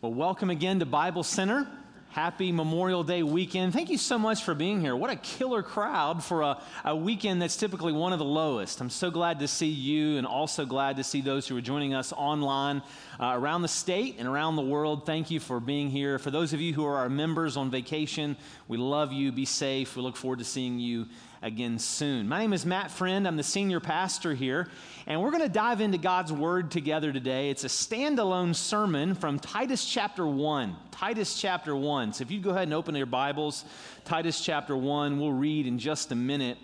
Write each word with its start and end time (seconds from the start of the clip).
Well, 0.00 0.14
welcome 0.14 0.48
again 0.48 0.78
to 0.78 0.86
Bible 0.86 1.24
Center. 1.24 1.66
Happy 2.10 2.52
Memorial 2.52 3.02
Day 3.02 3.24
weekend. 3.24 3.72
Thank 3.72 3.90
you 3.90 3.98
so 3.98 4.16
much 4.16 4.44
for 4.44 4.54
being 4.54 4.80
here. 4.80 4.94
What 4.94 5.10
a 5.10 5.16
killer 5.16 5.60
crowd 5.60 6.22
for 6.22 6.42
a, 6.42 6.62
a 6.84 6.94
weekend 6.94 7.42
that's 7.42 7.56
typically 7.56 7.92
one 7.92 8.12
of 8.12 8.20
the 8.20 8.24
lowest. 8.24 8.80
I'm 8.80 8.90
so 8.90 9.10
glad 9.10 9.40
to 9.40 9.48
see 9.48 9.66
you 9.66 10.16
and 10.16 10.24
also 10.24 10.64
glad 10.64 10.98
to 10.98 11.04
see 11.04 11.20
those 11.20 11.48
who 11.48 11.56
are 11.56 11.60
joining 11.60 11.94
us 11.94 12.12
online 12.12 12.80
uh, 13.18 13.32
around 13.34 13.62
the 13.62 13.68
state 13.68 14.14
and 14.20 14.28
around 14.28 14.54
the 14.54 14.62
world. 14.62 15.04
Thank 15.04 15.32
you 15.32 15.40
for 15.40 15.58
being 15.58 15.90
here. 15.90 16.20
For 16.20 16.30
those 16.30 16.52
of 16.52 16.60
you 16.60 16.74
who 16.74 16.86
are 16.86 16.98
our 16.98 17.08
members 17.08 17.56
on 17.56 17.68
vacation, 17.68 18.36
we 18.68 18.76
love 18.76 19.12
you. 19.12 19.32
Be 19.32 19.46
safe. 19.46 19.96
We 19.96 20.02
look 20.02 20.14
forward 20.14 20.38
to 20.38 20.44
seeing 20.44 20.78
you 20.78 21.06
again 21.42 21.78
soon. 21.78 22.28
My 22.28 22.40
name 22.40 22.52
is 22.52 22.66
Matt 22.66 22.90
Friend. 22.90 23.26
I'm 23.26 23.36
the 23.36 23.42
senior 23.42 23.80
pastor 23.80 24.34
here, 24.34 24.68
and 25.06 25.20
we're 25.22 25.30
going 25.30 25.42
to 25.42 25.48
dive 25.48 25.80
into 25.80 25.98
God's 25.98 26.32
Word 26.32 26.70
together 26.70 27.12
today. 27.12 27.50
It's 27.50 27.64
a 27.64 27.68
standalone 27.68 28.54
sermon 28.54 29.14
from 29.14 29.38
Titus 29.38 29.84
chapter 29.84 30.26
1. 30.26 30.76
Titus 30.90 31.40
chapter 31.40 31.76
1. 31.76 32.14
So 32.14 32.22
if 32.22 32.30
you 32.30 32.40
go 32.40 32.50
ahead 32.50 32.64
and 32.64 32.74
open 32.74 32.94
your 32.96 33.06
Bibles, 33.06 33.64
Titus 34.04 34.40
chapter 34.44 34.76
1, 34.76 35.20
we'll 35.20 35.32
read 35.32 35.66
in 35.66 35.78
just 35.78 36.10
a 36.10 36.16
minute. 36.16 36.58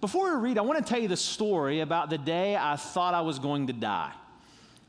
Before 0.00 0.36
we 0.36 0.48
read, 0.48 0.58
I 0.58 0.62
want 0.62 0.78
to 0.78 0.84
tell 0.84 1.00
you 1.02 1.08
the 1.08 1.16
story 1.16 1.80
about 1.80 2.08
the 2.08 2.18
day 2.18 2.56
I 2.56 2.76
thought 2.76 3.14
I 3.14 3.22
was 3.22 3.38
going 3.38 3.66
to 3.66 3.72
die. 3.72 4.12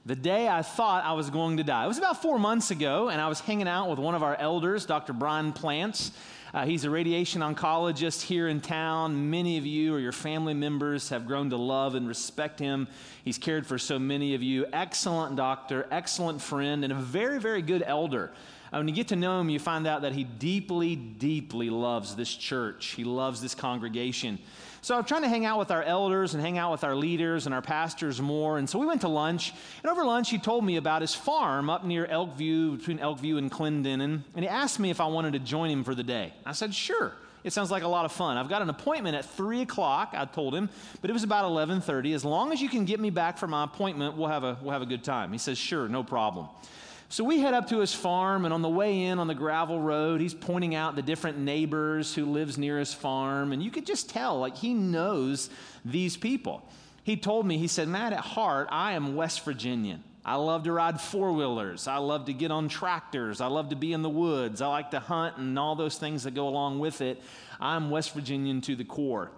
The 0.05 0.15
day 0.15 0.47
I 0.47 0.61
thought 0.61 1.03
I 1.03 1.13
was 1.13 1.29
going 1.29 1.57
to 1.57 1.63
die. 1.63 1.85
It 1.85 1.87
was 1.87 1.99
about 1.99 2.21
four 2.21 2.39
months 2.39 2.71
ago, 2.71 3.09
and 3.09 3.21
I 3.21 3.27
was 3.27 3.39
hanging 3.39 3.67
out 3.67 3.89
with 3.89 3.99
one 3.99 4.15
of 4.15 4.23
our 4.23 4.35
elders, 4.35 4.85
Dr. 4.85 5.13
Brian 5.13 5.51
Plants. 5.51 6.11
Uh, 6.53 6.65
he's 6.65 6.83
a 6.83 6.89
radiation 6.89 7.41
oncologist 7.41 8.21
here 8.21 8.49
in 8.49 8.59
town. 8.59 9.29
Many 9.29 9.57
of 9.57 9.65
you 9.65 9.95
or 9.95 9.99
your 9.99 10.11
family 10.11 10.53
members 10.53 11.07
have 11.07 11.25
grown 11.25 11.49
to 11.51 11.55
love 11.55 11.95
and 11.95 12.05
respect 12.05 12.59
him. 12.59 12.89
He's 13.23 13.37
cared 13.37 13.65
for 13.65 13.77
so 13.77 13.97
many 13.97 14.35
of 14.35 14.43
you. 14.43 14.65
Excellent 14.73 15.37
doctor, 15.37 15.87
excellent 15.91 16.41
friend, 16.41 16.83
and 16.83 16.91
a 16.91 16.95
very, 16.97 17.39
very 17.39 17.61
good 17.61 17.83
elder. 17.85 18.31
Uh, 18.73 18.77
when 18.77 18.89
you 18.89 18.93
get 18.93 19.07
to 19.09 19.15
know 19.15 19.39
him, 19.39 19.49
you 19.49 19.59
find 19.59 19.87
out 19.87 20.01
that 20.01 20.11
he 20.11 20.25
deeply, 20.25 20.97
deeply 20.97 21.69
loves 21.69 22.15
this 22.15 22.33
church. 22.33 22.87
He 22.87 23.05
loves 23.05 23.41
this 23.41 23.55
congregation. 23.55 24.37
So 24.83 24.97
I'm 24.97 25.03
trying 25.03 25.21
to 25.21 25.29
hang 25.29 25.45
out 25.45 25.59
with 25.59 25.69
our 25.69 25.83
elders 25.83 26.33
and 26.33 26.41
hang 26.41 26.57
out 26.57 26.71
with 26.71 26.83
our 26.83 26.95
leaders 26.95 27.45
and 27.45 27.53
our 27.53 27.61
pastors 27.61 28.19
more. 28.19 28.57
And 28.57 28.67
so 28.67 28.79
we 28.79 28.87
went 28.87 29.01
to 29.01 29.07
lunch. 29.07 29.53
And 29.83 29.91
over 29.91 30.03
lunch, 30.03 30.31
he 30.31 30.39
told 30.39 30.65
me 30.65 30.77
about 30.77 31.01
his 31.01 31.13
farm 31.13 31.69
up 31.69 31.85
near 31.85 32.07
Elkview, 32.07 32.79
between 32.79 32.97
Elkview 32.97 33.37
and 33.37 33.51
Clendenin. 33.51 34.23
And 34.33 34.43
he 34.43 34.47
asked 34.47 34.79
me 34.79 34.89
if 34.89 34.99
I 34.99 35.05
wanted 35.05 35.33
to 35.33 35.39
join 35.39 35.69
him 35.69 35.83
for 35.83 35.93
the 35.93 36.03
day. 36.03 36.33
I 36.47 36.53
said, 36.53 36.73
sure. 36.73 37.13
It 37.43 37.53
sounds 37.53 37.69
like 37.69 37.83
a 37.83 37.87
lot 37.87 38.05
of 38.05 38.11
fun. 38.11 38.37
I've 38.37 38.49
got 38.49 38.63
an 38.63 38.69
appointment 38.69 39.15
at 39.15 39.25
3 39.25 39.61
o'clock, 39.61 40.13
I 40.15 40.25
told 40.25 40.53
him, 40.53 40.69
but 41.01 41.09
it 41.09 41.13
was 41.13 41.23
about 41.23 41.45
11.30. 41.45 42.13
As 42.13 42.23
long 42.23 42.51
as 42.51 42.61
you 42.61 42.69
can 42.69 42.85
get 42.85 42.99
me 42.99 43.09
back 43.09 43.37
for 43.37 43.47
my 43.47 43.63
appointment, 43.63 44.15
we'll 44.15 44.29
have 44.29 44.43
a, 44.43 44.57
we'll 44.61 44.73
have 44.73 44.83
a 44.83 44.87
good 44.87 45.03
time. 45.03 45.31
He 45.31 45.39
says, 45.39 45.57
sure, 45.57 45.87
no 45.87 46.03
problem. 46.03 46.47
So 47.11 47.25
we 47.25 47.39
head 47.39 47.53
up 47.53 47.67
to 47.67 47.79
his 47.79 47.93
farm, 47.93 48.45
and 48.45 48.53
on 48.53 48.61
the 48.61 48.69
way 48.69 49.03
in 49.03 49.19
on 49.19 49.27
the 49.27 49.35
gravel 49.35 49.81
road, 49.81 50.21
he's 50.21 50.33
pointing 50.33 50.75
out 50.75 50.95
the 50.95 51.01
different 51.01 51.37
neighbors 51.37 52.15
who 52.15 52.25
lives 52.25 52.57
near 52.57 52.79
his 52.79 52.93
farm, 52.93 53.51
and 53.51 53.61
you 53.61 53.69
could 53.69 53.85
just 53.85 54.09
tell, 54.09 54.39
like, 54.39 54.55
he 54.55 54.73
knows 54.73 55.49
these 55.83 56.15
people. 56.15 56.65
He 57.03 57.17
told 57.17 57.45
me, 57.45 57.57
he 57.57 57.67
said, 57.67 57.89
Matt, 57.89 58.13
at 58.13 58.21
heart, 58.21 58.69
I 58.71 58.93
am 58.93 59.17
West 59.17 59.43
Virginian. 59.43 60.05
I 60.23 60.35
love 60.35 60.63
to 60.63 60.71
ride 60.71 61.01
four 61.01 61.33
wheelers. 61.33 61.85
I 61.85 61.97
love 61.97 62.27
to 62.27 62.33
get 62.33 62.49
on 62.49 62.69
tractors. 62.69 63.41
I 63.41 63.47
love 63.47 63.69
to 63.69 63.75
be 63.75 63.91
in 63.91 64.03
the 64.03 64.09
woods. 64.09 64.61
I 64.61 64.67
like 64.67 64.91
to 64.91 65.01
hunt 65.01 65.35
and 65.35 65.59
all 65.59 65.75
those 65.75 65.97
things 65.97 66.23
that 66.23 66.33
go 66.33 66.47
along 66.47 66.79
with 66.79 67.01
it. 67.01 67.21
I'm 67.59 67.89
West 67.89 68.13
Virginian 68.13 68.61
to 68.61 68.75
the 68.77 68.85
core. 68.85 69.31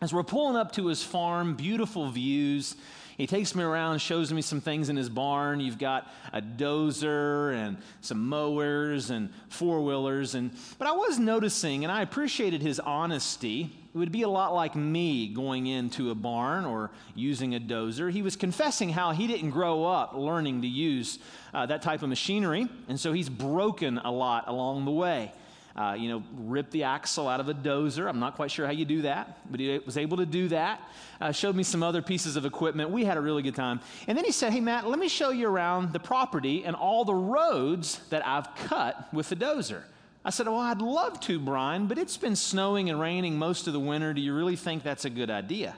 As 0.00 0.14
we're 0.14 0.22
pulling 0.22 0.56
up 0.56 0.70
to 0.72 0.86
his 0.86 1.02
farm, 1.02 1.56
beautiful 1.56 2.08
views. 2.08 2.76
He 3.16 3.26
takes 3.26 3.54
me 3.54 3.62
around, 3.62 4.00
shows 4.00 4.32
me 4.32 4.42
some 4.42 4.60
things 4.60 4.88
in 4.88 4.96
his 4.96 5.08
barn. 5.08 5.60
You've 5.60 5.78
got 5.78 6.10
a 6.32 6.40
dozer 6.40 7.54
and 7.54 7.76
some 8.00 8.28
mowers 8.28 9.10
and 9.10 9.30
four 9.48 9.82
wheelers. 9.82 10.34
And, 10.34 10.50
but 10.78 10.88
I 10.88 10.92
was 10.92 11.18
noticing, 11.18 11.84
and 11.84 11.92
I 11.92 12.02
appreciated 12.02 12.62
his 12.62 12.80
honesty. 12.80 13.70
It 13.92 13.98
would 13.98 14.12
be 14.12 14.22
a 14.22 14.28
lot 14.28 14.54
like 14.54 14.76
me 14.76 15.28
going 15.28 15.66
into 15.66 16.10
a 16.10 16.14
barn 16.14 16.64
or 16.64 16.90
using 17.14 17.54
a 17.54 17.60
dozer. 17.60 18.10
He 18.10 18.22
was 18.22 18.36
confessing 18.36 18.90
how 18.90 19.10
he 19.10 19.26
didn't 19.26 19.50
grow 19.50 19.84
up 19.84 20.14
learning 20.14 20.62
to 20.62 20.68
use 20.68 21.18
uh, 21.52 21.66
that 21.66 21.82
type 21.82 22.02
of 22.02 22.08
machinery, 22.08 22.68
and 22.88 22.98
so 22.98 23.12
he's 23.12 23.28
broken 23.28 23.98
a 23.98 24.10
lot 24.10 24.44
along 24.46 24.84
the 24.84 24.92
way 24.92 25.32
uh, 25.76 25.96
you 25.98 26.08
know, 26.08 26.22
rip 26.36 26.70
the 26.70 26.82
axle 26.82 27.28
out 27.28 27.40
of 27.40 27.48
a 27.48 27.54
dozer. 27.54 28.08
I'm 28.08 28.18
not 28.18 28.36
quite 28.36 28.50
sure 28.50 28.66
how 28.66 28.72
you 28.72 28.84
do 28.84 29.02
that, 29.02 29.38
but 29.50 29.60
he 29.60 29.78
was 29.84 29.96
able 29.96 30.16
to 30.18 30.26
do 30.26 30.48
that. 30.48 30.80
Uh, 31.20 31.32
showed 31.32 31.54
me 31.54 31.62
some 31.62 31.82
other 31.82 32.02
pieces 32.02 32.36
of 32.36 32.44
equipment. 32.44 32.90
We 32.90 33.04
had 33.04 33.16
a 33.16 33.20
really 33.20 33.42
good 33.42 33.54
time. 33.54 33.80
And 34.06 34.16
then 34.16 34.24
he 34.24 34.32
said, 34.32 34.52
Hey, 34.52 34.60
Matt, 34.60 34.88
let 34.88 34.98
me 34.98 35.08
show 35.08 35.30
you 35.30 35.48
around 35.48 35.92
the 35.92 36.00
property 36.00 36.64
and 36.64 36.74
all 36.74 37.04
the 37.04 37.14
roads 37.14 38.00
that 38.10 38.26
I've 38.26 38.54
cut 38.66 39.12
with 39.12 39.28
the 39.28 39.36
dozer. 39.36 39.82
I 40.24 40.30
said, 40.30 40.46
Well, 40.46 40.58
I'd 40.58 40.82
love 40.82 41.20
to, 41.20 41.38
Brian, 41.38 41.86
but 41.86 41.98
it's 41.98 42.16
been 42.16 42.36
snowing 42.36 42.90
and 42.90 43.00
raining 43.00 43.38
most 43.38 43.66
of 43.66 43.72
the 43.72 43.80
winter. 43.80 44.12
Do 44.12 44.20
you 44.20 44.34
really 44.34 44.56
think 44.56 44.82
that's 44.82 45.04
a 45.04 45.10
good 45.10 45.30
idea? 45.30 45.76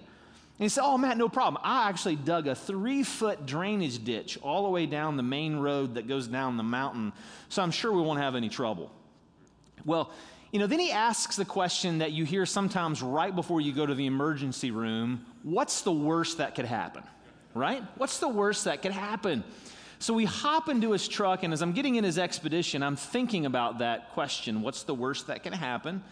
And 0.58 0.64
he 0.64 0.68
said, 0.68 0.84
Oh, 0.84 0.96
Matt, 0.96 1.18
no 1.18 1.28
problem. 1.28 1.60
I 1.64 1.88
actually 1.88 2.16
dug 2.16 2.46
a 2.46 2.54
three 2.54 3.02
foot 3.02 3.46
drainage 3.46 4.04
ditch 4.04 4.38
all 4.42 4.64
the 4.64 4.70
way 4.70 4.86
down 4.86 5.16
the 5.16 5.22
main 5.22 5.56
road 5.56 5.94
that 5.94 6.08
goes 6.08 6.26
down 6.26 6.56
the 6.56 6.62
mountain, 6.62 7.12
so 7.48 7.62
I'm 7.62 7.70
sure 7.70 7.92
we 7.92 8.02
won't 8.02 8.20
have 8.20 8.34
any 8.34 8.48
trouble. 8.48 8.90
Well, 9.84 10.10
you 10.52 10.58
know, 10.58 10.66
then 10.66 10.78
he 10.78 10.92
asks 10.92 11.36
the 11.36 11.44
question 11.44 11.98
that 11.98 12.12
you 12.12 12.24
hear 12.24 12.44
sometimes 12.44 13.02
right 13.02 13.34
before 13.34 13.60
you 13.60 13.72
go 13.72 13.86
to 13.86 13.94
the 13.94 14.06
emergency 14.06 14.70
room 14.70 15.24
what's 15.42 15.82
the 15.82 15.92
worst 15.92 16.38
that 16.38 16.54
could 16.54 16.66
happen? 16.66 17.02
Right? 17.54 17.82
What's 17.96 18.18
the 18.18 18.28
worst 18.28 18.64
that 18.64 18.82
could 18.82 18.92
happen? 18.92 19.44
So 19.98 20.14
we 20.14 20.24
hop 20.24 20.68
into 20.68 20.92
his 20.92 21.06
truck, 21.06 21.42
and 21.42 21.52
as 21.52 21.62
I'm 21.62 21.72
getting 21.72 21.94
in 21.94 22.04
his 22.04 22.18
expedition, 22.18 22.82
I'm 22.82 22.96
thinking 22.96 23.46
about 23.46 23.78
that 23.78 24.10
question 24.10 24.62
what's 24.62 24.82
the 24.82 24.94
worst 24.94 25.28
that 25.28 25.42
can 25.42 25.52
happen? 25.52 26.02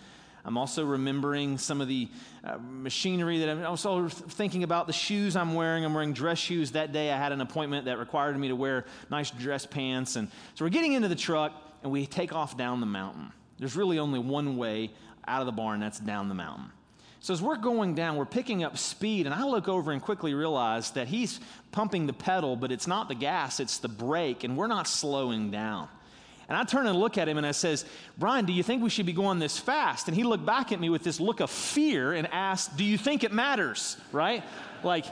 I'm 0.44 0.56
also 0.56 0.84
remembering 0.84 1.58
some 1.58 1.80
of 1.80 1.88
the 1.88 2.08
uh, 2.42 2.56
machinery 2.58 3.40
that 3.40 3.48
I'm 3.48 3.66
also 3.66 4.08
thinking 4.08 4.62
about 4.62 4.86
the 4.86 4.92
shoes 4.92 5.36
I'm 5.36 5.54
wearing. 5.54 5.84
I'm 5.84 5.92
wearing 5.92 6.12
dress 6.12 6.38
shoes. 6.38 6.72
That 6.72 6.92
day 6.92 7.12
I 7.12 7.18
had 7.18 7.32
an 7.32 7.40
appointment 7.40 7.84
that 7.84 7.98
required 7.98 8.38
me 8.38 8.48
to 8.48 8.56
wear 8.56 8.86
nice 9.10 9.30
dress 9.30 9.66
pants. 9.66 10.16
And 10.16 10.28
so 10.54 10.64
we're 10.64 10.70
getting 10.70 10.94
into 10.94 11.08
the 11.08 11.14
truck 11.14 11.52
and 11.82 11.92
we 11.92 12.06
take 12.06 12.32
off 12.32 12.56
down 12.56 12.80
the 12.80 12.86
mountain. 12.86 13.32
There's 13.60 13.76
really 13.76 14.00
only 14.00 14.18
one 14.18 14.56
way 14.56 14.90
out 15.28 15.40
of 15.40 15.46
the 15.46 15.52
barn, 15.52 15.78
that's 15.78 16.00
down 16.00 16.28
the 16.28 16.34
mountain. 16.34 16.72
So 17.20 17.34
as 17.34 17.42
we're 17.42 17.58
going 17.58 17.94
down, 17.94 18.16
we're 18.16 18.24
picking 18.24 18.64
up 18.64 18.78
speed, 18.78 19.26
and 19.26 19.34
I 19.34 19.44
look 19.44 19.68
over 19.68 19.92
and 19.92 20.00
quickly 20.00 20.32
realize 20.32 20.90
that 20.92 21.06
he's 21.06 21.38
pumping 21.70 22.06
the 22.06 22.14
pedal, 22.14 22.56
but 22.56 22.72
it's 22.72 22.86
not 22.86 23.08
the 23.08 23.14
gas, 23.14 23.60
it's 23.60 23.78
the 23.78 23.88
brake, 23.88 24.42
and 24.42 24.56
we're 24.56 24.66
not 24.66 24.88
slowing 24.88 25.50
down. 25.50 25.88
And 26.48 26.56
I 26.56 26.64
turn 26.64 26.88
and 26.88 26.98
look 26.98 27.16
at 27.16 27.28
him 27.28 27.38
and 27.38 27.46
I 27.46 27.52
says, 27.52 27.84
Brian, 28.18 28.44
do 28.44 28.52
you 28.52 28.64
think 28.64 28.82
we 28.82 28.90
should 28.90 29.06
be 29.06 29.12
going 29.12 29.38
this 29.38 29.56
fast? 29.56 30.08
And 30.08 30.16
he 30.16 30.24
looked 30.24 30.44
back 30.44 30.72
at 30.72 30.80
me 30.80 30.88
with 30.90 31.04
this 31.04 31.20
look 31.20 31.38
of 31.38 31.48
fear 31.48 32.12
and 32.12 32.26
asked, 32.32 32.76
Do 32.76 32.82
you 32.82 32.98
think 32.98 33.22
it 33.22 33.30
matters? 33.30 33.96
Right? 34.10 34.42
Like 34.82 35.04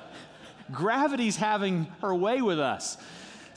gravity's 0.73 1.37
having 1.37 1.87
her 2.01 2.13
way 2.13 2.43
with 2.43 2.59
us. 2.59 2.97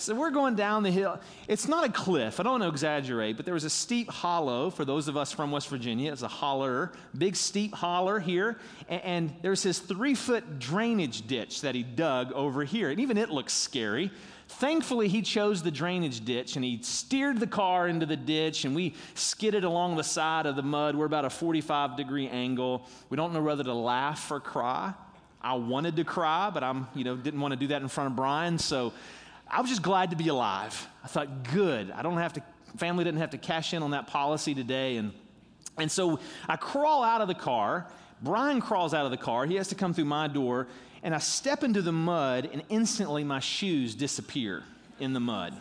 So 0.01 0.15
we're 0.15 0.31
going 0.31 0.55
down 0.55 0.81
the 0.81 0.89
hill. 0.89 1.19
It's 1.47 1.67
not 1.67 1.85
a 1.87 1.91
cliff. 1.91 2.39
I 2.39 2.43
don't 2.43 2.53
want 2.53 2.63
to 2.63 2.69
exaggerate, 2.69 3.37
but 3.37 3.45
there 3.45 3.53
was 3.53 3.65
a 3.65 3.69
steep 3.69 4.09
hollow 4.09 4.71
for 4.71 4.83
those 4.83 5.07
of 5.07 5.15
us 5.15 5.31
from 5.31 5.51
West 5.51 5.69
Virginia. 5.69 6.11
It's 6.11 6.23
a 6.23 6.27
holler, 6.27 6.91
big 7.15 7.35
steep 7.35 7.75
holler 7.75 8.19
here. 8.19 8.57
And, 8.89 9.01
and 9.03 9.35
there's 9.43 9.61
this 9.61 9.77
three 9.77 10.15
foot 10.15 10.57
drainage 10.57 11.27
ditch 11.27 11.61
that 11.61 11.75
he 11.75 11.83
dug 11.83 12.31
over 12.31 12.63
here. 12.63 12.89
And 12.89 12.99
even 12.99 13.15
it 13.15 13.29
looks 13.29 13.53
scary. 13.53 14.11
Thankfully, 14.47 15.07
he 15.07 15.21
chose 15.21 15.61
the 15.61 15.69
drainage 15.69 16.25
ditch 16.25 16.55
and 16.55 16.65
he 16.65 16.79
steered 16.81 17.39
the 17.39 17.45
car 17.45 17.87
into 17.87 18.07
the 18.07 18.17
ditch 18.17 18.65
and 18.65 18.75
we 18.75 18.95
skidded 19.13 19.63
along 19.63 19.97
the 19.97 20.03
side 20.03 20.47
of 20.47 20.55
the 20.55 20.63
mud. 20.63 20.95
We're 20.95 21.05
about 21.05 21.25
a 21.25 21.29
45 21.29 21.95
degree 21.95 22.27
angle. 22.27 22.87
We 23.11 23.17
don't 23.17 23.33
know 23.33 23.41
whether 23.43 23.63
to 23.63 23.73
laugh 23.75 24.31
or 24.31 24.39
cry. 24.39 24.95
I 25.43 25.55
wanted 25.55 25.95
to 25.95 26.03
cry, 26.03 26.49
but 26.51 26.63
I'm, 26.63 26.87
you 26.95 27.03
know, 27.03 27.15
didn't 27.15 27.39
want 27.39 27.51
to 27.53 27.59
do 27.59 27.67
that 27.67 27.81
in 27.81 27.87
front 27.87 28.11
of 28.11 28.15
Brian. 28.15 28.59
So 28.59 28.93
I 29.51 29.59
was 29.59 29.69
just 29.69 29.81
glad 29.81 30.11
to 30.11 30.15
be 30.15 30.29
alive. 30.29 30.87
I 31.03 31.07
thought, 31.07 31.43
good. 31.51 31.91
I 31.91 32.01
don't 32.01 32.17
have 32.17 32.33
to, 32.33 32.43
family 32.77 33.03
didn't 33.03 33.19
have 33.19 33.31
to 33.31 33.37
cash 33.37 33.73
in 33.73 33.83
on 33.83 33.91
that 33.91 34.07
policy 34.07 34.55
today. 34.55 34.95
And, 34.95 35.11
and 35.77 35.91
so 35.91 36.19
I 36.47 36.55
crawl 36.55 37.03
out 37.03 37.19
of 37.19 37.27
the 37.27 37.35
car. 37.35 37.87
Brian 38.21 38.61
crawls 38.61 38.93
out 38.93 39.03
of 39.03 39.11
the 39.11 39.17
car. 39.17 39.45
He 39.45 39.55
has 39.55 39.67
to 39.67 39.75
come 39.75 39.93
through 39.93 40.05
my 40.05 40.29
door. 40.29 40.67
And 41.03 41.13
I 41.13 41.17
step 41.17 41.63
into 41.63 41.81
the 41.81 41.91
mud, 41.91 42.49
and 42.53 42.63
instantly 42.69 43.23
my 43.23 43.39
shoes 43.39 43.93
disappear 43.95 44.63
in 44.99 45.13
the 45.13 45.19
mud. 45.19 45.53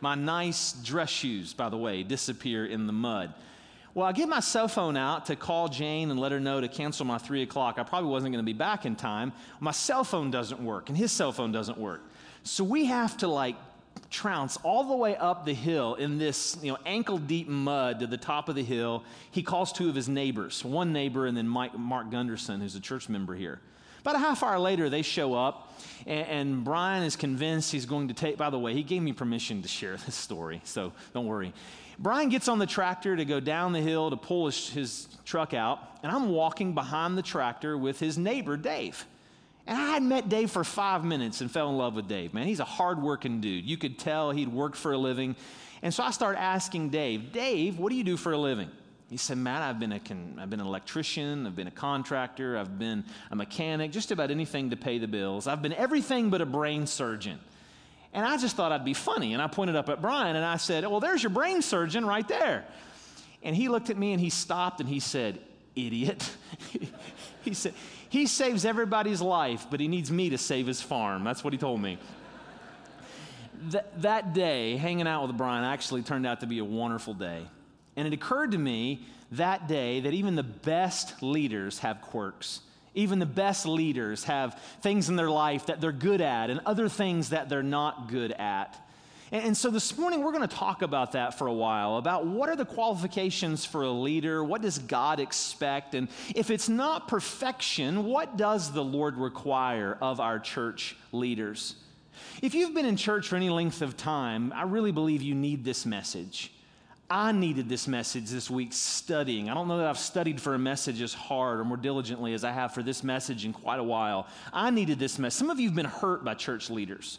My 0.00 0.14
nice 0.14 0.72
dress 0.72 1.08
shoes, 1.08 1.52
by 1.52 1.68
the 1.68 1.78
way, 1.78 2.02
disappear 2.02 2.66
in 2.66 2.86
the 2.86 2.92
mud. 2.92 3.32
Well, 3.94 4.06
I 4.06 4.12
get 4.12 4.28
my 4.28 4.40
cell 4.40 4.68
phone 4.68 4.96
out 4.96 5.26
to 5.26 5.36
call 5.36 5.68
Jane 5.68 6.10
and 6.10 6.18
let 6.18 6.32
her 6.32 6.40
know 6.40 6.60
to 6.60 6.68
cancel 6.68 7.04
my 7.04 7.18
three 7.18 7.42
o'clock. 7.42 7.78
I 7.78 7.82
probably 7.82 8.10
wasn't 8.10 8.32
going 8.32 8.44
to 8.44 8.46
be 8.46 8.56
back 8.56 8.86
in 8.86 8.96
time. 8.96 9.32
My 9.60 9.70
cell 9.70 10.04
phone 10.04 10.30
doesn't 10.30 10.62
work, 10.62 10.88
and 10.88 10.96
his 10.96 11.12
cell 11.12 11.32
phone 11.32 11.52
doesn't 11.52 11.78
work. 11.78 12.02
So 12.44 12.64
we 12.64 12.86
have 12.86 13.16
to 13.18 13.28
like 13.28 13.56
trounce 14.10 14.58
all 14.62 14.84
the 14.84 14.96
way 14.96 15.16
up 15.16 15.44
the 15.46 15.54
hill 15.54 15.94
in 15.94 16.18
this 16.18 16.58
you 16.62 16.70
know 16.70 16.78
ankle 16.84 17.18
deep 17.18 17.48
mud 17.48 18.00
to 18.00 18.06
the 18.06 18.16
top 18.16 18.50
of 18.50 18.54
the 18.54 18.62
hill 18.62 19.02
he 19.30 19.42
calls 19.42 19.72
two 19.72 19.88
of 19.88 19.94
his 19.94 20.06
neighbors 20.06 20.62
one 20.62 20.92
neighbor 20.92 21.26
and 21.26 21.34
then 21.34 21.48
Mike, 21.48 21.76
mark 21.78 22.10
gunderson 22.10 22.60
who's 22.60 22.74
a 22.74 22.80
church 22.80 23.08
member 23.08 23.34
here 23.34 23.58
About 24.02 24.16
a 24.16 24.18
half 24.18 24.42
hour 24.42 24.58
later, 24.58 24.90
they 24.90 25.02
show 25.02 25.32
up, 25.32 25.72
and, 26.06 26.26
and, 26.26 26.64
Brian 26.64 27.04
is 27.04 27.14
convinced 27.14 27.70
he's 27.70 27.86
going 27.86 28.08
to 28.08 28.14
take. 28.14 28.36
By 28.36 28.50
the 28.50 28.58
way, 28.58 28.74
he 28.74 28.82
gave 28.82 29.00
me 29.00 29.12
permission 29.12 29.62
to 29.62 29.68
share 29.68 29.96
this 29.96 30.16
story, 30.16 30.60
so 30.64 30.92
don't 31.14 31.26
worry. 31.26 31.52
Brian 32.00 32.28
gets 32.28 32.48
on 32.48 32.58
the 32.58 32.66
tractor 32.66 33.14
to 33.14 33.24
go 33.24 33.38
down 33.38 33.72
the 33.72 33.80
hill 33.80 34.10
to 34.10 34.16
pull 34.16 34.46
his, 34.46 34.70
his 34.70 35.06
truck 35.24 35.54
out, 35.54 35.78
and 36.02 36.10
I'm 36.10 36.30
walking 36.30 36.74
behind 36.74 37.16
the 37.16 37.22
tractor 37.22 37.78
with 37.78 38.00
his 38.00 38.18
neighbor, 38.18 38.56
Dave. 38.56 39.06
And 39.66 39.78
I 39.78 39.90
had 39.90 40.02
met 40.02 40.28
Dave 40.28 40.50
for 40.50 40.64
five 40.64 41.04
minutes 41.04 41.40
and 41.40 41.50
fell 41.50 41.70
in 41.70 41.76
love 41.76 41.94
with 41.94 42.08
Dave, 42.08 42.34
man. 42.34 42.46
He's 42.46 42.60
a 42.60 42.64
hardworking 42.64 43.40
dude. 43.40 43.64
You 43.64 43.76
could 43.76 43.98
tell 43.98 44.30
he'd 44.30 44.48
worked 44.48 44.76
for 44.76 44.92
a 44.92 44.98
living. 44.98 45.36
And 45.82 45.94
so 45.94 46.02
I 46.02 46.10
started 46.10 46.40
asking 46.40 46.90
Dave, 46.90 47.32
Dave, 47.32 47.78
what 47.78 47.90
do 47.90 47.96
you 47.96 48.04
do 48.04 48.16
for 48.16 48.32
a 48.32 48.38
living? 48.38 48.70
He 49.08 49.18
said, 49.18 49.36
Matt, 49.36 49.62
I've 49.62 49.78
been, 49.78 49.92
a 49.92 50.00
con- 50.00 50.38
I've 50.40 50.48
been 50.48 50.60
an 50.60 50.66
electrician, 50.66 51.46
I've 51.46 51.54
been 51.54 51.66
a 51.66 51.72
contractor, 51.72 52.56
I've 52.56 52.78
been 52.78 53.04
a 53.30 53.36
mechanic, 53.36 53.92
just 53.92 54.10
about 54.10 54.30
anything 54.30 54.70
to 54.70 54.76
pay 54.76 54.98
the 54.98 55.06
bills. 55.06 55.46
I've 55.46 55.60
been 55.60 55.74
everything 55.74 56.30
but 56.30 56.40
a 56.40 56.46
brain 56.46 56.86
surgeon. 56.86 57.38
And 58.14 58.24
I 58.24 58.36
just 58.38 58.56
thought 58.56 58.72
I'd 58.72 58.84
be 58.84 58.94
funny. 58.94 59.34
And 59.34 59.42
I 59.42 59.48
pointed 59.48 59.76
up 59.76 59.88
at 59.88 60.00
Brian 60.00 60.34
and 60.34 60.44
I 60.44 60.56
said, 60.56 60.86
Well, 60.86 61.00
there's 61.00 61.22
your 61.22 61.30
brain 61.30 61.62
surgeon 61.62 62.06
right 62.06 62.26
there. 62.26 62.64
And 63.42 63.54
he 63.54 63.68
looked 63.68 63.90
at 63.90 63.98
me 63.98 64.12
and 64.12 64.20
he 64.20 64.30
stopped 64.30 64.80
and 64.80 64.88
he 64.88 65.00
said, 65.00 65.38
Idiot. 65.74 66.30
he 67.42 67.54
said, 67.54 67.74
He 68.12 68.26
saves 68.26 68.66
everybody's 68.66 69.22
life, 69.22 69.66
but 69.70 69.80
he 69.80 69.88
needs 69.88 70.12
me 70.12 70.28
to 70.28 70.36
save 70.36 70.66
his 70.66 70.82
farm. 70.82 71.24
That's 71.24 71.42
what 71.42 71.54
he 71.54 71.58
told 71.58 71.80
me. 71.80 71.96
Th- 73.70 73.84
that 74.00 74.34
day, 74.34 74.76
hanging 74.76 75.06
out 75.06 75.26
with 75.26 75.34
Brian 75.38 75.64
actually 75.64 76.02
turned 76.02 76.26
out 76.26 76.40
to 76.40 76.46
be 76.46 76.58
a 76.58 76.64
wonderful 76.64 77.14
day. 77.14 77.40
And 77.96 78.06
it 78.06 78.12
occurred 78.12 78.50
to 78.50 78.58
me 78.58 79.06
that 79.30 79.66
day 79.66 80.00
that 80.00 80.12
even 80.12 80.36
the 80.36 80.42
best 80.42 81.22
leaders 81.22 81.78
have 81.78 82.02
quirks. 82.02 82.60
Even 82.94 83.18
the 83.18 83.24
best 83.24 83.64
leaders 83.64 84.24
have 84.24 84.60
things 84.82 85.08
in 85.08 85.16
their 85.16 85.30
life 85.30 85.64
that 85.64 85.80
they're 85.80 85.90
good 85.90 86.20
at 86.20 86.50
and 86.50 86.60
other 86.66 86.90
things 86.90 87.30
that 87.30 87.48
they're 87.48 87.62
not 87.62 88.10
good 88.10 88.32
at. 88.32 88.78
And, 89.32 89.56
so 89.56 89.70
this 89.70 89.96
morning 89.96 90.22
we're 90.22 90.32
going 90.32 90.46
to 90.46 90.56
talk 90.56 90.82
about 90.82 91.12
that 91.12 91.38
for 91.38 91.46
a 91.46 91.52
while 91.52 91.96
about 91.96 92.26
what 92.26 92.50
are 92.50 92.56
the 92.56 92.66
qualifications 92.66 93.64
for 93.64 93.82
a 93.82 93.90
leader? 93.90 94.44
What 94.44 94.60
does 94.60 94.78
God 94.78 95.20
expect? 95.20 95.94
And 95.94 96.08
if 96.34 96.50
it's 96.50 96.68
not 96.68 97.08
perfection, 97.08 98.04
what 98.04 98.36
does 98.36 98.72
the 98.72 98.84
Lord 98.84 99.16
require 99.16 99.96
of 100.02 100.20
our 100.20 100.38
church 100.38 100.96
leaders? 101.12 101.76
If 102.42 102.54
you've 102.54 102.74
been 102.74 102.84
in 102.84 102.96
church 102.96 103.26
for 103.26 103.36
any 103.36 103.48
length 103.48 103.80
of 103.80 103.96
time, 103.96 104.52
I 104.54 104.64
really 104.64 104.92
believe 104.92 105.22
you 105.22 105.34
need 105.34 105.64
this 105.64 105.86
message. 105.86 106.52
I 107.08 107.32
needed 107.32 107.70
this 107.70 107.88
message 107.88 108.28
this 108.28 108.50
week 108.50 108.74
studying. 108.74 109.48
I 109.48 109.54
don't 109.54 109.66
know 109.66 109.78
that 109.78 109.86
I've 109.86 109.98
studied 109.98 110.42
for 110.42 110.54
a 110.54 110.58
message 110.58 111.00
as 111.00 111.14
hard 111.14 111.58
or 111.58 111.64
more 111.64 111.78
diligently 111.78 112.34
as 112.34 112.44
I 112.44 112.52
have 112.52 112.74
for 112.74 112.82
this 112.82 113.02
message 113.02 113.46
in 113.46 113.54
quite 113.54 113.80
a 113.80 113.84
while. 113.84 114.26
I 114.52 114.68
needed 114.68 114.98
this 114.98 115.18
message. 115.18 115.38
Some 115.38 115.48
of 115.48 115.58
you 115.58 115.68
have 115.68 115.76
been 115.76 115.86
hurt 115.86 116.22
by 116.22 116.34
church 116.34 116.68
leaders. 116.68 117.18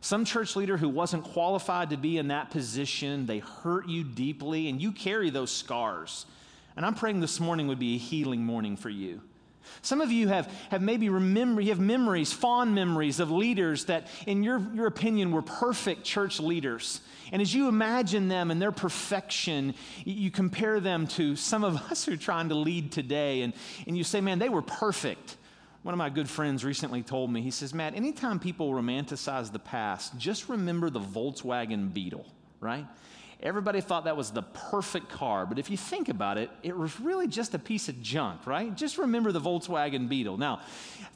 Some 0.00 0.24
church 0.24 0.54
leader 0.54 0.76
who 0.76 0.88
wasn't 0.88 1.24
qualified 1.24 1.90
to 1.90 1.96
be 1.96 2.18
in 2.18 2.28
that 2.28 2.50
position, 2.50 3.26
they 3.26 3.40
hurt 3.40 3.88
you 3.88 4.04
deeply, 4.04 4.68
and 4.68 4.80
you 4.80 4.92
carry 4.92 5.30
those 5.30 5.50
scars. 5.50 6.24
And 6.76 6.86
I'm 6.86 6.94
praying 6.94 7.20
this 7.20 7.40
morning 7.40 7.66
would 7.66 7.80
be 7.80 7.96
a 7.96 7.98
healing 7.98 8.44
morning 8.44 8.76
for 8.76 8.90
you. 8.90 9.20
Some 9.82 10.00
of 10.00 10.10
you 10.10 10.28
have, 10.28 10.46
have 10.70 10.80
maybe 10.80 11.08
remember, 11.08 11.60
you 11.60 11.70
have 11.70 11.80
memories, 11.80 12.32
fond 12.32 12.74
memories 12.74 13.20
of 13.20 13.30
leaders 13.30 13.86
that, 13.86 14.06
in 14.26 14.42
your, 14.42 14.60
your 14.72 14.86
opinion, 14.86 15.30
were 15.30 15.42
perfect 15.42 16.04
church 16.04 16.40
leaders. 16.40 17.00
And 17.32 17.42
as 17.42 17.52
you 17.52 17.68
imagine 17.68 18.28
them 18.28 18.50
and 18.50 18.62
their 18.62 18.72
perfection, 18.72 19.74
you 20.04 20.30
compare 20.30 20.80
them 20.80 21.06
to 21.08 21.36
some 21.36 21.64
of 21.64 21.76
us 21.90 22.04
who 22.04 22.14
are 22.14 22.16
trying 22.16 22.48
to 22.48 22.54
lead 22.54 22.92
today, 22.92 23.42
and, 23.42 23.52
and 23.86 23.98
you 23.98 24.04
say, 24.04 24.20
man, 24.20 24.38
they 24.38 24.48
were 24.48 24.62
perfect. 24.62 25.36
One 25.82 25.94
of 25.94 25.98
my 25.98 26.10
good 26.10 26.28
friends 26.28 26.64
recently 26.64 27.02
told 27.02 27.32
me, 27.32 27.40
he 27.40 27.50
says, 27.50 27.72
Matt, 27.72 27.94
anytime 27.94 28.40
people 28.40 28.70
romanticize 28.72 29.52
the 29.52 29.58
past, 29.58 30.18
just 30.18 30.48
remember 30.48 30.90
the 30.90 31.00
Volkswagen 31.00 31.92
Beetle, 31.92 32.26
right? 32.60 32.86
Everybody 33.40 33.80
thought 33.80 34.04
that 34.04 34.16
was 34.16 34.32
the 34.32 34.42
perfect 34.42 35.08
car, 35.08 35.46
but 35.46 35.60
if 35.60 35.70
you 35.70 35.76
think 35.76 36.08
about 36.08 36.38
it, 36.38 36.50
it 36.64 36.76
was 36.76 36.98
really 36.98 37.28
just 37.28 37.54
a 37.54 37.58
piece 37.58 37.88
of 37.88 38.02
junk, 38.02 38.46
right? 38.48 38.74
Just 38.74 38.98
remember 38.98 39.30
the 39.30 39.40
Volkswagen 39.40 40.08
Beetle. 40.08 40.38
Now, 40.38 40.60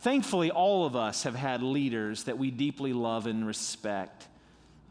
thankfully, 0.00 0.52
all 0.52 0.86
of 0.86 0.94
us 0.94 1.24
have 1.24 1.34
had 1.34 1.64
leaders 1.64 2.24
that 2.24 2.38
we 2.38 2.52
deeply 2.52 2.92
love 2.92 3.26
and 3.26 3.44
respect. 3.44 4.28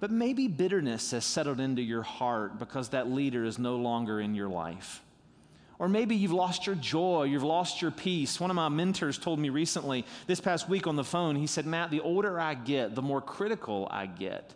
But 0.02 0.12
maybe 0.12 0.50
bitterness 0.50 1.12
has 1.12 1.24
settled 1.24 1.62
into 1.62 1.82
your 1.82 2.02
heart 2.02 2.60
because 2.60 2.90
that 2.90 3.10
leader 3.10 3.46
is 3.46 3.58
no 3.58 3.78
longer 3.78 4.20
in 4.20 4.36
your 4.36 4.50
life. 4.50 5.02
Or 5.82 5.90
maybe 5.90 6.16
you've 6.16 6.32
lost 6.32 6.68
your 6.68 6.76
joy, 6.76 7.24
you've 7.24 7.42
lost 7.42 7.82
your 7.82 7.90
peace. 7.90 8.40
One 8.40 8.52
of 8.52 8.56
my 8.56 8.70
mentors 8.70 9.18
told 9.18 9.40
me 9.40 9.50
recently, 9.50 10.06
this 10.28 10.40
past 10.40 10.70
week 10.70 10.86
on 10.86 10.96
the 10.96 11.04
phone, 11.04 11.36
he 11.36 11.48
said, 11.48 11.66
Matt, 11.66 11.90
the 11.90 12.02
older 12.02 12.40
I 12.40 12.54
get, 12.54 12.94
the 12.94 13.02
more 13.02 13.20
critical 13.20 13.88
I 13.90 14.06
get. 14.06 14.54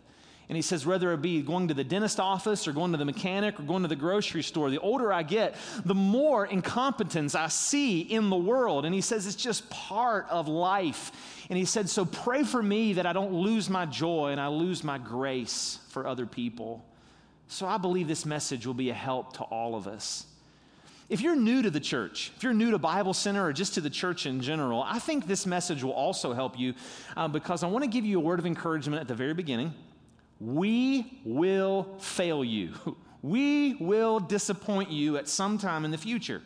And 0.48 0.54
he 0.54 0.62
says, 0.62 0.86
whether 0.86 1.12
it 1.12 1.22
be 1.22 1.42
going 1.42 1.66
to 1.66 1.74
the 1.74 1.82
dentist 1.82 2.20
office 2.20 2.68
or 2.68 2.72
going 2.72 2.92
to 2.92 2.96
the 2.96 3.04
mechanic 3.04 3.58
or 3.58 3.64
going 3.64 3.82
to 3.82 3.88
the 3.88 3.96
grocery 3.96 4.44
store, 4.44 4.70
the 4.70 4.78
older 4.78 5.12
I 5.12 5.24
get, 5.24 5.56
the 5.84 5.96
more 5.96 6.46
incompetence 6.46 7.34
I 7.34 7.48
see 7.48 8.02
in 8.02 8.30
the 8.30 8.36
world. 8.36 8.84
And 8.84 8.94
he 8.94 9.00
says, 9.00 9.26
it's 9.26 9.34
just 9.34 9.68
part 9.68 10.28
of 10.30 10.46
life. 10.46 11.10
And 11.50 11.58
he 11.58 11.64
said, 11.64 11.88
so 11.88 12.04
pray 12.04 12.44
for 12.44 12.62
me 12.62 12.92
that 12.92 13.06
I 13.06 13.12
don't 13.12 13.32
lose 13.32 13.68
my 13.68 13.84
joy 13.84 14.28
and 14.28 14.40
I 14.40 14.46
lose 14.46 14.84
my 14.84 14.98
grace 14.98 15.80
for 15.88 16.06
other 16.06 16.24
people. 16.24 16.84
So 17.48 17.66
I 17.66 17.78
believe 17.78 18.06
this 18.06 18.24
message 18.24 18.64
will 18.64 18.74
be 18.74 18.90
a 18.90 18.94
help 18.94 19.38
to 19.38 19.42
all 19.42 19.74
of 19.74 19.88
us. 19.88 20.26
If 21.08 21.20
you're 21.20 21.36
new 21.36 21.62
to 21.62 21.70
the 21.70 21.78
church, 21.78 22.32
if 22.36 22.42
you're 22.42 22.52
new 22.52 22.72
to 22.72 22.78
Bible 22.78 23.14
Center 23.14 23.46
or 23.46 23.52
just 23.52 23.74
to 23.74 23.80
the 23.80 23.90
church 23.90 24.26
in 24.26 24.40
general, 24.40 24.82
I 24.82 24.98
think 24.98 25.26
this 25.26 25.46
message 25.46 25.84
will 25.84 25.92
also 25.92 26.32
help 26.32 26.58
you 26.58 26.74
uh, 27.16 27.28
because 27.28 27.62
I 27.62 27.68
want 27.68 27.84
to 27.84 27.90
give 27.90 28.04
you 28.04 28.18
a 28.18 28.20
word 28.20 28.40
of 28.40 28.46
encouragement 28.46 29.00
at 29.00 29.06
the 29.06 29.14
very 29.14 29.34
beginning. 29.34 29.72
We 30.40 31.20
will 31.24 31.96
fail 31.98 32.44
you. 32.44 32.72
We 33.22 33.74
will 33.80 34.20
disappoint 34.20 34.92
you 34.92 35.16
at 35.16 35.26
some 35.26 35.58
time 35.58 35.84
in 35.84 35.90
the 35.90 35.98
future. 35.98 36.42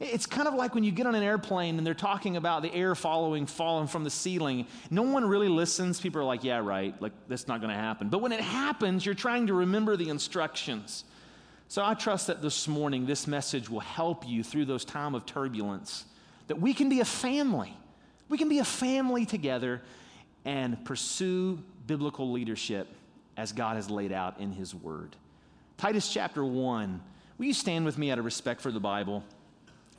It's 0.00 0.24
kind 0.24 0.48
of 0.48 0.54
like 0.54 0.74
when 0.74 0.82
you 0.82 0.90
get 0.90 1.06
on 1.06 1.14
an 1.14 1.22
airplane 1.22 1.76
and 1.76 1.86
they're 1.86 1.92
talking 1.92 2.38
about 2.38 2.62
the 2.62 2.72
air 2.72 2.94
following 2.94 3.44
falling 3.44 3.88
from 3.88 4.04
the 4.04 4.10
ceiling. 4.10 4.66
No 4.90 5.02
one 5.02 5.26
really 5.26 5.48
listens. 5.48 6.00
People 6.00 6.22
are 6.22 6.24
like, 6.24 6.42
yeah, 6.42 6.58
right, 6.58 6.98
like 7.02 7.12
that's 7.28 7.46
not 7.46 7.60
going 7.60 7.74
to 7.74 7.78
happen. 7.78 8.08
But 8.08 8.22
when 8.22 8.32
it 8.32 8.40
happens, 8.40 9.04
you're 9.04 9.14
trying 9.14 9.48
to 9.48 9.54
remember 9.54 9.96
the 9.98 10.08
instructions. 10.08 11.04
So 11.74 11.84
I 11.84 11.94
trust 11.94 12.28
that 12.28 12.40
this 12.40 12.68
morning 12.68 13.04
this 13.04 13.26
message 13.26 13.68
will 13.68 13.80
help 13.80 14.28
you 14.28 14.44
through 14.44 14.66
those 14.66 14.84
time 14.84 15.16
of 15.16 15.26
turbulence. 15.26 16.04
That 16.46 16.60
we 16.60 16.72
can 16.72 16.88
be 16.88 17.00
a 17.00 17.04
family. 17.04 17.76
We 18.28 18.38
can 18.38 18.48
be 18.48 18.60
a 18.60 18.64
family 18.64 19.26
together 19.26 19.82
and 20.44 20.84
pursue 20.84 21.58
biblical 21.88 22.30
leadership 22.30 22.86
as 23.36 23.50
God 23.50 23.74
has 23.74 23.90
laid 23.90 24.12
out 24.12 24.38
in 24.38 24.52
His 24.52 24.72
Word. 24.72 25.16
Titus 25.76 26.12
chapter 26.12 26.44
1. 26.44 27.02
Will 27.38 27.46
you 27.46 27.52
stand 27.52 27.84
with 27.84 27.98
me 27.98 28.12
out 28.12 28.20
of 28.20 28.24
respect 28.24 28.60
for 28.60 28.70
the 28.70 28.78
Bible? 28.78 29.24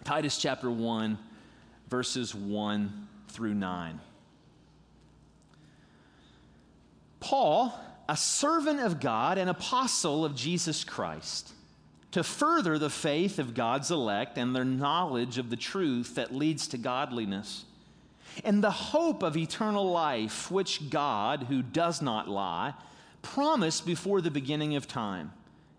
Titus 0.05 0.37
chapter 0.37 0.71
1, 0.71 1.17
verses 1.89 2.33
1 2.33 3.07
through 3.27 3.53
9. 3.53 3.99
Paul, 7.19 7.77
a 8.07 8.15
servant 8.15 8.79
of 8.79 9.01
God 9.01 9.37
and 9.37 9.49
apostle 9.49 10.23
of 10.23 10.35
Jesus 10.35 10.85
Christ, 10.85 11.51
to 12.15 12.23
further 12.23 12.79
the 12.79 12.89
faith 12.89 13.39
of 13.39 13.53
God's 13.53 13.91
elect 13.91 14.37
and 14.37 14.55
their 14.55 14.63
knowledge 14.63 15.37
of 15.37 15.49
the 15.49 15.57
truth 15.57 16.15
that 16.15 16.33
leads 16.33 16.65
to 16.69 16.77
godliness, 16.77 17.65
and 18.45 18.63
the 18.63 18.71
hope 18.71 19.21
of 19.21 19.35
eternal 19.35 19.91
life, 19.91 20.49
which 20.49 20.89
God, 20.89 21.47
who 21.49 21.61
does 21.61 22.01
not 22.01 22.29
lie, 22.29 22.73
promised 23.21 23.85
before 23.85 24.21
the 24.21 24.31
beginning 24.31 24.77
of 24.77 24.87
time, 24.87 25.33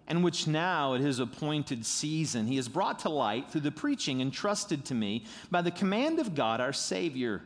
and 0.07 0.23
which 0.23 0.47
now 0.47 0.93
at 0.93 1.01
his 1.01 1.21
appointed 1.21 1.87
season 1.87 2.47
he 2.47 2.57
has 2.57 2.69
brought 2.69 2.99
to 2.99 3.09
light 3.09 3.51
through 3.51 3.63
the 3.63 3.73
preaching 3.73 4.21
entrusted 4.21 4.85
to 4.85 4.95
me 4.95 5.25
by 5.51 5.63
the 5.63 5.71
command 5.71 6.19
of 6.19 6.35
God 6.35 6.61
our 6.61 6.75
Savior, 6.75 7.41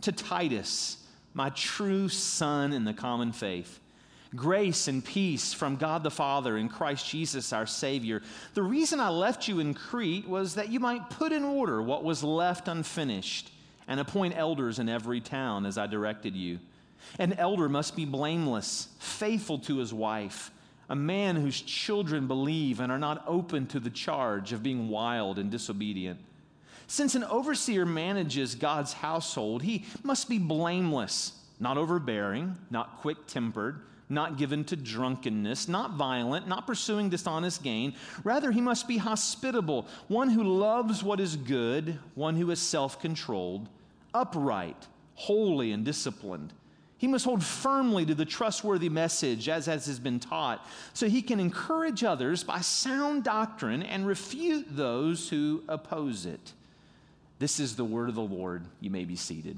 to 0.00 0.12
Titus, 0.12 0.96
my 1.34 1.50
true 1.50 2.08
son 2.08 2.72
in 2.72 2.84
the 2.84 2.94
common 2.94 3.32
faith. 3.32 3.80
Grace 4.36 4.86
and 4.86 5.04
peace 5.04 5.52
from 5.52 5.74
God 5.74 6.04
the 6.04 6.10
Father 6.10 6.56
and 6.56 6.70
Christ 6.70 7.08
Jesus 7.08 7.52
our 7.52 7.66
Savior. 7.66 8.22
The 8.54 8.62
reason 8.62 9.00
I 9.00 9.08
left 9.08 9.48
you 9.48 9.58
in 9.58 9.74
Crete 9.74 10.28
was 10.28 10.54
that 10.54 10.68
you 10.68 10.78
might 10.78 11.10
put 11.10 11.32
in 11.32 11.42
order 11.42 11.82
what 11.82 12.04
was 12.04 12.22
left 12.22 12.68
unfinished 12.68 13.50
and 13.88 13.98
appoint 13.98 14.36
elders 14.36 14.78
in 14.78 14.88
every 14.88 15.20
town 15.20 15.66
as 15.66 15.76
I 15.76 15.88
directed 15.88 16.36
you. 16.36 16.60
An 17.18 17.32
elder 17.32 17.68
must 17.68 17.96
be 17.96 18.04
blameless, 18.04 18.88
faithful 19.00 19.58
to 19.60 19.78
his 19.78 19.92
wife, 19.92 20.52
a 20.88 20.94
man 20.94 21.34
whose 21.34 21.60
children 21.60 22.28
believe 22.28 22.78
and 22.78 22.92
are 22.92 22.98
not 22.98 23.24
open 23.26 23.66
to 23.68 23.80
the 23.80 23.90
charge 23.90 24.52
of 24.52 24.62
being 24.62 24.88
wild 24.88 25.40
and 25.40 25.50
disobedient. 25.50 26.20
Since 26.86 27.16
an 27.16 27.24
overseer 27.24 27.84
manages 27.84 28.54
God's 28.54 28.92
household, 28.92 29.62
he 29.62 29.86
must 30.04 30.28
be 30.28 30.38
blameless, 30.38 31.32
not 31.58 31.76
overbearing, 31.76 32.56
not 32.70 33.00
quick 33.00 33.26
tempered, 33.26 33.80
not 34.10 34.36
given 34.36 34.64
to 34.64 34.76
drunkenness, 34.76 35.68
not 35.68 35.92
violent, 35.92 36.48
not 36.48 36.66
pursuing 36.66 37.08
dishonest 37.08 37.62
gain. 37.62 37.94
Rather, 38.24 38.50
he 38.50 38.60
must 38.60 38.88
be 38.88 38.98
hospitable, 38.98 39.86
one 40.08 40.28
who 40.30 40.42
loves 40.42 41.02
what 41.02 41.20
is 41.20 41.36
good, 41.36 41.98
one 42.14 42.36
who 42.36 42.50
is 42.50 42.60
self 42.60 43.00
controlled 43.00 43.68
upright, 44.14 44.86
holy, 45.14 45.72
and 45.72 45.84
disciplined. 45.84 46.52
He 46.98 47.06
must 47.06 47.24
hold 47.24 47.42
firmly 47.42 48.04
to 48.06 48.14
the 48.14 48.26
trustworthy 48.26 48.90
message 48.90 49.48
as, 49.48 49.68
as 49.68 49.86
has 49.86 49.98
been 49.98 50.20
taught, 50.20 50.66
so 50.92 51.08
he 51.08 51.22
can 51.22 51.40
encourage 51.40 52.04
others 52.04 52.44
by 52.44 52.60
sound 52.60 53.24
doctrine 53.24 53.82
and 53.82 54.06
refute 54.06 54.66
those 54.76 55.28
who 55.30 55.62
oppose 55.66 56.26
it. 56.26 56.52
This 57.38 57.58
is 57.58 57.74
the 57.74 57.84
word 57.84 58.10
of 58.10 58.14
the 58.14 58.20
Lord. 58.20 58.66
You 58.80 58.90
may 58.90 59.06
be 59.06 59.16
seated. 59.16 59.56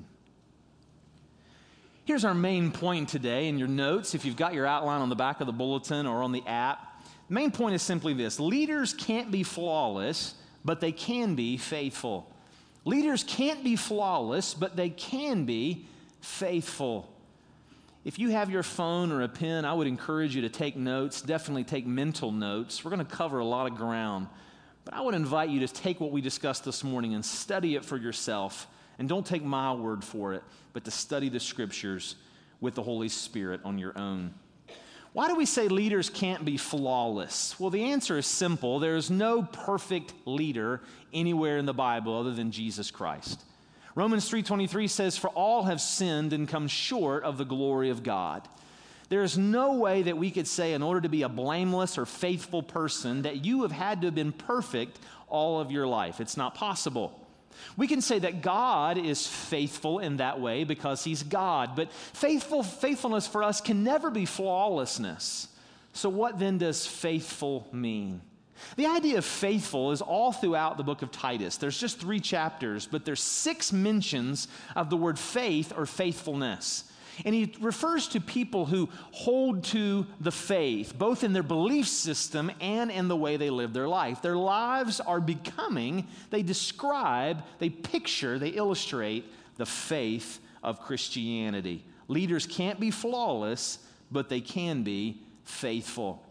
Here's 2.05 2.25
our 2.25 2.35
main 2.35 2.73
point 2.73 3.09
today 3.09 3.47
in 3.47 3.59
your 3.59 3.69
notes, 3.69 4.17
if 4.17 4.25
you've 4.25 4.37
got 4.37 4.55
your 4.55 4.67
outline 4.67 5.03
on 5.03 5.09
the 5.09 5.15
back 5.15 5.41
of 5.41 5.47
the 5.47 5.53
bulletin 5.53 6.05
or 6.05 6.25
on 6.25 6.33
the 6.33 6.43
app. 6.49 7.01
The 7.29 7.35
main 7.35 7.53
point 7.53 7.77
is 7.77 7.83
simply 7.83 8.13
this 8.13 8.41
leaders 8.41 8.93
can't 8.93 9.31
be 9.31 9.45
flawless, 9.45 10.35
but 10.65 10.81
they 10.81 10.91
can 10.91 11.37
be 11.37 11.57
faithful. 11.57 12.29
Leaders 12.85 13.23
can't 13.23 13.63
be 13.63 13.77
flawless, 13.77 14.53
but 14.53 14.75
they 14.75 14.91
can 14.91 15.45
be 15.45 15.87
faithful. 16.21 17.09
If 18.05 18.19
you 18.19 18.31
have 18.31 18.51
your 18.51 18.65
phone 18.65 19.13
or 19.13 19.23
a 19.23 19.29
pen, 19.29 19.65
I 19.65 19.73
would 19.73 19.87
encourage 19.87 20.35
you 20.35 20.43
to 20.43 20.49
take 20.49 20.75
notes, 20.75 21.23
definitely 21.23 21.63
take 21.63 21.87
mental 21.87 22.33
notes. 22.33 22.85
We're 22.85 22.91
going 22.91 23.07
to 23.07 23.13
cover 23.17 23.39
a 23.39 23.45
lot 23.45 23.71
of 23.71 23.77
ground. 23.79 24.27
But 24.85 24.95
I 24.95 25.03
would 25.03 25.15
invite 25.15 25.51
you 25.51 25.61
to 25.61 25.69
take 25.69 26.01
what 26.01 26.11
we 26.11 26.21
discussed 26.21 26.65
this 26.65 26.83
morning 26.83 27.15
and 27.15 27.25
study 27.25 27.77
it 27.77 27.85
for 27.85 27.97
yourself. 27.97 28.67
And 28.99 29.09
don't 29.09 29.27
take 29.27 29.43
my 29.43 29.73
word 29.73 30.05
for 30.05 30.35
it, 30.35 30.43
but 30.73 30.85
to 30.85 30.91
study 30.91 31.29
the 31.29 31.41
scriptures 31.41 32.17
with 32.61 32.75
the 32.75 32.83
Holy 32.83 33.09
Spirit 33.09 33.61
on 33.65 33.79
your 33.79 33.99
own. 33.99 34.35
Why 35.13 35.29
do 35.29 35.35
we 35.35 35.45
say 35.45 35.69
leaders 35.69 36.09
can't 36.09 36.45
be 36.45 36.57
flawless? 36.57 37.59
Well, 37.61 37.69
the 37.69 37.85
answer 37.85 38.17
is 38.17 38.27
simple. 38.27 38.79
There 38.79 38.97
is 38.97 39.11
no 39.11 39.43
perfect 39.43 40.15
leader 40.25 40.81
anywhere 41.13 41.59
in 41.59 41.67
the 41.67 41.75
Bible 41.75 42.17
other 42.17 42.33
than 42.33 42.51
Jesus 42.51 42.91
Christ. 42.91 43.43
Romans 43.95 44.27
3:23 44.29 44.89
says 44.89 45.19
for 45.19 45.29
all 45.31 45.65
have 45.65 45.81
sinned 45.81 46.33
and 46.33 46.49
come 46.49 46.67
short 46.67 47.25
of 47.25 47.37
the 47.37 47.45
glory 47.45 47.91
of 47.91 48.03
God. 48.03 48.49
There 49.11 49.23
is 49.23 49.37
no 49.37 49.75
way 49.75 50.01
that 50.03 50.17
we 50.17 50.31
could 50.31 50.47
say 50.47 50.73
in 50.73 50.83
order 50.83 51.03
to 51.03 51.11
be 51.11 51.21
a 51.21 51.29
blameless 51.29 51.99
or 51.99 52.07
faithful 52.07 52.63
person 52.63 53.23
that 53.23 53.45
you 53.45 53.63
have 53.63 53.73
had 53.73 54.01
to 54.01 54.07
have 54.07 54.15
been 54.15 54.33
perfect 54.33 54.99
all 55.29 55.61
of 55.61 55.71
your 55.71 55.87
life. 55.87 56.21
It's 56.21 56.39
not 56.39 56.55
possible. 56.55 57.22
We 57.77 57.87
can 57.87 58.01
say 58.01 58.19
that 58.19 58.43
God 58.43 58.99
is 58.99 59.27
faithful 59.27 59.99
in 59.99 60.19
that 60.19 60.41
way 60.41 60.65
because 60.65 61.05
he's 61.05 61.23
God, 61.23 61.77
but 61.77 61.93
faithful 61.93 62.63
faithfulness 62.63 63.27
for 63.27 63.43
us 63.43 63.61
can 63.61 63.85
never 63.85 64.11
be 64.11 64.27
flawlessness. 64.27 65.49
So 65.93 66.09
what 66.09 66.39
then 66.39 66.59
does 66.59 66.87
faithful 66.87 67.69
mean? 67.73 68.23
The 68.77 68.87
idea 68.87 69.19
of 69.19 69.25
faithful 69.25 69.91
is 69.91 70.01
all 70.01 70.33
throughout 70.33 70.77
the 70.77 70.85
book 70.85 71.03
of 71.03 71.11
Titus. 71.11 71.57
There's 71.57 71.81
just 71.81 71.99
3 71.99 72.21
chapters, 72.21 72.87
but 72.87 73.05
there's 73.05 73.23
6 73.23 73.73
mentions 73.73 74.49
of 74.77 74.89
the 74.89 74.97
word 74.97 75.19
faith 75.19 75.73
or 75.77 75.85
faithfulness. 75.85 76.85
And 77.25 77.35
he 77.35 77.55
refers 77.61 78.09
to 78.09 78.21
people 78.21 78.67
who 78.67 78.89
hold 79.11 79.65
to 79.65 80.07
the 80.21 80.33
faith, 80.33 80.97
both 80.97 81.25
in 81.25 81.33
their 81.33 81.43
belief 81.43 81.87
system 81.89 82.51
and 82.61 82.91
in 82.91 83.09
the 83.09 83.17
way 83.17 83.37
they 83.37 83.51
live 83.51 83.73
their 83.73 83.89
life. 83.89 84.23
Their 84.23 84.37
lives 84.37 85.01
are 85.01 85.21
becoming, 85.21 86.07
they 86.31 86.43
describe, 86.43 87.45
they 87.59 87.69
picture, 87.69 88.39
they 88.39 88.49
illustrate 88.49 89.31
the 89.57 89.67
faith 89.67 90.41
of 90.63 90.81
Christianity. 90.81 91.85
Leaders 92.09 92.47
can't 92.47 92.81
be 92.81 92.91
flawless, 92.91 93.79
but 94.11 94.29
they 94.29 94.41
can 94.41 94.83
be 94.83 95.21
faithful. 95.45 96.25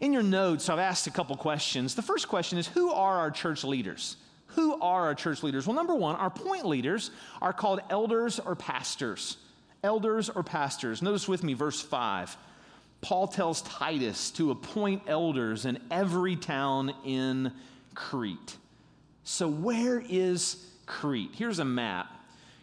In 0.00 0.12
your 0.12 0.22
notes, 0.22 0.68
I've 0.68 0.78
asked 0.78 1.06
a 1.06 1.10
couple 1.10 1.36
questions. 1.36 1.94
The 1.94 2.02
first 2.02 2.28
question 2.28 2.58
is 2.58 2.66
Who 2.68 2.90
are 2.90 3.18
our 3.18 3.30
church 3.30 3.64
leaders? 3.64 4.16
Who 4.48 4.80
are 4.80 5.06
our 5.06 5.14
church 5.14 5.42
leaders? 5.42 5.66
Well, 5.66 5.76
number 5.76 5.94
one, 5.94 6.16
our 6.16 6.30
point 6.30 6.66
leaders 6.66 7.10
are 7.40 7.52
called 7.52 7.80
elders 7.90 8.38
or 8.38 8.56
pastors. 8.56 9.36
Elders 9.82 10.28
or 10.28 10.42
pastors. 10.42 11.02
Notice 11.02 11.28
with 11.28 11.42
me 11.44 11.54
verse 11.54 11.80
5. 11.80 12.36
Paul 13.00 13.28
tells 13.28 13.62
Titus 13.62 14.30
to 14.32 14.50
appoint 14.50 15.02
elders 15.06 15.64
in 15.64 15.78
every 15.90 16.34
town 16.34 16.92
in 17.04 17.52
Crete. 17.94 18.56
So, 19.22 19.48
where 19.48 20.02
is 20.08 20.64
Crete? 20.86 21.30
Here's 21.34 21.58
a 21.58 21.64
map. 21.64 22.12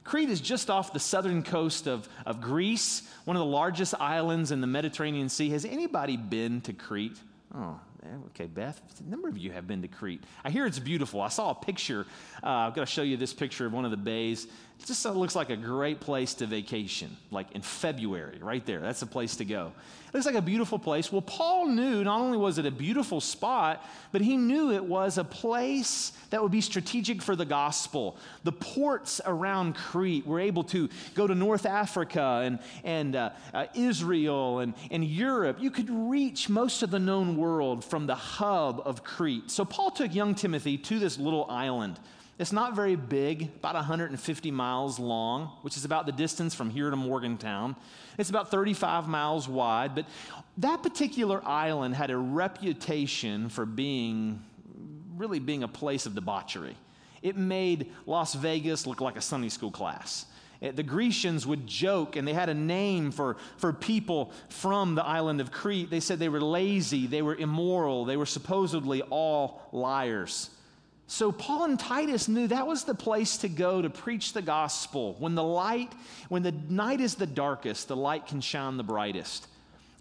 Crete 0.03 0.29
is 0.29 0.39
just 0.39 0.69
off 0.69 0.93
the 0.93 0.99
southern 0.99 1.41
coast 1.41 1.87
of, 1.87 2.07
of 2.25 2.39
Greece, 2.39 3.01
one 3.25 3.35
of 3.35 3.39
the 3.39 3.45
largest 3.45 3.95
islands 3.99 4.51
in 4.51 4.61
the 4.61 4.67
Mediterranean 4.67 5.29
Sea. 5.29 5.49
Has 5.49 5.65
anybody 5.65 6.15
been 6.15 6.61
to 6.61 6.73
Crete? 6.73 7.17
Oh, 7.55 7.79
okay, 8.27 8.45
Beth. 8.45 8.79
A 8.99 9.09
number 9.09 9.27
of 9.27 9.37
you 9.37 9.51
have 9.51 9.67
been 9.67 9.81
to 9.81 9.87
Crete. 9.87 10.23
I 10.43 10.51
hear 10.51 10.65
it's 10.65 10.77
beautiful. 10.77 11.21
I 11.21 11.29
saw 11.29 11.51
a 11.51 11.55
picture. 11.55 12.05
Uh, 12.43 12.49
I've 12.49 12.75
got 12.75 12.81
to 12.81 12.91
show 12.91 13.01
you 13.01 13.17
this 13.17 13.33
picture 13.33 13.65
of 13.65 13.73
one 13.73 13.83
of 13.83 13.91
the 13.91 13.97
bays. 13.97 14.47
Just 14.85 15.03
looks 15.05 15.35
like 15.35 15.49
a 15.49 15.55
great 15.55 15.99
place 15.99 16.35
to 16.35 16.45
vacation, 16.45 17.17
like 17.31 17.51
in 17.53 17.61
February, 17.61 18.37
right 18.39 18.63
there. 18.65 18.81
That's 18.81 19.01
a 19.01 19.07
place 19.07 19.37
to 19.37 19.45
go. 19.45 19.71
It 20.07 20.13
looks 20.13 20.27
like 20.27 20.35
a 20.35 20.41
beautiful 20.41 20.77
place. 20.77 21.11
Well, 21.11 21.23
Paul 21.23 21.67
knew 21.67 22.03
not 22.03 22.19
only 22.19 22.37
was 22.37 22.59
it 22.59 22.67
a 22.67 22.71
beautiful 22.71 23.19
spot, 23.19 23.83
but 24.11 24.21
he 24.21 24.37
knew 24.37 24.71
it 24.71 24.85
was 24.85 25.17
a 25.17 25.23
place 25.23 26.13
that 26.29 26.41
would 26.41 26.51
be 26.51 26.61
strategic 26.61 27.21
for 27.23 27.35
the 27.35 27.45
gospel. 27.45 28.15
The 28.43 28.51
ports 28.51 29.19
around 29.25 29.75
Crete 29.75 30.27
were 30.27 30.39
able 30.39 30.63
to 30.65 30.87
go 31.15 31.25
to 31.25 31.33
North 31.33 31.65
Africa 31.65 32.41
and, 32.43 32.59
and 32.83 33.15
uh, 33.15 33.31
uh, 33.55 33.65
Israel 33.73 34.59
and, 34.59 34.75
and 34.91 35.03
Europe. 35.03 35.57
You 35.59 35.71
could 35.71 35.89
reach 35.89 36.47
most 36.47 36.83
of 36.83 36.91
the 36.91 36.99
known 36.99 37.37
world 37.37 37.83
from 37.83 38.05
the 38.05 38.15
hub 38.15 38.83
of 38.85 39.03
Crete. 39.03 39.49
So 39.49 39.65
Paul 39.65 39.89
took 39.89 40.13
young 40.13 40.35
Timothy 40.35 40.77
to 40.77 40.99
this 40.99 41.17
little 41.17 41.45
island. 41.49 41.99
It's 42.37 42.51
not 42.51 42.75
very 42.75 42.97
big, 42.97 43.43
about 43.43 43.75
150 43.75 44.51
miles 44.51 44.99
long, 44.99 45.51
which 45.61 45.77
is 45.77 45.85
about 45.85 46.05
the 46.05 46.11
distance 46.11 46.53
from 46.53 46.69
here 46.69 46.89
to 46.89 46.95
Morgantown. 46.95 47.77
It's 48.17 48.29
about 48.29 48.51
35 48.51 49.07
miles 49.07 49.47
wide, 49.47 49.95
but 49.95 50.05
that 50.57 50.83
particular 50.83 51.41
island 51.47 51.95
had 51.95 52.11
a 52.11 52.17
reputation 52.17 53.47
for 53.47 53.65
being 53.65 54.43
really 55.15 55.39
being 55.39 55.63
a 55.63 55.67
place 55.67 56.05
of 56.05 56.13
debauchery. 56.13 56.75
It 57.21 57.37
made 57.37 57.91
Las 58.05 58.33
Vegas 58.33 58.85
look 58.85 58.99
like 58.99 59.15
a 59.15 59.21
Sunday 59.21 59.49
school 59.49 59.71
class. 59.71 60.25
The 60.61 60.83
Grecians 60.83 61.47
would 61.47 61.67
joke, 61.67 62.17
and 62.17 62.27
they 62.27 62.33
had 62.33 62.49
a 62.49 62.53
name 62.53 63.11
for, 63.11 63.37
for 63.57 63.71
people 63.71 64.31
from 64.49 64.95
the 64.95 65.05
island 65.05 65.39
of 65.39 65.51
Crete. 65.51 65.89
They 65.89 65.99
said 65.99 66.19
they 66.19 66.29
were 66.29 66.41
lazy, 66.41 67.07
they 67.07 67.21
were 67.21 67.35
immoral, 67.35 68.03
they 68.03 68.17
were 68.17 68.25
supposedly 68.25 69.01
all 69.03 69.61
liars. 69.71 70.49
So 71.07 71.31
Paul 71.31 71.65
and 71.65 71.79
Titus 71.79 72.27
knew 72.27 72.47
that 72.47 72.65
was 72.65 72.83
the 72.83 72.95
place 72.95 73.37
to 73.37 73.49
go 73.49 73.81
to 73.81 73.89
preach 73.89 74.33
the 74.33 74.41
gospel. 74.41 75.15
When 75.19 75.35
the 75.35 75.43
light, 75.43 75.93
when 76.29 76.41
the 76.41 76.51
night 76.51 76.99
is 76.99 77.15
the 77.15 77.27
darkest, 77.27 77.87
the 77.87 77.95
light 77.95 78.25
can 78.25 78.41
shine 78.41 78.77
the 78.77 78.83
brightest. 78.83 79.47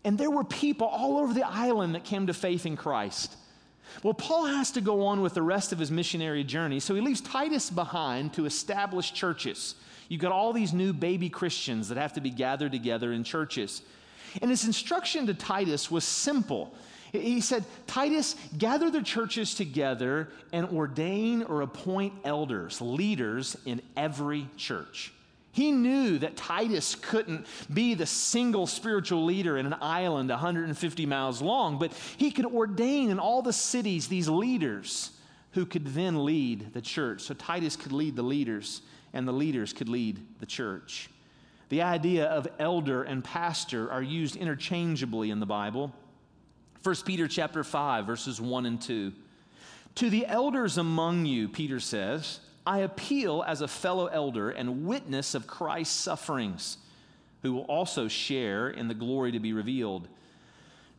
And 0.04 0.16
there 0.16 0.30
were 0.30 0.44
people 0.44 0.87
all 0.87 1.18
over 1.18 1.34
the 1.34 1.46
island 1.46 1.94
that 1.94 2.04
came 2.04 2.26
to 2.26 2.34
faith 2.34 2.64
in 2.64 2.76
Christ. 2.76 3.37
Well, 4.02 4.14
Paul 4.14 4.46
has 4.46 4.70
to 4.73 4.80
go 4.80 5.06
on 5.06 5.20
with 5.20 5.34
the 5.34 5.42
rest 5.42 5.73
of 5.73 5.78
his 5.78 5.90
missionary 5.90 6.42
journey, 6.42 6.80
so 6.80 6.94
he 6.94 7.00
leaves 7.00 7.20
Titus 7.20 7.70
behind 7.70 8.32
to 8.34 8.46
establish 8.46 9.12
churches. 9.12 9.75
You've 10.08 10.20
got 10.20 10.32
all 10.32 10.52
these 10.52 10.73
new 10.73 10.92
baby 10.92 11.28
Christians 11.28 11.88
that 11.88 11.99
have 11.99 12.14
to 12.14 12.20
be 12.20 12.30
gathered 12.30 12.73
together 12.73 13.12
in 13.12 13.25
churches. 13.25 13.82
And 14.42 14.50
his 14.50 14.64
instruction 14.64 15.26
to 15.26 15.34
Titus 15.34 15.90
was 15.90 16.04
simple. 16.04 16.75
He 17.21 17.40
said, 17.40 17.64
Titus, 17.87 18.35
gather 18.59 18.90
the 18.90 19.02
churches 19.02 19.54
together 19.54 20.28
and 20.52 20.66
ordain 20.71 21.44
or 21.44 21.62
appoint 21.62 22.12
elders, 22.25 22.80
leaders 22.80 23.56
in 23.64 23.80
every 23.97 24.49
church. 24.56 25.12
He 25.52 25.71
knew 25.71 26.18
that 26.18 26.37
Titus 26.37 26.97
couldn't 26.97 27.47
be 27.73 27.94
the 27.94 28.06
single 28.06 28.66
spiritual 28.66 29.25
leader 29.25 29.56
in 29.56 29.66
an 29.66 29.76
island 29.80 30.30
150 30.30 31.06
miles 31.06 31.40
long, 31.40 31.78
but 31.78 31.92
he 32.16 32.33
could 32.33 32.47
ordain 32.47 33.11
in 33.11 33.21
all 33.21 33.40
the 33.40 33.52
cities 33.52 34.09
these 34.09 34.28
leaders 34.28 35.12
who 35.52 35.64
could 35.64 35.87
then 35.87 36.25
lead 36.25 36.73
the 36.73 36.83
church. 36.83 37.23
So 37.23 37.35
Titus 37.35 37.76
could 37.76 37.92
lead 37.92 38.16
the 38.16 38.25
leaders, 38.25 38.83
and 39.12 39.28
the 39.28 39.33
leaders 39.33 39.73
could 39.73 39.88
lead 39.88 40.21
the 40.40 40.47
church. 40.47 41.09
The 41.68 41.83
idea 41.83 42.25
of 42.26 42.49
elder 42.59 43.04
and 43.04 43.23
pastor 43.23 43.90
are 43.92 44.02
used 44.02 44.35
interchangeably 44.35 45.30
in 45.30 45.38
the 45.38 45.47
Bible. 45.47 45.94
1 46.84 46.96
Peter 47.06 47.26
chapter 47.26 47.64
5 47.64 48.06
verses 48.06 48.40
1 48.42 48.66
and 48.66 48.80
2. 48.80 49.10
To 49.94 50.10
the 50.10 50.26
elders 50.26 50.76
among 50.76 51.24
you, 51.24 51.48
Peter 51.48 51.80
says, 51.80 52.40
I 52.66 52.80
appeal 52.80 53.42
as 53.46 53.62
a 53.62 53.68
fellow 53.68 54.06
elder 54.06 54.50
and 54.50 54.84
witness 54.84 55.34
of 55.34 55.46
Christ's 55.46 55.98
sufferings, 55.98 56.76
who 57.42 57.54
will 57.54 57.62
also 57.62 58.06
share 58.06 58.68
in 58.68 58.88
the 58.88 58.94
glory 58.94 59.32
to 59.32 59.40
be 59.40 59.54
revealed. 59.54 60.08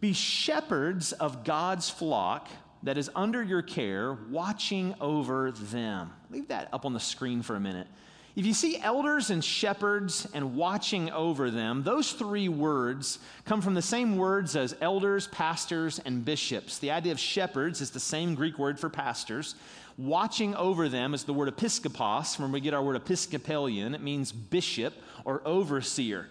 Be 0.02 0.12
shepherds 0.12 1.12
of 1.14 1.44
God's 1.44 1.88
flock 1.88 2.48
that 2.82 2.98
is 2.98 3.12
under 3.16 3.44
your 3.44 3.62
care, 3.62 4.14
watching 4.32 4.96
over 5.00 5.52
them. 5.52 6.12
Leave 6.32 6.48
that 6.48 6.68
up 6.74 6.86
on 6.86 6.94
the 6.94 7.00
screen 7.00 7.44
for 7.44 7.56
a 7.56 7.60
minute. 7.60 7.88
If 8.36 8.46
you 8.46 8.54
see 8.54 8.78
elders 8.82 9.30
and 9.30 9.42
shepherds 9.42 10.28
and 10.34 10.58
watching 10.58 11.10
over 11.12 11.50
them, 11.50 11.84
those 11.84 12.12
three 12.12 12.50
words 12.50 13.20
come 13.46 13.62
from 13.62 13.76
the 13.76 13.82
same 13.82 14.18
words 14.18 14.58
as 14.58 14.76
elders, 14.82 15.28
pastors, 15.28 16.00
and 16.00 16.26
bishops. 16.26 16.78
The 16.78 16.92
idea 16.92 17.14
of 17.14 17.20
shepherds 17.20 17.80
is 17.80 17.92
the 17.92 18.00
same 18.00 18.36
Greek 18.36 18.60
word 18.60 18.78
for 18.78 18.90
pastors. 18.90 19.56
Watching 19.98 20.54
over 20.56 20.90
them 20.90 21.14
is 21.14 21.24
the 21.24 21.34
word 21.34 21.56
episkopos, 21.56 22.36
from 22.36 22.52
where 22.52 22.54
we 22.54 22.60
get 22.60 22.74
our 22.74 22.84
word 22.84 22.98
episcopalian. 22.98 23.96
It 23.96 24.02
means 24.02 24.34
bishop 24.34 24.94
or 25.24 25.42
overseer. 25.46 26.28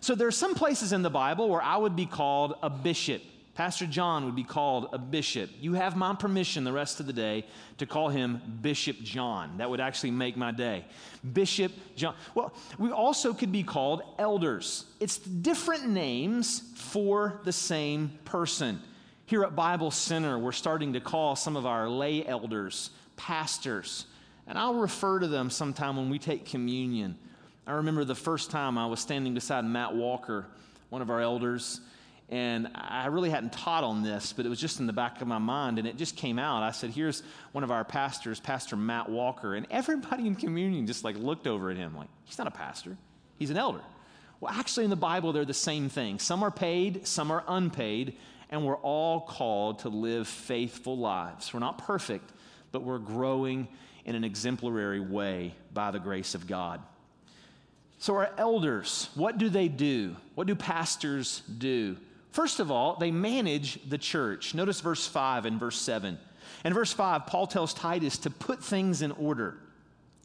So 0.00 0.14
there 0.14 0.28
are 0.28 0.32
some 0.32 0.54
places 0.54 0.92
in 0.92 1.02
the 1.02 1.10
Bible 1.10 1.48
where 1.48 1.62
I 1.62 1.76
would 1.76 1.96
be 1.96 2.06
called 2.06 2.54
a 2.62 2.70
bishop. 2.70 3.22
Pastor 3.58 3.86
John 3.88 4.24
would 4.24 4.36
be 4.36 4.44
called 4.44 4.90
a 4.92 4.98
bishop. 4.98 5.50
You 5.60 5.74
have 5.74 5.96
my 5.96 6.14
permission 6.14 6.62
the 6.62 6.72
rest 6.72 7.00
of 7.00 7.06
the 7.06 7.12
day 7.12 7.44
to 7.78 7.86
call 7.86 8.08
him 8.08 8.40
Bishop 8.62 8.98
John. 9.02 9.58
That 9.58 9.68
would 9.68 9.80
actually 9.80 10.12
make 10.12 10.36
my 10.36 10.52
day. 10.52 10.84
Bishop 11.32 11.72
John. 11.96 12.14
Well, 12.36 12.54
we 12.78 12.92
also 12.92 13.34
could 13.34 13.50
be 13.50 13.64
called 13.64 14.02
elders. 14.16 14.84
It's 15.00 15.18
different 15.18 15.88
names 15.88 16.62
for 16.76 17.40
the 17.42 17.52
same 17.52 18.12
person. 18.24 18.80
Here 19.26 19.42
at 19.42 19.56
Bible 19.56 19.90
Center, 19.90 20.38
we're 20.38 20.52
starting 20.52 20.92
to 20.92 21.00
call 21.00 21.34
some 21.34 21.56
of 21.56 21.66
our 21.66 21.88
lay 21.88 22.24
elders 22.24 22.90
pastors. 23.16 24.06
And 24.46 24.56
I'll 24.56 24.74
refer 24.74 25.18
to 25.18 25.26
them 25.26 25.50
sometime 25.50 25.96
when 25.96 26.10
we 26.10 26.20
take 26.20 26.46
communion. 26.46 27.18
I 27.66 27.72
remember 27.72 28.04
the 28.04 28.14
first 28.14 28.52
time 28.52 28.78
I 28.78 28.86
was 28.86 29.00
standing 29.00 29.34
beside 29.34 29.64
Matt 29.64 29.96
Walker, 29.96 30.46
one 30.90 31.02
of 31.02 31.10
our 31.10 31.20
elders, 31.20 31.80
and 32.30 32.68
I 32.74 33.06
really 33.06 33.30
hadn't 33.30 33.52
taught 33.52 33.84
on 33.84 34.02
this, 34.02 34.34
but 34.34 34.44
it 34.44 34.50
was 34.50 34.60
just 34.60 34.80
in 34.80 34.86
the 34.86 34.92
back 34.92 35.22
of 35.22 35.28
my 35.28 35.38
mind, 35.38 35.78
and 35.78 35.88
it 35.88 35.96
just 35.96 36.14
came 36.14 36.38
out. 36.38 36.62
I 36.62 36.72
said, 36.72 36.90
Here's 36.90 37.22
one 37.52 37.64
of 37.64 37.70
our 37.70 37.84
pastors, 37.84 38.38
Pastor 38.38 38.76
Matt 38.76 39.08
Walker. 39.08 39.54
And 39.54 39.66
everybody 39.70 40.26
in 40.26 40.34
communion 40.34 40.86
just 40.86 41.04
like 41.04 41.16
looked 41.16 41.46
over 41.46 41.70
at 41.70 41.76
him 41.76 41.96
like, 41.96 42.08
He's 42.24 42.36
not 42.36 42.46
a 42.46 42.52
pastor, 42.52 42.96
he's 43.38 43.50
an 43.50 43.56
elder. 43.56 43.80
Well, 44.40 44.52
actually, 44.52 44.84
in 44.84 44.90
the 44.90 44.96
Bible, 44.96 45.32
they're 45.32 45.44
the 45.44 45.54
same 45.54 45.88
thing. 45.88 46.18
Some 46.18 46.44
are 46.44 46.50
paid, 46.50 47.06
some 47.06 47.32
are 47.32 47.42
unpaid, 47.48 48.16
and 48.50 48.64
we're 48.64 48.76
all 48.76 49.22
called 49.22 49.80
to 49.80 49.88
live 49.88 50.28
faithful 50.28 50.96
lives. 50.96 51.52
We're 51.52 51.60
not 51.60 51.78
perfect, 51.78 52.30
but 52.70 52.82
we're 52.82 52.98
growing 52.98 53.66
in 54.04 54.14
an 54.14 54.22
exemplary 54.22 55.00
way 55.00 55.54
by 55.72 55.90
the 55.90 55.98
grace 55.98 56.34
of 56.34 56.46
God. 56.46 56.80
So, 57.98 58.14
our 58.14 58.30
elders, 58.38 59.08
what 59.16 59.38
do 59.38 59.48
they 59.48 59.66
do? 59.66 60.14
What 60.36 60.46
do 60.46 60.54
pastors 60.54 61.42
do? 61.58 61.96
First 62.30 62.60
of 62.60 62.70
all, 62.70 62.96
they 62.96 63.10
manage 63.10 63.80
the 63.88 63.98
church. 63.98 64.54
Notice 64.54 64.80
verse 64.80 65.06
5 65.06 65.46
and 65.46 65.58
verse 65.58 65.80
7. 65.80 66.18
In 66.64 66.74
verse 66.74 66.92
5, 66.92 67.26
Paul 67.26 67.46
tells 67.46 67.74
Titus 67.74 68.18
to 68.18 68.30
put 68.30 68.62
things 68.62 69.02
in 69.02 69.12
order. 69.12 69.58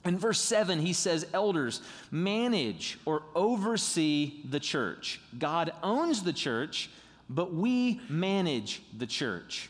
In 0.06 0.18
verse 0.18 0.42
7, 0.42 0.80
he 0.80 0.94
says, 0.94 1.26
Elders, 1.34 1.82
manage 2.12 3.00
or 3.06 3.24
oversee 3.36 4.42
the 4.50 4.60
church. 4.60 5.22
God 5.38 5.72
owns 5.82 6.24
the 6.24 6.34
church, 6.34 6.90
but 7.30 7.54
we 7.54 8.02
manage 8.10 8.82
the 8.98 9.08
church. 9.08 9.70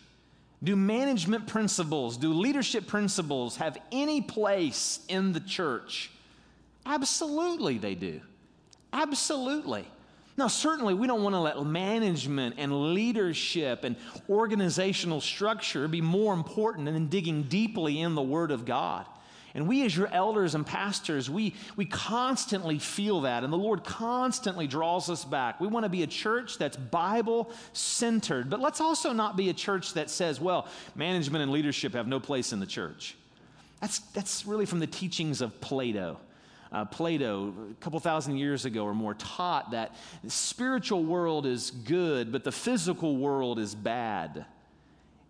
Do 0.63 0.75
management 0.75 1.47
principles, 1.47 2.17
do 2.17 2.33
leadership 2.33 2.87
principles 2.87 3.57
have 3.57 3.77
any 3.91 4.21
place 4.21 5.01
in 5.07 5.33
the 5.33 5.41
church? 5.41 6.09
Absolutely, 6.85 7.77
they 7.77 7.95
do. 7.95 8.21
Absolutely. 8.91 9.85
Now, 10.35 10.47
certainly, 10.47 10.95
we 10.95 11.05
don't 11.05 11.21
want 11.21 11.35
to 11.35 11.39
let 11.39 11.63
management 11.63 12.55
and 12.57 12.93
leadership 12.93 13.83
and 13.83 13.95
organizational 14.29 15.21
structure 15.21 15.87
be 15.87 16.01
more 16.01 16.33
important 16.33 16.85
than 16.85 17.07
digging 17.07 17.43
deeply 17.43 18.01
in 18.01 18.15
the 18.15 18.21
Word 18.21 18.49
of 18.49 18.65
God. 18.65 19.05
And 19.55 19.67
we, 19.67 19.85
as 19.85 19.95
your 19.95 20.07
elders 20.07 20.55
and 20.55 20.65
pastors, 20.65 21.29
we, 21.29 21.53
we 21.75 21.85
constantly 21.85 22.79
feel 22.79 23.21
that, 23.21 23.43
and 23.43 23.53
the 23.53 23.57
Lord 23.57 23.83
constantly 23.83 24.65
draws 24.65 25.11
us 25.11 25.23
back. 25.23 25.61
We 25.61 25.67
want 25.67 25.83
to 25.83 25.89
be 25.89 26.01
a 26.01 26.07
church 26.07 26.57
that's 26.57 26.75
Bible 26.75 27.51
centered, 27.73 28.49
but 28.49 28.59
let's 28.59 28.81
also 28.81 29.13
not 29.13 29.37
be 29.37 29.49
a 29.49 29.53
church 29.53 29.93
that 29.93 30.09
says, 30.09 30.41
well, 30.41 30.67
management 30.95 31.43
and 31.43 31.51
leadership 31.51 31.93
have 31.93 32.07
no 32.07 32.19
place 32.19 32.51
in 32.51 32.59
the 32.59 32.65
church. 32.65 33.15
That's, 33.79 33.99
that's 33.99 34.47
really 34.47 34.65
from 34.65 34.79
the 34.79 34.87
teachings 34.87 35.41
of 35.41 35.61
Plato. 35.61 36.17
Uh, 36.73 36.83
Plato, 36.85 37.53
a 37.69 37.73
couple 37.75 37.99
thousand 37.99 38.37
years 38.37 38.65
ago 38.65 38.83
or 38.83 38.95
more, 38.95 39.13
taught 39.13 39.71
that 39.71 39.95
the 40.23 40.29
spiritual 40.31 41.03
world 41.03 41.45
is 41.45 41.69
good, 41.69 42.31
but 42.31 42.43
the 42.43 42.51
physical 42.51 43.15
world 43.15 43.59
is 43.59 43.75
bad. 43.75 44.45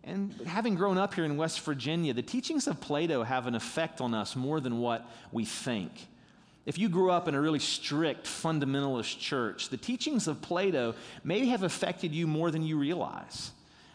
And 0.05 0.33
having 0.45 0.75
grown 0.75 0.97
up 0.97 1.13
here 1.13 1.25
in 1.25 1.35
West 1.35 1.59
Virginia, 1.61 2.13
the 2.13 2.21
teachings 2.21 2.67
of 2.67 2.79
Plato 2.79 3.23
have 3.23 3.45
an 3.45 3.55
effect 3.55 3.99
on 3.99 4.13
us 4.13 4.35
more 4.37 4.61
than 4.61 4.79
what 4.79 5.05
we 5.33 5.43
think. 5.43 5.91
If 6.65 6.77
you 6.77 6.87
grew 6.87 7.11
up 7.11 7.27
in 7.27 7.35
a 7.35 7.41
really 7.41 7.59
strict 7.59 8.25
fundamentalist 8.25 9.19
church, 9.19 9.67
the 9.67 9.77
teachings 9.77 10.29
of 10.29 10.41
Plato 10.41 10.95
may 11.25 11.47
have 11.47 11.63
affected 11.63 12.13
you 12.13 12.25
more 12.25 12.51
than 12.51 12.63
you 12.63 12.77
realize. 12.77 13.51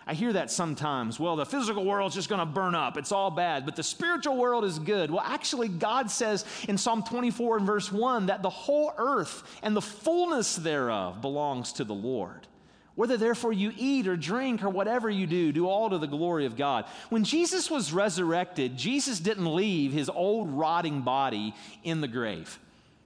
I 0.09 0.15
hear 0.15 0.33
that 0.33 0.51
sometimes. 0.51 1.21
Well, 1.21 1.37
the 1.37 1.45
physical 1.45 1.85
world's 1.85 2.15
just 2.15 2.31
going 2.31 2.39
to 2.39 2.47
burn 2.47 2.75
up. 2.75 2.97
It's 2.97 3.13
all 3.13 3.31
bad, 3.31 3.67
but 3.67 3.77
the 3.77 3.83
spiritual 3.83 4.39
world 4.39 4.65
is 4.65 4.79
good. 4.79 5.11
Well, 5.11 5.23
actually, 5.23 5.69
God 5.69 6.11
says 6.11 6.47
in 6.67 6.79
Psalm 6.79 7.03
24 7.03 7.59
and 7.59 7.67
verse 7.67 7.93
1 7.93 8.27
that 8.27 8.41
the 8.41 8.49
whole 8.49 8.95
earth 8.97 9.43
and 9.63 9.77
the 9.77 9.83
fullness 9.83 10.57
thereof 10.57 11.21
belongs 11.21 11.75
to 11.75 11.85
the 11.85 11.95
Lord. 11.95 12.47
Whether 12.95 13.19
therefore 13.19 13.53
you 13.53 13.71
eat 13.77 14.09
or 14.09 14.17
drink 14.17 14.65
or 14.65 14.71
whatever 14.71 15.11
you 15.11 15.27
do, 15.27 15.53
do 15.53 15.69
all 15.69 15.91
to 15.91 15.99
the 15.99 16.07
glory 16.07 16.47
of 16.47 16.57
God. 16.57 16.87
When 17.11 17.23
Jesus 17.23 17.71
was 17.71 17.93
resurrected, 17.93 18.79
Jesus 18.79 19.21
didn't 19.21 19.55
leave 19.55 19.93
his 19.93 20.09
old 20.09 20.49
rotting 20.51 21.03
body 21.03 21.55
in 21.85 22.01
the 22.01 22.09
grave. 22.09 22.59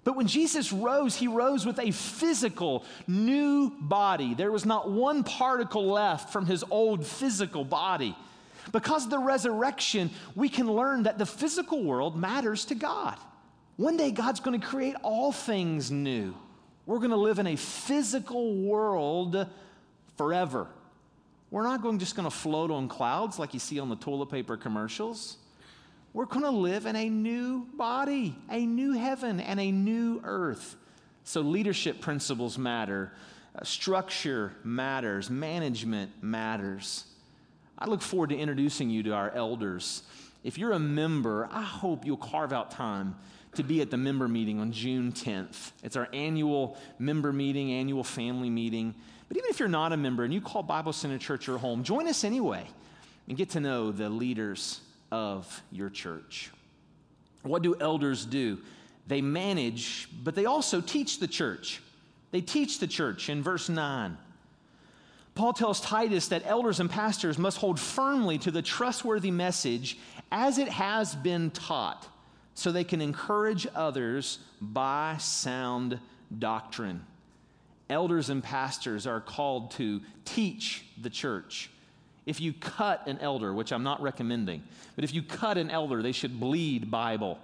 But 0.05 0.17
when 0.17 0.27
Jesus 0.27 0.73
rose, 0.73 1.15
he 1.15 1.29
rose 1.29 1.65
with 1.65 1.79
a 1.79 1.93
physical 1.93 2.85
new 3.07 3.71
body. 3.81 4.35
There 4.35 4.51
was 4.51 4.67
not 4.67 4.91
one 4.91 5.23
particle 5.23 5.87
left 5.87 6.33
from 6.33 6.47
his 6.47 6.65
old 6.71 7.07
physical 7.07 7.65
body. 7.65 8.17
Because 8.73 9.05
of 9.05 9.11
the 9.11 9.19
resurrection, 9.19 10.11
we 10.35 10.49
can 10.49 10.71
learn 10.71 11.05
that 11.05 11.19
the 11.19 11.27
physical 11.27 11.83
world 11.83 12.17
matters 12.17 12.65
to 12.67 12.75
God. 12.75 13.17
One 13.77 13.97
day, 13.97 14.11
God's 14.11 14.41
going 14.41 14.61
to 14.61 14.67
create 14.67 14.97
all 15.03 15.33
things 15.33 15.91
new. 15.91 16.35
We're 16.87 16.99
going 16.99 17.11
to 17.11 17.17
live 17.17 17.39
in 17.39 17.47
a 17.47 17.57
physical 17.57 18.55
world 18.55 19.47
forever. 20.17 20.67
We're 21.51 21.63
not 21.63 21.83
going, 21.83 21.99
just 21.99 22.17
going 22.17 22.29
to 22.29 22.35
float 22.35 22.71
on 22.71 22.89
clouds 22.89 23.39
like 23.39 23.55
you 23.55 23.61
see 23.61 23.79
on 23.79 23.89
the 23.89 23.97
toilet 23.97 24.31
paper 24.31 24.57
commercials. 24.57 25.37
We're 26.15 26.27
going 26.27 26.43
to 26.43 26.51
live 26.51 26.85
in 26.85 26.95
a 26.95 27.09
new 27.09 27.67
body, 27.75 28.37
a 28.51 28.67
new 28.67 28.93
heaven, 28.93 29.41
and 29.41 29.59
a 29.59 29.71
new 29.71 30.21
earth. 30.25 30.77
So, 31.25 31.41
leadership 31.41 32.01
principles 32.01 32.59
matter, 32.59 33.13
uh, 33.57 33.65
structure 33.65 34.53
matters, 34.63 35.31
management 35.31 36.11
matters. 36.23 37.05
I 37.79 37.87
look 37.87 38.03
forward 38.03 38.31
to 38.31 38.37
introducing 38.37 38.91
you 38.91 39.03
to 39.05 39.13
our 39.13 39.31
elders. 39.31 40.03
If 40.45 40.59
you're 40.59 40.73
a 40.73 40.79
member, 40.79 41.49
I 41.51 41.63
hope 41.63 42.05
you'll 42.05 42.17
carve 42.19 42.53
out 42.53 42.71
time 42.71 43.15
to 43.55 43.63
be 43.63 43.81
at 43.81 43.91
the 43.91 43.97
member 43.97 44.29
meeting 44.29 44.61
on 44.61 44.73
June 44.73 45.13
10th. 45.13 45.73
It's 45.83 45.97
our 45.97 46.09
annual 46.13 46.77
member 46.99 47.33
meeting, 47.33 47.73
annual 47.73 48.05
family 48.05 48.51
meeting. 48.51 48.95
But 49.29 49.39
even 49.39 49.49
if 49.49 49.61
you're 49.61 49.69
not 49.69 49.93
a 49.93 49.97
member 49.97 50.25
and 50.25 50.35
you 50.35 50.41
call 50.43 50.63
Bible 50.63 50.93
Center 50.93 51.17
Church 51.17 51.47
your 51.47 51.59
home, 51.59 51.85
join 51.85 52.07
us 52.07 52.25
anyway 52.25 52.67
and 53.29 53.37
get 53.37 53.51
to 53.51 53.61
know 53.61 53.93
the 53.93 54.11
leaders 54.11 54.81
of 55.13 55.63
your 55.71 55.91
church. 55.91 56.51
What 57.43 57.63
do 57.63 57.77
elders 57.79 58.25
do? 58.25 58.59
They 59.07 59.21
manage, 59.21 60.09
but 60.25 60.35
they 60.35 60.47
also 60.47 60.81
teach 60.81 61.21
the 61.21 61.29
church. 61.29 61.81
They 62.31 62.41
teach 62.41 62.79
the 62.79 62.87
church 62.87 63.29
in 63.29 63.43
verse 63.43 63.69
9. 63.69 64.17
Paul 65.35 65.53
tells 65.53 65.81
Titus 65.81 66.29
that 66.29 66.43
elders 66.47 66.81
and 66.81 66.91
pastors 66.91 67.39
must 67.39 67.59
hold 67.59 67.79
firmly 67.79 68.39
to 68.39 68.51
the 68.51 68.63
trustworthy 68.63 69.31
message 69.31 69.99
as 70.31 70.59
it 70.59 70.69
has 70.69 71.15
been 71.15 71.51
taught, 71.51 72.09
so 72.55 72.73
they 72.73 72.85
can 72.85 73.03
encourage 73.03 73.67
others 73.75 74.39
by 74.61 75.17
sound 75.19 75.99
doctrine. 76.39 77.05
Elders 77.91 78.31
and 78.31 78.43
pastors 78.43 79.07
are 79.07 79.21
called 79.21 79.73
to 79.73 80.01
teach 80.25 80.85
the 81.01 81.11
church. 81.11 81.71
If 82.25 82.41
you 82.41 82.53
cut 82.53 83.07
an 83.07 83.19
elder, 83.19 83.53
which 83.53 83.73
I'm 83.73 83.83
not 83.83 84.01
recommending, 84.01 84.63
but 84.95 85.05
if 85.05 85.13
you 85.13 85.23
cut 85.23 85.59
an 85.59 85.71
elder, 85.71 86.03
they 86.03 86.13
should 86.13 86.39
bleed 86.39 86.91
Bible. 86.91 87.39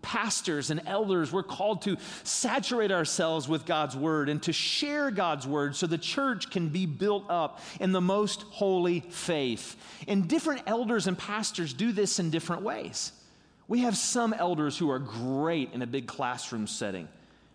Pastors 0.00 0.70
and 0.70 0.80
elders, 0.86 1.32
we're 1.32 1.42
called 1.42 1.82
to 1.82 1.96
saturate 2.24 2.90
ourselves 2.90 3.46
with 3.46 3.66
God's 3.66 3.94
word 3.94 4.28
and 4.28 4.42
to 4.44 4.52
share 4.52 5.10
God's 5.10 5.46
word 5.46 5.76
so 5.76 5.86
the 5.86 5.98
church 5.98 6.50
can 6.50 6.68
be 6.68 6.86
built 6.86 7.28
up 7.28 7.60
in 7.78 7.92
the 7.92 8.00
most 8.00 8.42
holy 8.42 9.00
faith. 9.00 9.76
And 10.08 10.26
different 10.26 10.62
elders 10.66 11.06
and 11.06 11.16
pastors 11.16 11.74
do 11.74 11.92
this 11.92 12.18
in 12.18 12.30
different 12.30 12.62
ways. 12.62 13.12
We 13.68 13.80
have 13.80 13.96
some 13.96 14.32
elders 14.32 14.78
who 14.78 14.90
are 14.90 14.98
great 14.98 15.72
in 15.72 15.82
a 15.82 15.86
big 15.86 16.06
classroom 16.06 16.66
setting. 16.66 17.08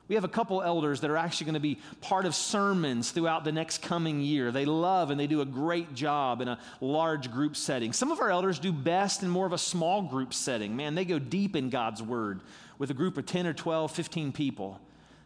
We 0.08 0.15
have 0.15 0.24
a 0.24 0.30
couple 0.30 0.62
elders 0.62 1.02
that 1.02 1.10
are 1.10 1.17
actually 1.17 1.46
going 1.46 1.54
to 1.56 1.60
be 1.60 1.80
part 2.00 2.26
of 2.26 2.34
sermons 2.34 3.12
throughout 3.12 3.43
the 3.43 3.52
next 3.52 3.82
coming 3.82 4.22
year. 4.22 4.52
They 4.52 4.65
love 4.65 5.12
and 5.12 5.20
they 5.20 5.28
do 5.28 5.41
a 5.41 5.46
great 5.46 5.93
job 5.93 6.39
in 6.41 6.48
a 6.48 6.60
large 6.80 7.32
group 7.32 7.58
setting. 7.58 7.91
Some 7.91 8.12
of 8.12 8.22
our 8.22 8.30
elders 8.30 8.58
do 8.58 8.72
best 8.72 9.22
in 9.22 9.30
more 9.30 9.46
of 9.46 9.54
a 9.54 9.58
small 9.58 10.02
group 10.04 10.34
setting. 10.34 10.76
Man, 10.76 10.96
they 10.96 11.04
go 11.04 11.20
deep 11.20 11.56
in 11.56 11.70
God's 11.70 12.02
word 12.02 12.41
with 12.78 12.89
a 12.89 12.93
group 12.93 13.17
of 13.17 13.26
10 13.26 13.48
or 13.48 13.54
12, 13.54 13.91
15 13.91 14.32
people. 14.32 14.80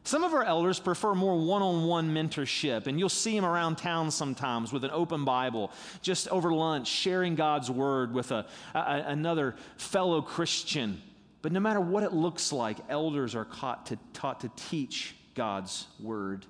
Some 0.04 0.24
of 0.24 0.34
our 0.34 0.44
elders 0.44 0.80
prefer 0.80 1.14
more 1.14 1.38
one 1.38 1.62
on 1.62 1.86
one 1.86 2.12
mentorship, 2.12 2.88
and 2.88 2.98
you'll 2.98 3.08
see 3.08 3.36
them 3.36 3.46
around 3.46 3.78
town 3.78 4.10
sometimes 4.10 4.74
with 4.74 4.84
an 4.84 4.90
open 4.92 5.26
Bible, 5.26 5.72
just 6.02 6.28
over 6.30 6.52
lunch, 6.52 6.88
sharing 6.88 7.36
God's 7.36 7.70
word 7.70 8.12
with 8.12 8.32
a, 8.32 8.48
a 8.74 9.04
another 9.08 9.56
fellow 9.78 10.24
Christian. 10.24 11.00
But 11.42 11.52
no 11.52 11.60
matter 11.60 11.82
what 11.82 12.04
it 12.04 12.14
looks 12.14 12.52
like, 12.52 12.78
elders 12.90 13.36
are 13.36 13.46
to, 13.88 13.98
taught 14.14 14.42
to 14.42 14.52
teach 14.56 15.16
God's 15.34 15.88
word. 16.00 16.46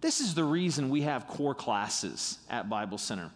This 0.00 0.20
is 0.20 0.34
the 0.34 0.44
reason 0.44 0.90
we 0.90 1.02
have 1.02 1.26
core 1.26 1.54
classes 1.54 2.38
at 2.50 2.68
Bible 2.68 2.98
Center. 2.98 3.30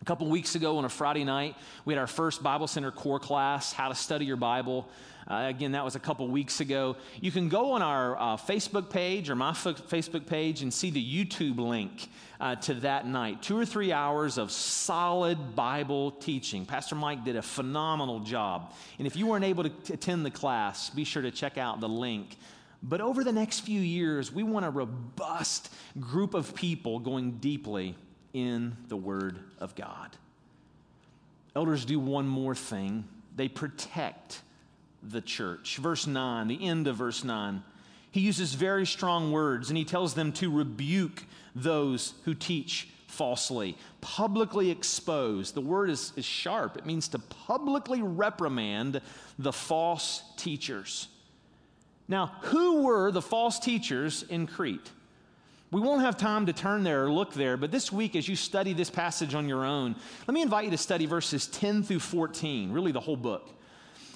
A 0.00 0.04
couple 0.06 0.26
weeks 0.28 0.54
ago 0.54 0.78
on 0.78 0.86
a 0.86 0.88
Friday 0.88 1.24
night, 1.24 1.56
we 1.84 1.92
had 1.92 2.00
our 2.00 2.06
first 2.06 2.42
Bible 2.42 2.66
Center 2.66 2.90
core 2.90 3.20
class, 3.20 3.70
How 3.70 3.90
to 3.90 3.94
Study 3.94 4.24
Your 4.24 4.38
Bible. 4.38 4.88
Uh, 5.30 5.44
again, 5.46 5.72
that 5.72 5.84
was 5.84 5.94
a 5.94 6.00
couple 6.00 6.26
weeks 6.28 6.60
ago. 6.60 6.96
You 7.20 7.30
can 7.30 7.50
go 7.50 7.72
on 7.72 7.82
our 7.82 8.18
uh, 8.18 8.36
Facebook 8.38 8.88
page 8.88 9.28
or 9.28 9.34
my 9.34 9.52
Facebook 9.52 10.26
page 10.26 10.62
and 10.62 10.72
see 10.72 10.90
the 10.90 11.04
YouTube 11.04 11.58
link 11.58 12.08
uh, 12.40 12.56
to 12.56 12.74
that 12.74 13.06
night. 13.06 13.42
Two 13.42 13.58
or 13.58 13.66
three 13.66 13.92
hours 13.92 14.38
of 14.38 14.50
solid 14.50 15.54
Bible 15.54 16.12
teaching. 16.12 16.64
Pastor 16.64 16.94
Mike 16.94 17.22
did 17.22 17.36
a 17.36 17.42
phenomenal 17.42 18.20
job. 18.20 18.72
And 18.96 19.06
if 19.06 19.16
you 19.16 19.26
weren't 19.26 19.44
able 19.44 19.64
to 19.64 19.68
t- 19.68 19.92
attend 19.92 20.24
the 20.24 20.30
class, 20.30 20.88
be 20.88 21.04
sure 21.04 21.20
to 21.20 21.30
check 21.30 21.58
out 21.58 21.80
the 21.80 21.90
link. 21.90 22.38
But 22.82 23.02
over 23.02 23.22
the 23.22 23.32
next 23.32 23.60
few 23.60 23.82
years, 23.82 24.32
we 24.32 24.44
want 24.44 24.64
a 24.64 24.70
robust 24.70 25.70
group 26.00 26.32
of 26.32 26.54
people 26.54 27.00
going 27.00 27.32
deeply 27.32 27.96
in 28.32 28.76
the 28.88 28.96
Word 28.96 29.38
of 29.58 29.74
God. 29.74 30.16
Elders 31.54 31.84
do 31.84 31.98
one 31.98 32.26
more 32.26 32.54
thing 32.54 33.04
they 33.36 33.48
protect 33.48 34.42
the 35.02 35.20
church. 35.20 35.78
Verse 35.78 36.06
9, 36.06 36.48
the 36.48 36.66
end 36.66 36.86
of 36.86 36.96
verse 36.96 37.24
9, 37.24 37.62
he 38.10 38.20
uses 38.20 38.54
very 38.54 38.86
strong 38.86 39.32
words 39.32 39.70
and 39.70 39.78
he 39.78 39.84
tells 39.84 40.14
them 40.14 40.32
to 40.32 40.50
rebuke 40.50 41.24
those 41.54 42.14
who 42.24 42.34
teach 42.34 42.88
falsely, 43.06 43.76
publicly 44.00 44.70
expose. 44.70 45.52
The 45.52 45.60
word 45.60 45.90
is, 45.90 46.12
is 46.16 46.24
sharp, 46.24 46.76
it 46.76 46.86
means 46.86 47.08
to 47.08 47.18
publicly 47.18 48.02
reprimand 48.02 49.00
the 49.38 49.52
false 49.52 50.22
teachers. 50.36 51.08
Now, 52.08 52.32
who 52.42 52.82
were 52.82 53.12
the 53.12 53.22
false 53.22 53.58
teachers 53.58 54.24
in 54.24 54.46
Crete? 54.46 54.90
We 55.72 55.80
won't 55.80 56.02
have 56.02 56.16
time 56.16 56.46
to 56.46 56.52
turn 56.52 56.82
there 56.82 57.04
or 57.04 57.12
look 57.12 57.32
there, 57.32 57.56
but 57.56 57.70
this 57.70 57.92
week, 57.92 58.16
as 58.16 58.28
you 58.28 58.34
study 58.34 58.72
this 58.72 58.90
passage 58.90 59.34
on 59.34 59.48
your 59.48 59.64
own, 59.64 59.94
let 60.26 60.34
me 60.34 60.42
invite 60.42 60.64
you 60.64 60.70
to 60.72 60.78
study 60.78 61.06
verses 61.06 61.46
10 61.46 61.84
through 61.84 62.00
14, 62.00 62.72
really 62.72 62.90
the 62.90 63.00
whole 63.00 63.16
book. 63.16 63.50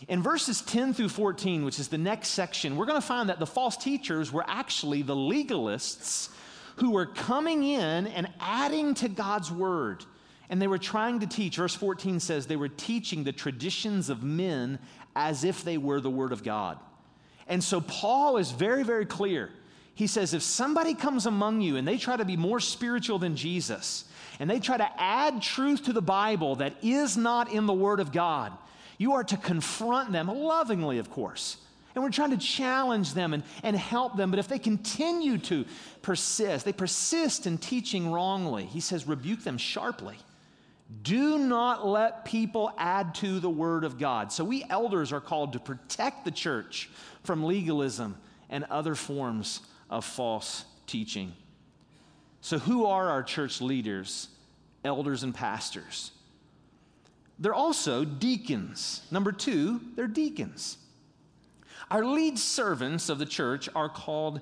In 0.09 0.21
verses 0.21 0.63
10 0.63 0.95
through 0.95 1.11
14, 1.11 1.65
which 1.65 1.79
is 1.79 1.89
the 1.89 1.99
next 1.99 2.31
section, 2.31 2.77
we're 2.77 2.87
going 2.87 3.01
to 3.01 3.07
find 3.07 3.29
that 3.29 3.39
the 3.39 3.47
false 3.47 3.77
teachers 3.77 4.33
were 4.33 4.45
actually 4.49 5.03
the 5.03 5.15
legalists 5.15 6.29
who 6.77 6.91
were 6.91 7.07
coming 7.07 7.63
in 7.63 8.09
and 8.09 8.29
adding 8.41 8.95
to 8.95 9.09
God's 9.09 9.53
word. 9.53 10.05
And 10.51 10.61
they 10.61 10.67
were 10.67 10.79
trying 10.79 11.21
to 11.21 11.27
teach. 11.27 11.57
Verse 11.57 11.75
14 11.75 12.19
says 12.21 12.47
they 12.47 12.57
were 12.57 12.69
teaching 12.69 13.23
the 13.23 13.33
traditions 13.33 14.11
of 14.11 14.23
men 14.23 14.81
as 15.15 15.45
if 15.45 15.65
they 15.65 15.79
were 15.79 16.01
the 16.01 16.11
word 16.11 16.33
of 16.33 16.43
God. 16.43 16.79
And 17.47 17.63
so 17.63 17.81
Paul 17.81 18.39
is 18.39 18.51
very, 18.51 18.83
very 18.83 19.07
clear. 19.07 19.51
He 19.95 20.07
says, 20.07 20.35
if 20.35 20.43
somebody 20.43 20.95
comes 20.95 21.27
among 21.27 21.61
you 21.61 21.77
and 21.77 21.87
they 21.87 21.99
try 21.99 22.17
to 22.17 22.25
be 22.25 22.37
more 22.37 22.61
spiritual 22.61 23.19
than 23.19 23.37
Jesus, 23.37 24.05
and 24.41 24.51
they 24.51 24.59
try 24.59 24.77
to 24.77 25.01
add 25.01 25.41
truth 25.41 25.85
to 25.85 25.93
the 25.93 26.03
Bible 26.03 26.57
that 26.57 26.75
is 26.83 27.17
not 27.17 27.53
in 27.53 27.67
the 27.67 27.73
Word 27.73 28.01
of 28.01 28.11
God, 28.11 28.53
you 28.99 29.13
are 29.13 29.25
to 29.25 29.37
confront 29.37 30.13
them 30.13 30.29
lovingly, 30.29 30.99
of 30.99 31.11
course. 31.11 31.59
And 31.95 32.03
we're 32.03 32.11
trying 32.11 32.31
to 32.33 32.37
challenge 32.37 33.15
them 33.15 33.35
and, 33.35 33.45
and 33.63 33.77
help 33.77 34.17
them. 34.17 34.31
But 34.31 34.41
if 34.41 34.49
they 34.49 34.59
continue 34.59 35.39
to 35.39 35.65
persist, 36.03 36.65
they 36.65 36.73
persist 36.73 37.47
in 37.47 37.57
teaching 37.57 38.11
wrongly, 38.11 38.65
he 38.65 38.81
says, 38.81 39.07
rebuke 39.07 39.45
them 39.45 39.59
sharply. 39.59 40.17
Do 41.03 41.39
not 41.39 41.87
let 41.87 42.25
people 42.25 42.73
add 42.77 43.15
to 43.17 43.39
the 43.39 43.49
word 43.49 43.85
of 43.85 43.99
God. 43.99 44.33
So 44.33 44.45
we 44.45 44.65
elders 44.69 45.13
are 45.13 45.21
called 45.21 45.53
to 45.53 45.61
protect 45.61 46.25
the 46.25 46.31
church 46.31 46.91
from 47.23 47.45
legalism 47.45 48.17
and 48.51 48.65
other 48.65 48.95
forms 48.97 49.61
of 49.95 50.05
false 50.05 50.65
teaching. 50.89 51.33
So, 52.41 52.59
who 52.59 52.85
are 52.87 53.09
our 53.09 53.23
church 53.23 53.61
leaders, 53.61 54.29
elders, 54.85 55.23
and 55.23 55.33
pastors? 55.33 56.11
They're 57.39 57.55
also 57.55 58.05
deacons. 58.05 59.03
Number 59.11 59.33
two, 59.33 59.81
they're 59.95 60.09
deacons. 60.09 60.79
Our 61.91 62.05
lead 62.05 62.39
servants 62.39 63.09
of 63.09 63.19
the 63.19 63.27
church 63.27 63.69
are 63.75 63.89
called 63.89 64.41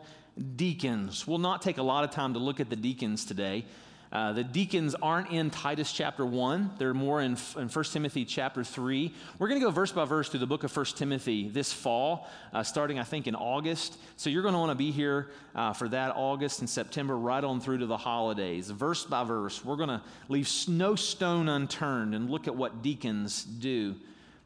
deacons. 0.56 1.26
We'll 1.26 1.38
not 1.38 1.60
take 1.60 1.76
a 1.76 1.82
lot 1.82 2.02
of 2.02 2.10
time 2.10 2.32
to 2.32 2.38
look 2.38 2.58
at 2.58 2.70
the 2.70 2.76
deacons 2.76 3.24
today. 3.26 3.66
Uh, 4.12 4.31
the 4.35 4.44
deacons 4.44 4.94
aren't 5.01 5.31
in 5.31 5.48
Titus 5.48 5.90
chapter 5.90 6.27
1. 6.27 6.72
They're 6.77 6.92
more 6.92 7.22
in, 7.22 7.38
in 7.57 7.68
1 7.68 7.85
Timothy 7.87 8.27
chapter 8.27 8.62
3. 8.62 9.14
We're 9.38 9.48
going 9.48 9.59
to 9.59 9.64
go 9.64 9.70
verse 9.70 9.90
by 9.90 10.05
verse 10.05 10.29
through 10.29 10.40
the 10.40 10.46
book 10.46 10.64
of 10.64 10.77
1 10.77 10.85
Timothy 10.96 11.48
this 11.48 11.72
fall, 11.72 12.29
uh, 12.53 12.62
starting, 12.62 12.98
I 12.98 13.05
think, 13.05 13.27
in 13.27 13.35
August. 13.35 13.96
So 14.16 14.29
you're 14.29 14.42
going 14.42 14.53
to 14.53 14.59
want 14.59 14.70
to 14.70 14.77
be 14.77 14.90
here 14.90 15.31
uh, 15.55 15.72
for 15.72 15.88
that 15.88 16.14
August 16.14 16.61
and 16.61 16.68
September, 16.68 17.16
right 17.16 17.42
on 17.42 17.59
through 17.59 17.79
to 17.79 17.87
the 17.87 17.96
holidays. 17.96 18.68
Verse 18.68 19.05
by 19.05 19.25
verse, 19.25 19.64
we're 19.64 19.77
going 19.77 19.88
to 19.88 20.03
leave 20.29 20.51
no 20.68 20.94
stone 20.94 21.48
unturned 21.48 22.14
and 22.14 22.29
look 22.29 22.46
at 22.46 22.55
what 22.55 22.83
deacons 22.83 23.44
do. 23.44 23.94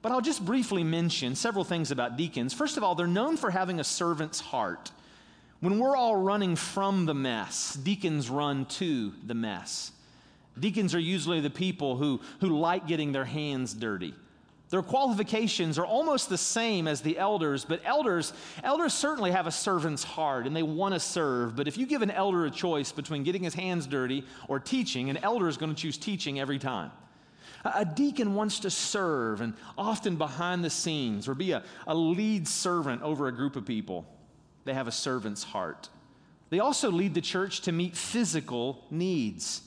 But 0.01 0.13
I'll 0.13 0.21
just 0.21 0.45
briefly 0.45 0.85
mention 0.85 1.35
several 1.35 1.65
things 1.65 1.91
about 1.91 2.17
deacons. 2.17 2.55
First 2.55 2.77
of 2.77 2.85
all, 2.85 2.95
they're 2.95 3.09
known 3.09 3.37
for 3.37 3.51
having 3.51 3.81
a 3.81 3.85
servant's 3.85 4.39
heart. 4.39 4.93
When 5.61 5.79
we're 5.79 5.97
all 5.97 6.17
running 6.17 6.55
from 6.55 7.07
the 7.07 7.15
mess, 7.15 7.75
deacons 7.75 8.29
run 8.29 8.67
to 8.67 9.13
the 9.25 9.35
mess. 9.35 9.93
Deacons 10.59 10.95
are 10.95 11.01
usually 11.01 11.41
the 11.41 11.51
people 11.51 11.97
who, 11.97 12.21
who 12.41 12.59
like 12.59 12.87
getting 12.87 13.13
their 13.13 13.25
hands 13.25 13.75
dirty. 13.75 14.15
Their 14.69 14.83
qualifications 14.83 15.79
are 15.79 15.87
almost 15.87 16.29
the 16.29 16.39
same 16.39 16.89
as 16.89 17.01
the 17.01 17.17
elders, 17.19 17.65
but 17.65 17.81
elders, 17.85 18.33
elders 18.65 18.93
certainly 18.93 19.31
have 19.31 19.47
a 19.47 19.51
servant's 19.53 20.03
heart 20.03 20.47
and 20.47 20.57
they 20.57 20.63
want 20.63 20.93
to 20.93 21.01
serve. 21.01 21.55
But 21.55 21.69
if 21.69 21.79
you 21.79 21.87
give 21.87 22.03
an 22.03 22.11
elder 22.11 22.47
a 22.47 22.51
choice 22.51 22.91
between 22.91 23.23
getting 23.23 23.45
his 23.45 23.55
hands 23.55 23.87
dirty 23.87 24.25
or 24.49 24.59
teaching, 24.59 25.09
an 25.09 25.19
elder 25.19 25.49
is 25.49 25.57
going 25.57 25.73
to 25.73 25.81
choose 25.81 25.97
teaching 25.97 26.41
every 26.41 26.59
time. 26.59 26.91
A 27.65 27.85
deacon 27.85 28.35
wants 28.35 28.61
to 28.61 28.71
serve 28.71 29.41
and 29.41 29.55
often 29.79 30.17
behind 30.17 30.65
the 30.65 30.71
scenes 30.71 31.29
or 31.29 31.35
be 31.35 31.53
a, 31.53 31.63
a 31.87 31.95
lead 31.95 32.47
servant 32.47 33.03
over 33.03 33.29
a 33.29 33.33
group 33.33 33.57
of 33.57 33.65
people. 33.65 34.05
They 34.67 34.75
have 34.75 34.89
a 34.89 34.93
servant's 34.93 35.45
heart. 35.45 35.89
They 36.51 36.59
also 36.59 36.91
lead 36.91 37.15
the 37.15 37.21
church 37.21 37.63
to 37.63 37.73
meet 37.73 37.97
physical 37.97 38.85
needs. 38.91 39.63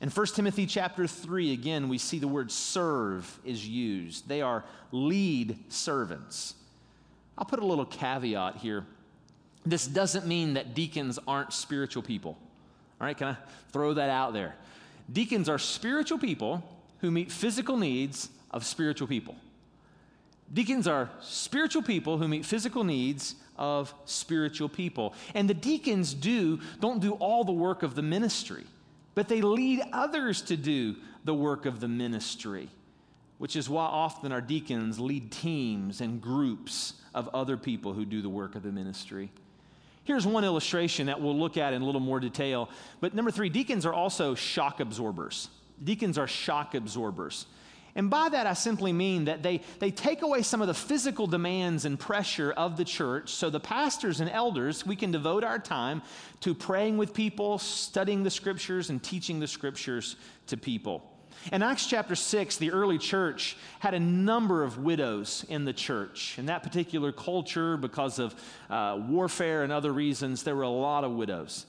In 0.00 0.10
1 0.10 0.26
Timothy 0.26 0.66
chapter 0.66 1.06
3, 1.06 1.52
again, 1.52 1.88
we 1.88 1.98
see 1.98 2.18
the 2.18 2.28
word 2.28 2.50
serve 2.50 3.38
is 3.44 3.66
used. 3.66 4.28
They 4.28 4.42
are 4.42 4.64
lead 4.90 5.56
servants. 5.68 6.54
I'll 7.38 7.44
put 7.44 7.60
a 7.60 7.64
little 7.64 7.86
caveat 7.86 8.56
here. 8.56 8.84
This 9.64 9.86
doesn't 9.86 10.26
mean 10.26 10.54
that 10.54 10.74
deacons 10.74 11.18
aren't 11.28 11.52
spiritual 11.52 12.02
people. 12.02 12.36
All 13.00 13.06
right, 13.06 13.16
can 13.16 13.28
I 13.28 13.36
throw 13.72 13.94
that 13.94 14.10
out 14.10 14.32
there? 14.32 14.56
Deacons 15.12 15.48
are 15.48 15.58
spiritual 15.58 16.18
people 16.18 16.62
who 17.00 17.10
meet 17.10 17.30
physical 17.30 17.76
needs 17.76 18.30
of 18.50 18.66
spiritual 18.66 19.06
people. 19.06 19.36
Deacons 20.52 20.88
are 20.88 21.08
spiritual 21.20 21.82
people 21.82 22.18
who 22.18 22.26
meet 22.26 22.44
physical 22.44 22.82
needs 22.82 23.36
of 23.60 23.94
spiritual 24.06 24.68
people. 24.68 25.14
And 25.34 25.48
the 25.48 25.54
deacons 25.54 26.14
do 26.14 26.58
don't 26.80 27.00
do 27.00 27.12
all 27.12 27.44
the 27.44 27.52
work 27.52 27.84
of 27.84 27.94
the 27.94 28.02
ministry, 28.02 28.64
but 29.14 29.28
they 29.28 29.42
lead 29.42 29.82
others 29.92 30.42
to 30.42 30.56
do 30.56 30.96
the 31.24 31.34
work 31.34 31.66
of 31.66 31.78
the 31.78 31.86
ministry, 31.86 32.68
which 33.38 33.54
is 33.54 33.68
why 33.68 33.84
often 33.84 34.32
our 34.32 34.40
deacons 34.40 34.98
lead 34.98 35.30
teams 35.30 36.00
and 36.00 36.20
groups 36.20 36.94
of 37.14 37.28
other 37.34 37.56
people 37.56 37.92
who 37.92 38.04
do 38.04 38.22
the 38.22 38.28
work 38.28 38.54
of 38.56 38.62
the 38.62 38.72
ministry. 38.72 39.30
Here's 40.04 40.26
one 40.26 40.44
illustration 40.44 41.06
that 41.06 41.20
we'll 41.20 41.38
look 41.38 41.56
at 41.58 41.74
in 41.74 41.82
a 41.82 41.84
little 41.84 42.00
more 42.00 42.18
detail. 42.18 42.70
But 43.00 43.14
number 43.14 43.30
3, 43.30 43.50
deacons 43.50 43.84
are 43.84 43.92
also 43.92 44.34
shock 44.34 44.80
absorbers. 44.80 45.48
Deacons 45.84 46.18
are 46.18 46.26
shock 46.26 46.74
absorbers. 46.74 47.46
And 47.94 48.08
by 48.08 48.28
that, 48.28 48.46
I 48.46 48.52
simply 48.52 48.92
mean 48.92 49.24
that 49.24 49.42
they, 49.42 49.62
they 49.78 49.90
take 49.90 50.22
away 50.22 50.42
some 50.42 50.60
of 50.60 50.68
the 50.68 50.74
physical 50.74 51.26
demands 51.26 51.84
and 51.84 51.98
pressure 51.98 52.52
of 52.52 52.76
the 52.76 52.84
church 52.84 53.30
so 53.30 53.50
the 53.50 53.60
pastors 53.60 54.20
and 54.20 54.30
elders, 54.30 54.86
we 54.86 54.96
can 54.96 55.10
devote 55.10 55.44
our 55.44 55.58
time 55.58 56.02
to 56.40 56.54
praying 56.54 56.98
with 56.98 57.14
people, 57.14 57.58
studying 57.58 58.22
the 58.22 58.30
scriptures, 58.30 58.90
and 58.90 59.02
teaching 59.02 59.40
the 59.40 59.46
scriptures 59.46 60.16
to 60.46 60.56
people. 60.56 61.10
In 61.52 61.62
Acts 61.62 61.86
chapter 61.86 62.14
6, 62.14 62.58
the 62.58 62.70
early 62.70 62.98
church 62.98 63.56
had 63.78 63.94
a 63.94 64.00
number 64.00 64.62
of 64.62 64.78
widows 64.78 65.44
in 65.48 65.64
the 65.64 65.72
church. 65.72 66.38
In 66.38 66.46
that 66.46 66.62
particular 66.62 67.12
culture, 67.12 67.78
because 67.78 68.18
of 68.18 68.34
uh, 68.68 69.00
warfare 69.08 69.62
and 69.62 69.72
other 69.72 69.92
reasons, 69.92 70.42
there 70.42 70.54
were 70.54 70.64
a 70.64 70.68
lot 70.68 71.02
of 71.02 71.12
widows. 71.12 71.64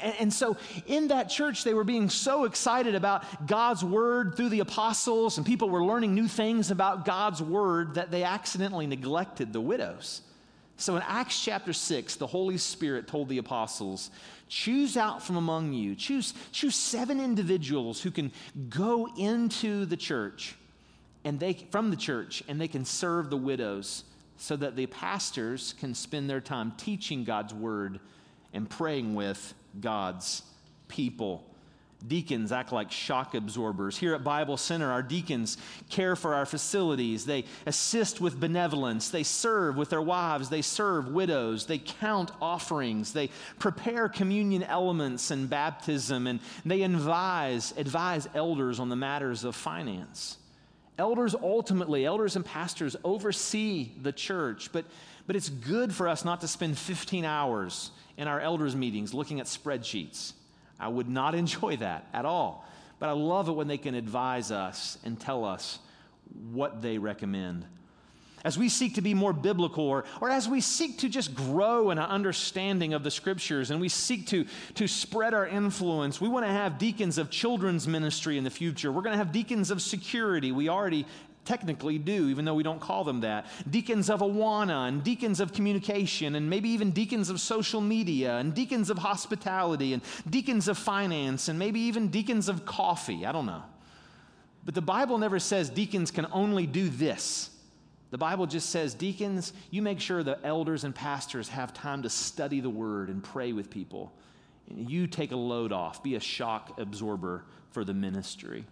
And, 0.00 0.14
and, 0.18 0.32
so 0.32 0.56
in 0.86 1.08
that 1.08 1.30
church, 1.30 1.64
they 1.64 1.74
were 1.74 1.84
being 1.84 2.10
so 2.10 2.44
excited 2.44 2.94
about 2.94 3.46
God's 3.46 3.84
word 3.84 4.36
through 4.36 4.50
the 4.50 4.60
apostles, 4.60 5.38
and 5.38 5.46
people 5.46 5.70
were 5.70 5.84
learning 5.84 6.14
new 6.14 6.28
things 6.28 6.70
about 6.70 7.04
God's 7.04 7.42
word 7.42 7.94
that 7.94 8.10
they 8.10 8.22
accidentally 8.22 8.86
neglected 8.86 9.52
the 9.52 9.60
widows. 9.60 10.22
So 10.76 10.94
in 10.96 11.02
Acts 11.06 11.42
chapter 11.44 11.72
6, 11.72 12.16
the 12.16 12.26
Holy 12.26 12.56
Spirit 12.56 13.08
told 13.08 13.28
the 13.28 13.38
apostles, 13.38 14.10
choose 14.48 14.96
out 14.96 15.22
from 15.22 15.36
among 15.36 15.72
you, 15.72 15.94
choose, 15.94 16.34
choose 16.52 16.76
seven 16.76 17.20
individuals 17.20 18.00
who 18.00 18.10
can 18.10 18.30
go 18.68 19.08
into 19.16 19.86
the 19.86 19.96
church 19.96 20.54
and 21.24 21.40
they 21.40 21.52
from 21.70 21.90
the 21.90 21.96
church 21.96 22.42
and 22.48 22.60
they 22.60 22.68
can 22.68 22.84
serve 22.84 23.28
the 23.28 23.36
widows 23.36 24.04
so 24.36 24.56
that 24.56 24.76
the 24.76 24.86
pastors 24.86 25.74
can 25.80 25.94
spend 25.94 26.30
their 26.30 26.40
time 26.40 26.72
teaching 26.76 27.24
God's 27.24 27.52
word 27.52 27.98
and 28.52 28.70
praying 28.70 29.14
with 29.14 29.52
God's 29.80 30.42
people. 30.88 31.44
Deacons 32.06 32.52
act 32.52 32.70
like 32.70 32.92
shock 32.92 33.34
absorbers. 33.34 33.96
Here 33.96 34.14
at 34.14 34.22
Bible 34.22 34.56
Center, 34.56 34.92
our 34.92 35.02
deacons 35.02 35.58
care 35.90 36.14
for 36.14 36.32
our 36.32 36.46
facilities. 36.46 37.26
They 37.26 37.44
assist 37.66 38.20
with 38.20 38.38
benevolence. 38.38 39.08
They 39.08 39.24
serve 39.24 39.76
with 39.76 39.90
their 39.90 40.02
wives. 40.02 40.48
They 40.48 40.62
serve 40.62 41.08
widows. 41.08 41.66
They 41.66 41.78
count 41.78 42.30
offerings. 42.40 43.12
They 43.12 43.30
prepare 43.58 44.08
communion 44.08 44.62
elements 44.62 45.32
and 45.32 45.50
baptism. 45.50 46.28
And 46.28 46.38
they 46.64 46.82
advise, 46.82 47.74
advise 47.76 48.28
elders 48.32 48.78
on 48.78 48.90
the 48.90 48.96
matters 48.96 49.42
of 49.42 49.56
finance. 49.56 50.38
Elders 50.98 51.34
ultimately, 51.34 52.04
elders 52.04 52.36
and 52.36 52.44
pastors 52.44 52.96
oversee 53.02 53.90
the 54.02 54.12
church, 54.12 54.70
but, 54.72 54.84
but 55.26 55.36
it's 55.36 55.48
good 55.48 55.92
for 55.94 56.08
us 56.08 56.24
not 56.24 56.40
to 56.40 56.48
spend 56.48 56.76
15 56.76 57.24
hours 57.24 57.92
in 58.18 58.28
our 58.28 58.40
elders' 58.40 58.76
meetings 58.76 59.14
looking 59.14 59.40
at 59.40 59.46
spreadsheets 59.46 60.34
I 60.78 60.88
would 60.88 61.08
not 61.08 61.34
enjoy 61.34 61.76
that 61.78 62.06
at 62.12 62.24
all. 62.24 62.64
But 62.98 63.08
I 63.08 63.12
love 63.12 63.48
it 63.48 63.52
when 63.52 63.68
they 63.68 63.78
can 63.78 63.94
advise 63.94 64.50
us 64.50 64.98
and 65.04 65.18
tell 65.18 65.44
us 65.44 65.78
what 66.52 66.82
they 66.82 66.98
recommend. 66.98 67.64
As 68.44 68.56
we 68.56 68.68
seek 68.68 68.94
to 68.94 69.00
be 69.00 69.14
more 69.14 69.32
biblical, 69.32 69.84
or, 69.84 70.04
or 70.20 70.30
as 70.30 70.48
we 70.48 70.60
seek 70.60 70.98
to 70.98 71.08
just 71.08 71.34
grow 71.34 71.90
in 71.90 71.98
our 71.98 72.08
understanding 72.08 72.94
of 72.94 73.02
the 73.02 73.10
scriptures 73.10 73.70
and 73.70 73.80
we 73.80 73.88
seek 73.88 74.26
to, 74.28 74.46
to 74.74 74.86
spread 74.86 75.34
our 75.34 75.46
influence, 75.46 76.20
we 76.20 76.28
want 76.28 76.46
to 76.46 76.52
have 76.52 76.78
deacons 76.78 77.18
of 77.18 77.30
children's 77.30 77.88
ministry 77.88 78.38
in 78.38 78.44
the 78.44 78.50
future. 78.50 78.92
We're 78.92 79.02
going 79.02 79.14
to 79.14 79.18
have 79.18 79.32
deacons 79.32 79.72
of 79.72 79.82
security. 79.82 80.52
We 80.52 80.68
already 80.68 81.04
technically 81.48 81.96
do, 81.96 82.28
even 82.28 82.44
though 82.44 82.54
we 82.54 82.62
don't 82.62 82.78
call 82.78 83.04
them 83.04 83.22
that. 83.22 83.46
Deacons 83.70 84.10
of 84.10 84.20
Awana 84.20 84.86
and 84.86 85.02
deacons 85.02 85.40
of 85.40 85.54
communication 85.54 86.34
and 86.34 86.48
maybe 86.50 86.68
even 86.68 86.90
deacons 86.90 87.30
of 87.30 87.40
social 87.40 87.80
media 87.80 88.36
and 88.36 88.54
deacons 88.54 88.90
of 88.90 88.98
hospitality 88.98 89.94
and 89.94 90.02
deacons 90.28 90.68
of 90.68 90.76
finance 90.76 91.48
and 91.48 91.58
maybe 91.58 91.80
even 91.80 92.08
deacons 92.08 92.50
of 92.50 92.66
coffee. 92.66 93.24
I 93.24 93.32
don't 93.32 93.46
know. 93.46 93.62
But 94.66 94.74
the 94.74 94.82
Bible 94.82 95.16
never 95.16 95.38
says 95.38 95.70
deacons 95.70 96.10
can 96.10 96.26
only 96.32 96.66
do 96.66 96.90
this. 96.90 97.48
The 98.10 98.18
Bible 98.18 98.46
just 98.46 98.68
says, 98.68 98.92
deacons, 98.92 99.54
you 99.70 99.80
make 99.80 100.00
sure 100.00 100.22
the 100.22 100.38
elders 100.44 100.84
and 100.84 100.94
pastors 100.94 101.48
have 101.48 101.72
time 101.72 102.02
to 102.02 102.10
study 102.10 102.60
the 102.60 102.70
word 102.70 103.08
and 103.08 103.24
pray 103.24 103.52
with 103.52 103.70
people. 103.70 104.12
You 104.70 105.06
take 105.06 105.32
a 105.32 105.36
load 105.36 105.72
off, 105.72 106.02
be 106.02 106.14
a 106.14 106.20
shock 106.20 106.78
absorber 106.78 107.44
for 107.70 107.84
the 107.84 107.94
ministry. 107.94 108.66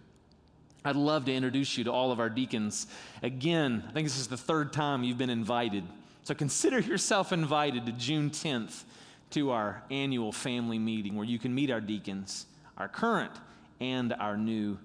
I'd 0.85 0.95
love 0.95 1.25
to 1.25 1.33
introduce 1.33 1.77
you 1.77 1.83
to 1.85 1.91
all 1.91 2.11
of 2.11 2.19
our 2.19 2.29
deacons. 2.29 2.87
Again, 3.21 3.83
I 3.87 3.91
think 3.91 4.07
this 4.07 4.17
is 4.17 4.27
the 4.27 4.37
third 4.37 4.71
time 4.71 5.03
you've 5.03 5.17
been 5.17 5.29
invited. 5.29 5.83
So 6.23 6.33
consider 6.33 6.79
yourself 6.79 7.31
invited 7.31 7.85
to 7.85 7.91
June 7.91 8.29
10th 8.29 8.83
to 9.31 9.51
our 9.51 9.83
annual 9.91 10.31
family 10.31 10.79
meeting 10.79 11.15
where 11.15 11.25
you 11.25 11.39
can 11.39 11.53
meet 11.53 11.71
our 11.71 11.81
deacons, 11.81 12.45
our 12.77 12.87
current 12.87 13.31
and 13.79 14.13
our 14.13 14.37
new 14.37 14.77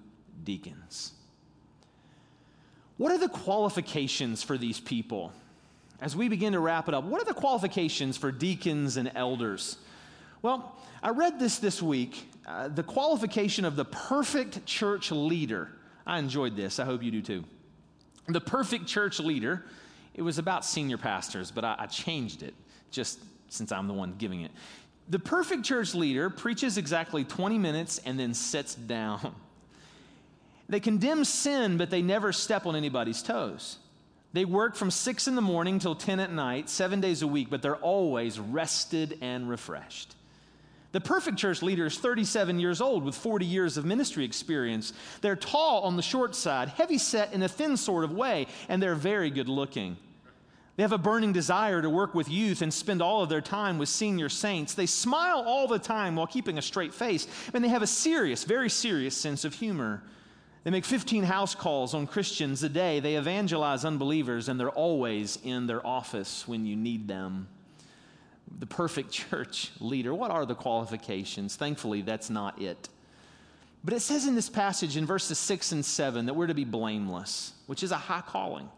deacons. 0.43 1.13
What 2.97 3.11
are 3.11 3.17
the 3.17 3.29
qualifications 3.29 4.43
for 4.43 4.57
these 4.57 4.79
people? 4.79 5.31
As 6.01 6.15
we 6.15 6.27
begin 6.27 6.53
to 6.53 6.59
wrap 6.59 6.87
it 6.87 6.93
up, 6.93 7.05
what 7.05 7.21
are 7.21 7.25
the 7.25 7.33
qualifications 7.33 8.17
for 8.17 8.31
deacons 8.31 8.97
and 8.97 9.11
elders? 9.15 9.77
Well, 10.41 10.75
I 11.01 11.09
read 11.09 11.39
this 11.39 11.59
this 11.59 11.81
week 11.81 12.29
uh, 12.45 12.67
the 12.67 12.83
qualification 12.83 13.63
of 13.63 13.75
the 13.75 13.85
perfect 13.85 14.65
church 14.65 15.11
leader. 15.11 15.69
I 16.05 16.19
enjoyed 16.19 16.55
this. 16.55 16.79
I 16.79 16.85
hope 16.85 17.03
you 17.03 17.11
do 17.11 17.21
too. 17.21 17.43
The 18.27 18.41
perfect 18.41 18.87
church 18.87 19.19
leader, 19.19 19.63
it 20.13 20.21
was 20.21 20.37
about 20.37 20.65
senior 20.65 20.97
pastors, 20.97 21.51
but 21.51 21.65
I, 21.65 21.75
I 21.79 21.85
changed 21.87 22.43
it 22.43 22.53
just 22.91 23.19
since 23.49 23.71
I'm 23.71 23.87
the 23.87 23.93
one 23.93 24.15
giving 24.17 24.41
it. 24.41 24.51
The 25.09 25.19
perfect 25.19 25.63
church 25.63 25.93
leader 25.93 26.29
preaches 26.29 26.77
exactly 26.77 27.23
20 27.23 27.57
minutes 27.57 27.99
and 28.05 28.19
then 28.19 28.33
sits 28.33 28.75
down. 28.75 29.35
They 30.69 30.79
condemn 30.79 31.25
sin, 31.25 31.77
but 31.77 31.89
they 31.89 32.01
never 32.01 32.31
step 32.31 32.65
on 32.65 32.75
anybody's 32.75 33.21
toes. 33.21 33.77
They 34.31 34.45
work 34.45 34.75
from 34.75 34.89
6 34.89 35.27
in 35.27 35.35
the 35.35 35.41
morning 35.41 35.77
till 35.77 35.93
10 35.93 36.19
at 36.19 36.31
night, 36.31 36.69
seven 36.69 37.01
days 37.01 37.21
a 37.21 37.27
week, 37.27 37.49
but 37.49 37.61
they're 37.61 37.75
always 37.75 38.39
rested 38.39 39.17
and 39.21 39.47
refreshed. 39.49 40.15
The 40.93 41.01
perfect 41.01 41.39
church 41.39 41.63
leader 41.63 41.87
is 41.87 41.97
37 41.97 42.59
years 42.59 42.79
old 42.79 43.03
with 43.03 43.15
40 43.15 43.47
years 43.47 43.77
of 43.77 43.83
ministry 43.83 44.23
experience. 44.23 44.93
They're 45.21 45.35
tall 45.35 45.81
on 45.81 45.95
the 45.95 46.03
short 46.03 46.35
side, 46.35 46.69
heavy 46.69 46.99
set 46.99 47.33
in 47.33 47.41
a 47.41 47.49
thin 47.49 47.77
sort 47.77 48.03
of 48.03 48.11
way, 48.11 48.45
and 48.69 48.81
they're 48.81 48.93
very 48.93 49.31
good 49.31 49.49
looking. 49.49 49.97
They 50.75 50.83
have 50.83 50.91
a 50.91 50.99
burning 50.99 51.33
desire 51.33 51.81
to 51.81 51.89
work 51.89 52.13
with 52.13 52.29
youth 52.29 52.61
and 52.61 52.71
spend 52.71 53.01
all 53.01 53.23
of 53.23 53.29
their 53.29 53.41
time 53.41 53.79
with 53.79 53.89
senior 53.89 54.29
saints. 54.29 54.75
They 54.75 54.85
smile 54.85 55.43
all 55.47 55.67
the 55.67 55.79
time 55.79 56.15
while 56.15 56.27
keeping 56.27 56.59
a 56.59 56.61
straight 56.61 56.93
face, 56.93 57.27
and 57.55 57.63
they 57.63 57.69
have 57.69 57.83
a 57.83 57.87
serious, 57.87 58.43
very 58.43 58.69
serious 58.69 59.17
sense 59.17 59.45
of 59.45 59.55
humor. 59.55 60.03
They 60.63 60.69
make 60.69 60.85
15 60.85 61.23
house 61.23 61.55
calls 61.55 61.95
on 61.95 62.05
Christians 62.05 62.61
a 62.61 62.69
day. 62.69 62.99
They 62.99 63.15
evangelize 63.15 63.83
unbelievers, 63.83 64.47
and 64.47 64.59
they're 64.59 64.69
always 64.69 65.39
in 65.43 65.65
their 65.65 65.85
office 65.85 66.47
when 66.47 66.67
you 66.67 66.75
need 66.75 67.07
them 67.07 67.47
the 68.59 68.65
perfect 68.65 69.11
church 69.29 69.71
leader. 69.79 70.13
What 70.13 70.31
are 70.31 70.45
the 70.45 70.55
qualifications? 70.55 71.55
Thankfully, 71.55 72.01
that's 72.01 72.29
not 72.29 72.61
it. 72.61 72.89
But 73.83 73.93
it 73.93 73.99
says 73.99 74.27
in 74.27 74.35
this 74.35 74.49
passage 74.49 74.95
in 74.95 75.05
verses 75.05 75.37
6 75.37 75.73
and 75.73 75.85
7 75.85 76.25
that 76.27 76.33
we're 76.33 76.47
to 76.47 76.53
be 76.53 76.63
blameless, 76.63 77.53
which 77.67 77.83
is 77.83 77.91
a 77.91 77.97
high 77.97 78.21
calling. 78.21 78.69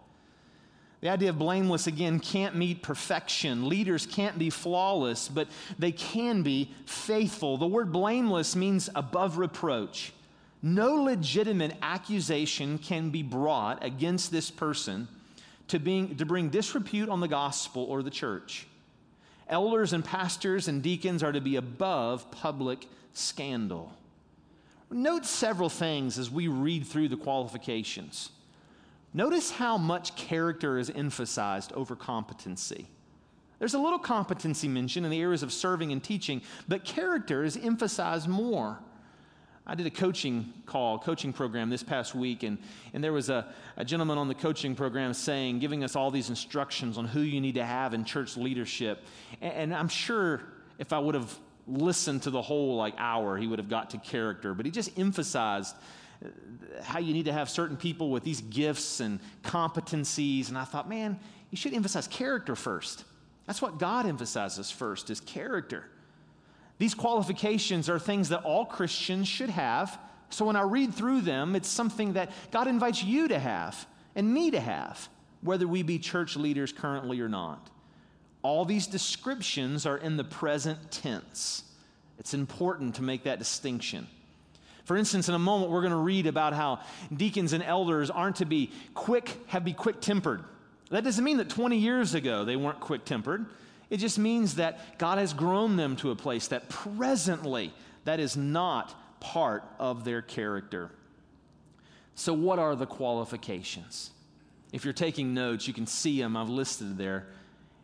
The 1.01 1.09
idea 1.09 1.29
of 1.29 1.37
blameless, 1.37 1.85
again, 1.85 2.19
can't 2.19 2.55
meet 2.55 2.81
perfection. 2.81 3.69
Leaders 3.69 4.07
can't 4.07 4.39
be 4.39 4.49
flawless, 4.49 5.27
but 5.27 5.47
they 5.77 5.91
can 5.91 6.41
be 6.41 6.71
faithful. 6.87 7.57
The 7.57 7.67
word 7.67 7.91
blameless 7.91 8.55
means 8.55 8.89
above 8.95 9.37
reproach. 9.37 10.13
No 10.63 10.95
legitimate 10.95 11.75
accusation 11.83 12.79
can 12.79 13.11
be 13.11 13.21
brought 13.21 13.85
against 13.85 14.31
this 14.31 14.49
person 14.49 15.07
to, 15.67 15.77
being, 15.77 16.15
to 16.15 16.25
bring 16.25 16.49
disrepute 16.49 17.09
on 17.09 17.19
the 17.19 17.27
gospel 17.27 17.83
or 17.83 18.01
the 18.01 18.09
church. 18.09 18.65
Elders 19.47 19.93
and 19.93 20.03
pastors 20.03 20.67
and 20.67 20.81
deacons 20.81 21.21
are 21.23 21.31
to 21.31 21.41
be 21.41 21.55
above 21.55 22.29
public 22.31 22.87
scandal. 23.13 23.93
Note 24.89 25.25
several 25.25 25.69
things 25.69 26.17
as 26.17 26.31
we 26.31 26.47
read 26.47 26.85
through 26.85 27.09
the 27.09 27.17
qualifications. 27.17 28.31
Notice 29.13 29.51
how 29.51 29.77
much 29.77 30.15
character 30.15 30.77
is 30.77 30.89
emphasized 30.89 31.71
over 31.73 31.95
competency. 31.95 32.87
There's 33.59 33.73
a 33.73 33.79
little 33.79 33.99
competency 33.99 34.67
mentioned 34.67 35.05
in 35.05 35.11
the 35.11 35.21
areas 35.21 35.43
of 35.43 35.53
serving 35.53 35.91
and 35.91 36.03
teaching, 36.03 36.41
but 36.67 36.83
character 36.83 37.43
is 37.43 37.57
emphasized 37.57 38.27
more. 38.27 38.79
I 39.67 39.73
did 39.73 39.87
a 39.87 39.91
coaching 39.91 40.53
call, 40.67 40.99
coaching 40.99 41.33
program 41.33 41.71
this 41.71 41.81
past 41.81 42.13
week, 42.13 42.43
and, 42.43 42.59
and 42.93 43.03
there 43.03 43.13
was 43.13 43.29
a, 43.29 43.47
a 43.77 43.83
gentleman 43.83 44.17
on 44.17 44.27
the 44.27 44.35
coaching 44.35 44.75
program 44.75 45.13
saying, 45.13 45.59
giving 45.59 45.83
us 45.83 45.95
all 45.95 46.11
these 46.11 46.29
instructions 46.29 46.97
on 46.99 47.05
who 47.05 47.21
you 47.21 47.41
need 47.41 47.55
to 47.55 47.65
have 47.65 47.95
in 47.95 48.05
church 48.05 48.37
leadership. 48.37 49.03
And, 49.41 49.53
and 49.53 49.73
I'm 49.73 49.87
sure 49.87 50.41
if 50.77 50.93
I 50.93 50.99
would 50.99 51.15
have 51.15 51.35
listened 51.67 52.21
to 52.23 52.29
the 52.29 52.41
whole 52.41 52.75
like 52.75 52.93
hour, 52.99 53.37
he 53.37 53.47
would 53.47 53.57
have 53.57 53.69
got 53.69 53.89
to 53.91 53.97
character. 53.97 54.53
But 54.53 54.67
he 54.67 54.71
just 54.71 54.99
emphasized 54.99 55.75
uh, 56.23 56.27
how 56.83 56.99
you 56.99 57.13
need 57.13 57.25
to 57.25 57.33
have 57.33 57.49
certain 57.49 57.75
people 57.75 58.11
with 58.11 58.23
these 58.23 58.41
gifts 58.41 58.99
and 58.99 59.19
competencies. 59.43 60.49
And 60.49 60.59
I 60.59 60.63
thought, 60.65 60.87
man, 60.87 61.19
you 61.49 61.57
should 61.57 61.73
emphasize 61.73 62.07
character 62.07 62.55
first. 62.55 63.03
That's 63.47 63.63
what 63.63 63.79
God 63.79 64.05
emphasizes 64.05 64.69
first 64.69 65.09
is 65.09 65.19
character. 65.21 65.85
These 66.77 66.93
qualifications 66.93 67.89
are 67.89 67.99
things 67.99 68.29
that 68.29 68.43
all 68.43 68.65
Christians 68.65 69.27
should 69.27 69.49
have. 69.49 69.97
So 70.29 70.45
when 70.45 70.55
I 70.55 70.63
read 70.63 70.93
through 70.93 71.21
them, 71.21 71.55
it's 71.55 71.69
something 71.69 72.13
that 72.13 72.31
God 72.51 72.67
invites 72.67 73.03
you 73.03 73.27
to 73.29 73.39
have 73.39 73.85
and 74.15 74.33
me 74.33 74.51
to 74.51 74.59
have, 74.59 75.07
whether 75.41 75.67
we 75.67 75.83
be 75.83 75.99
church 75.99 76.35
leaders 76.35 76.73
currently 76.73 77.21
or 77.21 77.29
not. 77.29 77.69
All 78.41 78.65
these 78.65 78.87
descriptions 78.87 79.85
are 79.85 79.97
in 79.97 80.17
the 80.17 80.23
present 80.23 80.91
tense. 80.91 81.63
It's 82.19 82.33
important 82.33 82.95
to 82.95 83.03
make 83.03 83.23
that 83.23 83.39
distinction. 83.39 84.07
For 84.83 84.95
instance, 84.95 85.29
in 85.29 85.35
a 85.35 85.39
moment, 85.39 85.71
we're 85.71 85.81
going 85.81 85.91
to 85.91 85.97
read 85.97 86.27
about 86.27 86.53
how 86.53 86.79
deacons 87.15 87.53
and 87.53 87.63
elders 87.63 88.11
aren't 88.11 88.37
to 88.37 88.45
be 88.45 88.71
quick, 88.93 89.35
have 89.47 89.65
be 89.65 89.73
quick 89.73 89.99
tempered. 89.99 90.43
That 90.91 91.03
doesn't 91.03 91.23
mean 91.23 91.37
that 91.37 91.49
20 91.49 91.77
years 91.77 92.13
ago 92.13 92.45
they 92.45 92.55
weren't 92.55 92.79
quick 92.79 93.03
tempered. 93.05 93.47
It 93.89 93.97
just 93.97 94.17
means 94.17 94.55
that 94.55 94.97
God 94.97 95.17
has 95.17 95.33
grown 95.33 95.75
them 95.75 95.95
to 95.97 96.11
a 96.11 96.15
place 96.15 96.47
that 96.47 96.69
presently 96.69 97.73
that 98.05 98.19
is 98.19 98.35
not 98.35 99.19
part 99.19 99.63
of 99.79 100.03
their 100.03 100.21
character. 100.21 100.91
So, 102.15 102.33
what 102.33 102.59
are 102.59 102.75
the 102.75 102.85
qualifications? 102.85 104.11
If 104.71 104.83
you're 104.83 104.93
taking 104.93 105.33
notes, 105.33 105.67
you 105.67 105.73
can 105.73 105.87
see 105.87 106.19
them. 106.19 106.35
I've 106.35 106.49
listed 106.49 106.97
there. 106.97 107.27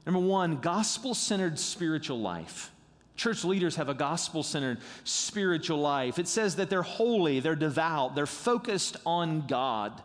Number 0.06 0.20
one, 0.20 0.58
gospel 0.58 1.14
centered 1.14 1.60
spiritual 1.60 2.20
life. 2.20 2.72
Church 3.16 3.44
leaders 3.44 3.76
have 3.76 3.90
a 3.90 3.94
gospel 3.94 4.42
centered 4.42 4.80
spiritual 5.04 5.78
life. 5.78 6.18
It 6.18 6.28
says 6.28 6.56
that 6.56 6.70
they're 6.70 6.82
holy, 6.82 7.40
they're 7.40 7.56
devout, 7.56 8.16
they're 8.16 8.26
focused 8.26 8.98
on 9.06 9.46
God. 9.48 10.02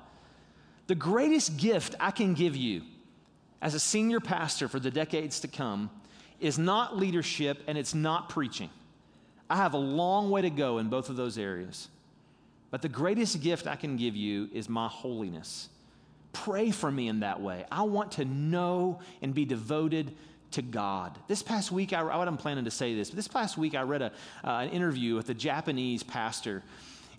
The 0.86 0.94
greatest 0.94 1.56
gift 1.56 1.94
I 1.98 2.10
can 2.10 2.34
give 2.34 2.56
you 2.56 2.82
as 3.66 3.74
a 3.74 3.80
senior 3.80 4.20
pastor 4.20 4.68
for 4.68 4.78
the 4.78 4.92
decades 4.92 5.40
to 5.40 5.48
come 5.48 5.90
is 6.38 6.56
not 6.56 6.96
leadership 6.96 7.64
and 7.66 7.76
it's 7.76 7.96
not 7.96 8.28
preaching. 8.28 8.70
I 9.50 9.56
have 9.56 9.74
a 9.74 9.78
long 9.78 10.30
way 10.30 10.42
to 10.42 10.50
go 10.50 10.78
in 10.78 10.88
both 10.88 11.10
of 11.10 11.16
those 11.16 11.36
areas. 11.36 11.88
But 12.70 12.80
the 12.80 12.88
greatest 12.88 13.42
gift 13.42 13.66
I 13.66 13.74
can 13.74 13.96
give 13.96 14.14
you 14.14 14.48
is 14.52 14.68
my 14.68 14.86
holiness. 14.86 15.68
Pray 16.32 16.70
for 16.70 16.92
me 16.92 17.08
in 17.08 17.20
that 17.20 17.40
way. 17.40 17.64
I 17.72 17.82
want 17.82 18.12
to 18.12 18.24
know 18.24 19.00
and 19.20 19.34
be 19.34 19.44
devoted 19.44 20.14
to 20.52 20.62
God. 20.62 21.18
This 21.26 21.42
past 21.42 21.72
week, 21.72 21.92
I, 21.92 22.02
I 22.02 22.16
wasn't 22.18 22.38
planning 22.38 22.66
to 22.66 22.70
say 22.70 22.94
this, 22.94 23.10
but 23.10 23.16
this 23.16 23.26
past 23.26 23.58
week 23.58 23.74
I 23.74 23.82
read 23.82 24.00
a, 24.00 24.12
uh, 24.44 24.60
an 24.60 24.68
interview 24.68 25.16
with 25.16 25.28
a 25.30 25.34
Japanese 25.34 26.04
pastor. 26.04 26.62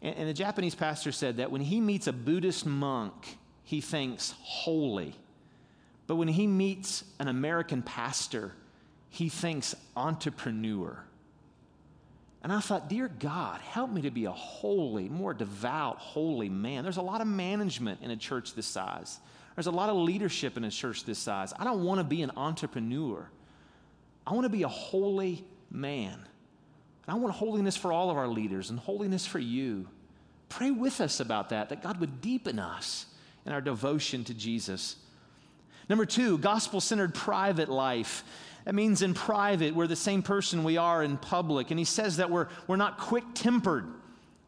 And, 0.02 0.16
and 0.16 0.30
the 0.30 0.34
Japanese 0.34 0.76
pastor 0.76 1.12
said 1.12 1.38
that 1.38 1.52
when 1.52 1.60
he 1.60 1.82
meets 1.82 2.08
a 2.08 2.14
Buddhist 2.14 2.66
monk, 2.66 3.38
he 3.66 3.82
thinks 3.82 4.34
holy. 4.40 5.14
But 6.08 6.16
when 6.16 6.30
he 6.30 6.48
meets 6.48 7.04
an 7.20 7.28
American 7.28 7.82
pastor, 7.82 8.54
he 9.10 9.30
thinks 9.30 9.76
entrepreneur. 9.96 11.04
And 12.44 12.54
I 12.54 12.62
thought, 12.62 12.88
dear 12.88 13.10
God, 13.10 13.60
help 13.62 13.92
me 13.92 14.04
to 14.04 14.12
be 14.12 14.26
a 14.26 14.32
holy, 14.32 15.10
more 15.10 15.34
devout, 15.34 15.98
holy 15.98 16.50
man. 16.50 16.84
There's 16.84 16.98
a 16.98 17.02
lot 17.02 17.20
of 17.20 17.28
management 17.28 18.02
in 18.02 18.12
a 18.12 18.16
church 18.16 18.54
this 18.54 18.68
size. 18.68 19.20
There's 19.56 19.68
a 19.68 19.72
lot 19.72 19.90
of 19.90 19.98
leadership 19.98 20.56
in 20.56 20.64
a 20.64 20.72
church 20.72 21.04
this 21.04 21.20
size. 21.20 21.52
I 21.58 21.64
don't 21.64 21.84
want 21.84 22.00
to 22.00 22.04
be 22.04 22.22
an 22.22 22.32
entrepreneur. 22.38 23.28
I 24.26 24.34
want 24.34 24.46
to 24.46 24.50
be 24.50 24.64
a 24.64 24.68
holy 24.68 25.44
man. 25.72 26.14
And 26.14 27.16
I 27.16 27.16
want 27.16 27.34
holiness 27.34 27.76
for 27.76 27.92
all 27.92 28.10
of 28.10 28.18
our 28.18 28.28
leaders 28.28 28.70
and 28.70 28.80
holiness 28.80 29.26
for 29.26 29.40
you. 29.40 29.88
Pray 30.48 30.72
with 30.72 31.02
us 31.02 31.20
about 31.20 31.50
that, 31.50 31.70
that 31.70 31.82
God 31.82 32.00
would 32.00 32.22
deepen 32.22 32.60
us 32.60 33.08
in 33.46 33.52
our 33.52 33.62
devotion 33.62 34.24
to 34.26 34.34
Jesus. 34.34 34.98
Number 35.90 36.06
two, 36.06 36.38
gospel 36.38 36.82
centered 36.82 37.14
private 37.14 37.70
life. 37.70 38.24
That 38.66 38.76
means 38.76 39.02
in 39.02 39.14
private, 39.14 39.74
we're 39.74 39.88
the 39.88 39.96
same 39.96 40.22
person 40.22 40.64
we 40.64 40.78
are 40.78 41.02
in 41.02 41.18
public. 41.18 41.72
And 41.72 41.80
he 41.80 41.86
says 41.86 42.18
that 42.18 42.30
we're, 42.30 42.48
we're 42.68 42.76
not 42.76 42.98
quick 42.98 43.24
tempered. 43.34 43.86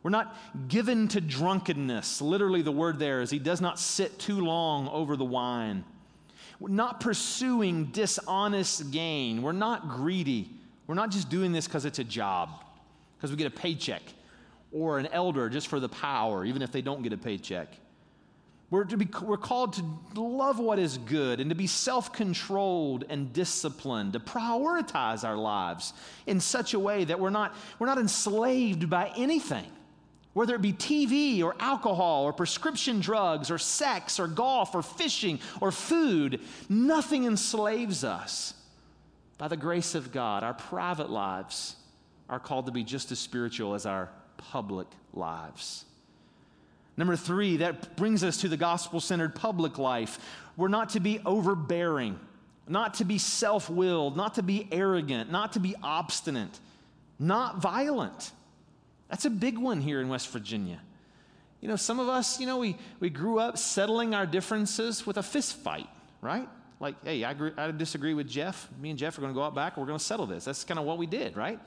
We're 0.04 0.12
not 0.12 0.36
given 0.68 1.08
to 1.10 1.22
drunkenness. 1.22 2.22
Literally, 2.22 2.62
the 2.62 2.72
word 2.72 3.00
there 3.00 3.22
is 3.22 3.30
he 3.30 3.40
does 3.40 3.62
not 3.62 3.80
sit 3.80 4.20
too 4.20 4.42
long 4.42 4.88
over 4.90 5.16
the 5.16 5.26
wine. 5.26 5.84
We're 6.60 6.70
not 6.70 7.00
pursuing 7.00 7.86
dishonest 7.86 8.92
gain. 8.92 9.42
We're 9.42 9.52
not 9.54 9.90
greedy. 9.90 10.50
We're 10.88 10.96
not 10.96 11.12
just 11.12 11.30
doing 11.30 11.52
this 11.52 11.68
because 11.68 11.86
it's 11.86 12.00
a 12.00 12.04
job, 12.04 12.50
because 13.18 13.32
we 13.32 13.38
get 13.38 13.48
a 13.48 13.52
paycheck, 13.52 14.02
or 14.72 15.00
an 15.00 15.08
elder 15.08 15.50
just 15.50 15.68
for 15.68 15.80
the 15.80 15.90
power, 15.90 16.44
even 16.44 16.62
if 16.62 16.72
they 16.72 16.82
don't 16.82 17.04
get 17.04 17.14
a 17.14 17.18
paycheck. 17.18 17.70
We're, 18.72 18.84
to 18.84 18.98
be, 18.98 19.08
we're 19.24 19.38
called 19.38 19.74
to 20.14 20.22
love 20.22 20.60
what 20.60 20.78
is 20.78 21.00
good 21.00 21.40
and 21.40 21.50
to 21.50 21.56
be 21.56 21.66
self 21.66 22.14
controlled 22.14 23.04
and 23.10 23.34
disciplined, 23.34 24.14
to 24.14 24.20
prioritize 24.20 25.24
our 25.24 25.38
lives 25.38 25.94
in 26.28 26.40
such 26.40 26.76
a 26.76 26.80
way 26.80 27.04
that 27.04 27.20
we're 27.20 27.32
not, 27.32 27.56
we're 27.80 27.88
not 27.88 27.98
enslaved 27.98 28.88
by 28.88 29.12
anything, 29.18 29.66
whether 30.34 30.54
it 30.54 30.62
be 30.62 30.74
TV 30.74 31.42
or 31.44 31.56
alcohol 31.60 32.26
or 32.26 32.34
prescription 32.34 33.00
drugs 33.00 33.50
or 33.50 33.58
sex 33.58 34.20
or 34.20 34.28
golf 34.28 34.76
or 34.76 34.84
fishing 34.84 35.40
or 35.62 35.72
food. 35.72 36.40
Nothing 36.70 37.26
enslaves 37.26 38.04
us. 38.04 38.54
By 39.40 39.48
the 39.48 39.58
grace 39.58 39.96
of 39.96 40.12
God, 40.12 40.44
our 40.44 40.54
private 40.54 41.10
lives 41.10 41.76
are 42.30 42.40
called 42.40 42.68
to 42.68 42.72
be 42.72 42.84
just 42.84 43.12
as 43.12 43.18
spiritual 43.18 43.74
as 43.74 43.88
our 43.88 44.10
public 44.38 44.88
lives. 45.14 45.86
Number 47.00 47.16
three, 47.16 47.56
that 47.58 47.96
brings 47.96 48.26
us 48.26 48.36
to 48.42 48.50
the 48.50 48.58
gospel 48.58 49.00
centered 49.00 49.34
public 49.34 49.78
life. 49.78 50.20
We're 50.58 50.68
not 50.68 50.90
to 50.90 51.00
be 51.00 51.22
overbearing, 51.26 52.20
not 52.68 52.96
to 52.96 53.06
be 53.06 53.18
self 53.18 53.70
willed, 53.70 54.18
not 54.18 54.36
to 54.36 54.44
be 54.44 54.68
arrogant, 54.70 55.32
not 55.32 55.54
to 55.54 55.62
be 55.62 55.78
obstinate, 55.82 56.60
not 57.18 57.62
violent. 57.62 58.34
That's 59.08 59.24
a 59.24 59.30
big 59.30 59.58
one 59.58 59.80
here 59.80 60.02
in 60.02 60.10
West 60.10 60.28
Virginia. 60.28 60.82
You 61.62 61.70
know, 61.70 61.78
some 61.78 62.02
of 62.02 62.10
us, 62.10 62.38
you 62.38 62.46
know, 62.46 62.58
we, 62.58 62.76
we 63.00 63.10
grew 63.10 63.40
up 63.40 63.58
settling 63.58 64.14
our 64.14 64.26
differences 64.26 65.08
with 65.08 65.16
a 65.16 65.24
fist 65.24 65.56
fight, 65.56 65.88
right? 66.20 66.50
Like, 66.82 67.02
hey, 67.06 67.24
I, 67.24 67.32
agree, 67.32 67.52
I 67.56 67.72
disagree 67.72 68.14
with 68.14 68.28
Jeff. 68.28 68.68
Me 68.78 68.90
and 68.90 69.00
Jeff 69.00 69.18
are 69.18 69.22
going 69.22 69.34
to 69.34 69.38
go 69.38 69.44
out 69.44 69.56
back 69.56 69.78
and 69.78 69.82
we're 69.82 69.88
going 69.88 70.00
to 70.00 70.04
settle 70.04 70.26
this. 70.26 70.44
That's 70.44 70.66
kind 70.66 70.78
of 70.78 70.86
what 70.86 70.98
we 70.98 71.06
did, 71.06 71.38
right? 71.38 71.62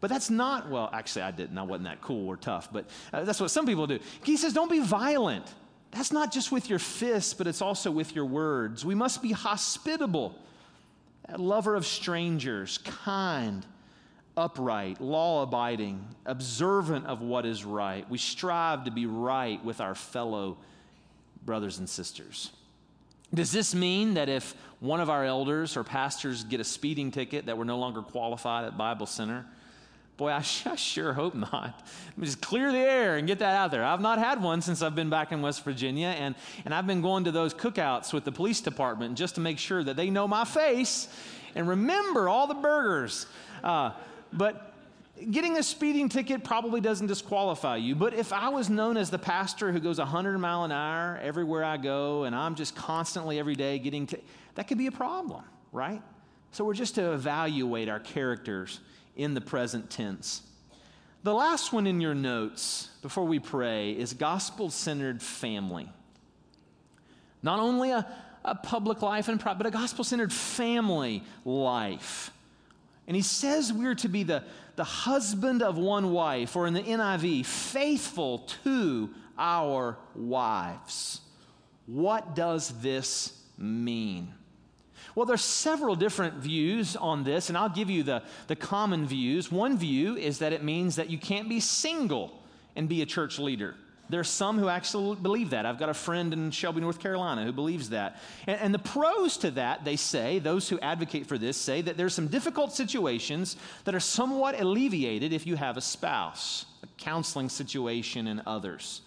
But 0.00 0.10
that's 0.10 0.30
not, 0.30 0.70
well, 0.70 0.88
actually, 0.92 1.22
I 1.22 1.30
didn't. 1.32 1.58
I 1.58 1.62
wasn't 1.62 1.88
that 1.88 2.00
cool 2.00 2.28
or 2.28 2.36
tough, 2.36 2.72
but 2.72 2.88
uh, 3.12 3.24
that's 3.24 3.40
what 3.40 3.50
some 3.50 3.66
people 3.66 3.86
do. 3.86 3.98
He 4.22 4.36
says, 4.36 4.52
don't 4.52 4.70
be 4.70 4.80
violent. 4.80 5.46
That's 5.90 6.12
not 6.12 6.32
just 6.32 6.52
with 6.52 6.70
your 6.70 6.78
fists, 6.78 7.34
but 7.34 7.46
it's 7.46 7.62
also 7.62 7.90
with 7.90 8.14
your 8.14 8.26
words. 8.26 8.84
We 8.84 8.94
must 8.94 9.22
be 9.22 9.32
hospitable, 9.32 10.38
a 11.28 11.38
lover 11.38 11.74
of 11.74 11.84
strangers, 11.86 12.78
kind, 12.78 13.66
upright, 14.36 15.00
law 15.00 15.42
abiding, 15.42 16.06
observant 16.26 17.06
of 17.06 17.20
what 17.20 17.44
is 17.44 17.64
right. 17.64 18.08
We 18.08 18.18
strive 18.18 18.84
to 18.84 18.92
be 18.92 19.06
right 19.06 19.62
with 19.64 19.80
our 19.80 19.96
fellow 19.96 20.58
brothers 21.44 21.78
and 21.78 21.88
sisters. 21.88 22.52
Does 23.34 23.50
this 23.50 23.74
mean 23.74 24.14
that 24.14 24.28
if 24.28 24.54
one 24.80 25.00
of 25.00 25.10
our 25.10 25.24
elders 25.24 25.76
or 25.76 25.82
pastors 25.84 26.44
get 26.44 26.60
a 26.60 26.64
speeding 26.64 27.10
ticket 27.10 27.46
that 27.46 27.58
we're 27.58 27.64
no 27.64 27.78
longer 27.78 28.00
qualified 28.00 28.64
at 28.64 28.78
Bible 28.78 29.06
Center? 29.06 29.44
Boy, 30.18 30.30
I, 30.30 30.38
I 30.66 30.74
sure 30.74 31.14
hope 31.14 31.34
not. 31.34 31.80
Let 32.08 32.18
me 32.18 32.26
just 32.26 32.42
clear 32.42 32.72
the 32.72 32.78
air 32.78 33.16
and 33.16 33.26
get 33.26 33.38
that 33.38 33.54
out 33.54 33.70
there. 33.70 33.84
I've 33.84 34.00
not 34.00 34.18
had 34.18 34.42
one 34.42 34.60
since 34.60 34.82
I've 34.82 34.96
been 34.96 35.08
back 35.08 35.32
in 35.32 35.40
West 35.40 35.64
Virginia, 35.64 36.08
and, 36.08 36.34
and 36.64 36.74
I've 36.74 36.88
been 36.88 37.00
going 37.00 37.24
to 37.24 37.30
those 37.30 37.54
cookouts 37.54 38.12
with 38.12 38.24
the 38.24 38.32
police 38.32 38.60
department 38.60 39.16
just 39.16 39.36
to 39.36 39.40
make 39.40 39.58
sure 39.58 39.82
that 39.82 39.96
they 39.96 40.10
know 40.10 40.26
my 40.26 40.44
face 40.44 41.08
and 41.54 41.68
remember 41.68 42.28
all 42.28 42.48
the 42.48 42.54
burgers. 42.54 43.26
Uh, 43.62 43.92
but 44.32 44.74
getting 45.30 45.56
a 45.56 45.62
speeding 45.62 46.08
ticket 46.08 46.42
probably 46.42 46.80
doesn't 46.80 47.06
disqualify 47.06 47.76
you. 47.76 47.94
But 47.94 48.12
if 48.12 48.32
I 48.32 48.48
was 48.48 48.68
known 48.68 48.96
as 48.96 49.10
the 49.10 49.18
pastor 49.20 49.70
who 49.70 49.78
goes 49.78 49.98
100 49.98 50.36
mile 50.38 50.64
an 50.64 50.72
hour 50.72 51.20
everywhere 51.22 51.62
I 51.62 51.76
go, 51.76 52.24
and 52.24 52.34
I'm 52.34 52.56
just 52.56 52.74
constantly 52.74 53.38
every 53.38 53.54
day 53.54 53.78
getting 53.78 54.08
to, 54.08 54.18
that 54.56 54.66
could 54.66 54.78
be 54.78 54.88
a 54.88 54.92
problem, 54.92 55.44
right? 55.70 56.02
So 56.50 56.64
we're 56.64 56.74
just 56.74 56.96
to 56.96 57.12
evaluate 57.12 57.88
our 57.88 58.00
characters 58.00 58.80
in 59.18 59.34
the 59.34 59.40
present 59.42 59.90
tense. 59.90 60.40
The 61.24 61.34
last 61.34 61.72
one 61.72 61.86
in 61.86 62.00
your 62.00 62.14
notes 62.14 62.88
before 63.02 63.24
we 63.24 63.40
pray 63.40 63.90
is 63.90 64.14
gospel 64.14 64.70
centered 64.70 65.20
family. 65.20 65.90
Not 67.42 67.58
only 67.58 67.90
a, 67.90 68.06
a 68.44 68.54
public 68.54 69.02
life 69.02 69.28
and 69.28 69.42
but 69.42 69.66
a 69.66 69.70
gospel 69.70 70.04
centered 70.04 70.32
family 70.32 71.24
life. 71.44 72.30
And 73.06 73.16
he 73.16 73.22
says 73.22 73.72
we're 73.72 73.96
to 73.96 74.08
be 74.08 74.22
the, 74.22 74.44
the 74.76 74.84
husband 74.84 75.62
of 75.62 75.76
one 75.76 76.12
wife, 76.12 76.54
or 76.56 76.66
in 76.66 76.74
the 76.74 76.82
NIV, 76.82 77.44
faithful 77.44 78.46
to 78.64 79.10
our 79.36 79.98
wives. 80.14 81.20
What 81.86 82.34
does 82.34 82.68
this 82.80 83.32
mean? 83.56 84.34
Well, 85.18 85.26
there's 85.26 85.42
several 85.42 85.96
different 85.96 86.34
views 86.34 86.94
on 86.94 87.24
this, 87.24 87.48
and 87.48 87.58
I'll 87.58 87.68
give 87.68 87.90
you 87.90 88.04
the, 88.04 88.22
the 88.46 88.54
common 88.54 89.04
views. 89.04 89.50
One 89.50 89.76
view 89.76 90.14
is 90.14 90.38
that 90.38 90.52
it 90.52 90.62
means 90.62 90.94
that 90.94 91.10
you 91.10 91.18
can't 91.18 91.48
be 91.48 91.58
single 91.58 92.40
and 92.76 92.88
be 92.88 93.02
a 93.02 93.04
church 93.04 93.40
leader. 93.40 93.74
There's 94.08 94.28
some 94.28 94.60
who 94.60 94.68
actually 94.68 95.16
believe 95.16 95.50
that. 95.50 95.66
I've 95.66 95.80
got 95.80 95.88
a 95.88 95.94
friend 95.94 96.32
in 96.32 96.52
Shelby, 96.52 96.80
North 96.80 97.00
Carolina, 97.00 97.42
who 97.42 97.50
believes 97.50 97.90
that. 97.90 98.20
And, 98.46 98.60
and, 98.60 98.72
the 98.72 98.78
pros 98.78 99.36
to 99.38 99.50
that, 99.50 99.84
they 99.84 99.96
say, 99.96 100.38
those 100.38 100.68
who 100.68 100.78
advocate 100.78 101.26
for 101.26 101.36
this 101.36 101.56
say 101.56 101.82
that 101.82 101.96
there's 101.96 102.14
some 102.14 102.28
difficult 102.28 102.72
situations 102.72 103.56
that 103.86 103.96
are 103.96 104.00
somewhat 104.00 104.60
alleviated 104.60 105.32
if 105.32 105.48
you 105.48 105.56
have 105.56 105.76
a 105.76 105.80
spouse, 105.80 106.64
a 106.84 106.86
counseling 106.96 107.48
situation, 107.48 108.28
and 108.28 108.40
others. 108.46 109.00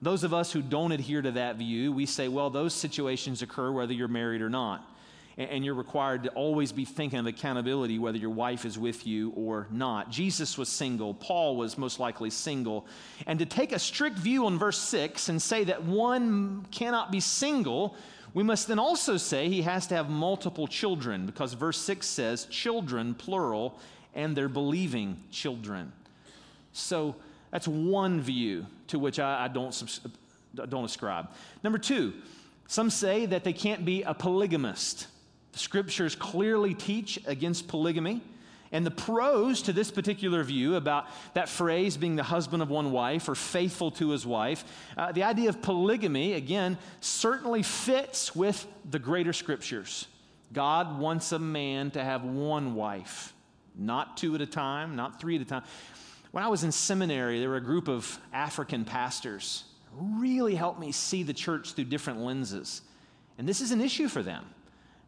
Those 0.00 0.22
of 0.22 0.32
us 0.32 0.52
who 0.52 0.62
don't 0.62 0.92
adhere 0.92 1.22
to 1.22 1.32
that 1.32 1.56
view, 1.56 1.90
we 1.90 2.06
say, 2.06 2.28
well, 2.28 2.50
those 2.50 2.72
situations 2.72 3.42
occur 3.42 3.72
whether 3.72 3.92
you're 3.92 4.06
married 4.06 4.42
or 4.42 4.48
not. 4.48 4.86
And 5.36 5.64
you're 5.64 5.74
required 5.74 6.24
to 6.24 6.30
always 6.30 6.72
be 6.72 6.84
thinking 6.84 7.18
of 7.18 7.26
accountability 7.26 7.98
whether 7.98 8.18
your 8.18 8.30
wife 8.30 8.64
is 8.64 8.78
with 8.78 9.06
you 9.06 9.30
or 9.36 9.66
not. 9.70 10.10
Jesus 10.10 10.58
was 10.58 10.68
single, 10.68 11.14
Paul 11.14 11.56
was 11.56 11.78
most 11.78 12.00
likely 12.00 12.30
single. 12.30 12.86
And 13.26 13.38
to 13.38 13.46
take 13.46 13.72
a 13.72 13.78
strict 13.78 14.18
view 14.18 14.46
on 14.46 14.58
verse 14.58 14.78
6 14.78 15.28
and 15.28 15.40
say 15.40 15.64
that 15.64 15.84
one 15.84 16.66
cannot 16.70 17.10
be 17.10 17.20
single, 17.20 17.96
we 18.34 18.42
must 18.42 18.68
then 18.68 18.78
also 18.78 19.16
say 19.16 19.48
he 19.48 19.62
has 19.62 19.86
to 19.88 19.96
have 19.96 20.08
multiple 20.08 20.66
children 20.66 21.26
because 21.26 21.54
verse 21.54 21.78
6 21.78 22.06
says 22.06 22.44
children, 22.46 23.14
plural, 23.14 23.78
and 24.14 24.36
they're 24.36 24.48
believing 24.48 25.16
children. 25.30 25.92
So 26.72 27.16
that's 27.50 27.66
one 27.66 28.20
view 28.20 28.66
to 28.88 28.98
which 28.98 29.18
I, 29.18 29.44
I 29.44 29.48
don't, 29.48 30.00
don't 30.68 30.84
ascribe. 30.84 31.30
Number 31.62 31.78
two, 31.78 32.12
some 32.66 32.90
say 32.90 33.26
that 33.26 33.42
they 33.42 33.52
can't 33.52 33.84
be 33.84 34.02
a 34.02 34.14
polygamist. 34.14 35.08
Scriptures 35.60 36.14
clearly 36.14 36.72
teach 36.74 37.20
against 37.26 37.68
polygamy. 37.68 38.22
And 38.72 38.86
the 38.86 38.90
pros 38.90 39.62
to 39.62 39.72
this 39.72 39.90
particular 39.90 40.42
view 40.42 40.76
about 40.76 41.06
that 41.34 41.48
phrase 41.48 41.96
being 41.96 42.16
the 42.16 42.22
husband 42.22 42.62
of 42.62 42.70
one 42.70 42.92
wife 42.92 43.28
or 43.28 43.34
faithful 43.34 43.90
to 43.92 44.10
his 44.10 44.24
wife, 44.24 44.64
uh, 44.96 45.12
the 45.12 45.24
idea 45.24 45.48
of 45.48 45.60
polygamy, 45.60 46.34
again, 46.34 46.78
certainly 47.00 47.62
fits 47.62 48.34
with 48.34 48.66
the 48.88 48.98
greater 48.98 49.32
scriptures. 49.32 50.06
God 50.52 50.98
wants 50.98 51.32
a 51.32 51.38
man 51.38 51.90
to 51.90 52.02
have 52.02 52.24
one 52.24 52.74
wife, 52.74 53.34
not 53.76 54.16
two 54.16 54.34
at 54.34 54.40
a 54.40 54.46
time, 54.46 54.96
not 54.96 55.20
three 55.20 55.36
at 55.36 55.42
a 55.42 55.44
time. 55.44 55.64
When 56.30 56.42
I 56.42 56.48
was 56.48 56.64
in 56.64 56.72
seminary, 56.72 57.38
there 57.38 57.50
were 57.50 57.56
a 57.56 57.60
group 57.60 57.88
of 57.88 58.18
African 58.32 58.84
pastors 58.84 59.64
who 59.92 60.20
really 60.20 60.54
helped 60.54 60.80
me 60.80 60.92
see 60.92 61.22
the 61.22 61.34
church 61.34 61.72
through 61.72 61.84
different 61.84 62.20
lenses. 62.20 62.82
And 63.36 63.48
this 63.48 63.60
is 63.60 63.72
an 63.72 63.80
issue 63.80 64.08
for 64.08 64.22
them. 64.22 64.44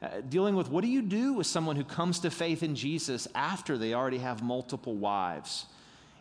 Uh, 0.03 0.21
dealing 0.29 0.57
with 0.57 0.69
what 0.69 0.83
do 0.83 0.91
you 0.91 1.01
do 1.01 1.33
with 1.33 1.47
someone 1.47 1.77
who 1.77 1.85
comes 1.85 2.19
to 2.19 2.31
faith 2.31 2.65
in 2.65 2.75
Jesus 2.75 3.29
after 3.37 3.79
they 3.79 3.95
already 3.95 4.19
have 4.19 4.43
multiple 4.43 4.97
wives? 4.97 5.67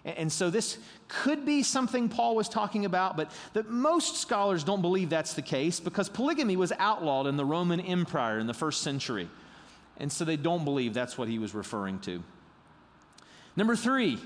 And, 0.05 0.17
and 0.17 0.31
so 0.31 0.51
this 0.51 0.77
could 1.07 1.45
be 1.45 1.63
something 1.63 2.07
Paul 2.07 2.35
was 2.35 2.47
talking 2.47 2.85
about, 2.85 3.17
but 3.17 3.31
that 3.53 3.69
most 3.69 4.17
scholars 4.17 4.63
don't 4.63 4.81
believe 4.81 5.09
that's 5.09 5.33
the 5.33 5.41
case 5.41 5.79
because 5.79 6.09
polygamy 6.09 6.57
was 6.57 6.71
outlawed 6.77 7.25
in 7.25 7.37
the 7.37 7.45
Roman 7.45 7.79
Empire 7.79 8.37
in 8.37 8.45
the 8.45 8.53
first 8.53 8.81
century. 8.81 9.27
And 9.97 10.11
so 10.11 10.25
they 10.25 10.37
don't 10.37 10.63
believe 10.63 10.93
that's 10.93 11.17
what 11.17 11.27
he 11.27 11.39
was 11.39 11.55
referring 11.55 11.99
to. 12.01 12.23
Number 13.55 13.75
three, 13.75 14.19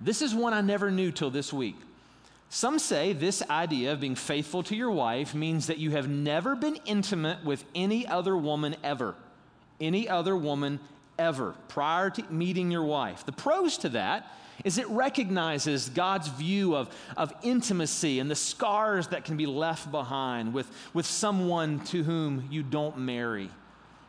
this 0.00 0.20
is 0.20 0.34
one 0.34 0.52
I 0.52 0.60
never 0.60 0.90
knew 0.90 1.10
till 1.10 1.30
this 1.30 1.52
week. 1.52 1.76
Some 2.48 2.78
say 2.78 3.12
this 3.12 3.42
idea 3.50 3.92
of 3.92 4.00
being 4.00 4.14
faithful 4.14 4.62
to 4.64 4.76
your 4.76 4.90
wife 4.90 5.34
means 5.34 5.66
that 5.66 5.78
you 5.78 5.90
have 5.90 6.08
never 6.08 6.54
been 6.54 6.78
intimate 6.84 7.44
with 7.44 7.64
any 7.74 8.06
other 8.06 8.36
woman 8.36 8.76
ever. 8.84 9.16
Any 9.80 10.08
other 10.08 10.36
woman 10.36 10.78
ever 11.18 11.54
prior 11.68 12.10
to 12.10 12.22
meeting 12.32 12.70
your 12.70 12.84
wife. 12.84 13.26
The 13.26 13.32
pros 13.32 13.78
to 13.78 13.88
that 13.90 14.30
is 14.64 14.78
it 14.78 14.88
recognizes 14.88 15.88
God's 15.88 16.28
view 16.28 16.76
of, 16.76 16.88
of 17.16 17.32
intimacy 17.42 18.20
and 18.20 18.30
the 18.30 18.36
scars 18.36 19.08
that 19.08 19.24
can 19.24 19.36
be 19.36 19.46
left 19.46 19.90
behind 19.90 20.54
with, 20.54 20.70
with 20.92 21.06
someone 21.06 21.80
to 21.86 22.04
whom 22.04 22.46
you 22.50 22.62
don't 22.62 22.98
marry. 22.98 23.50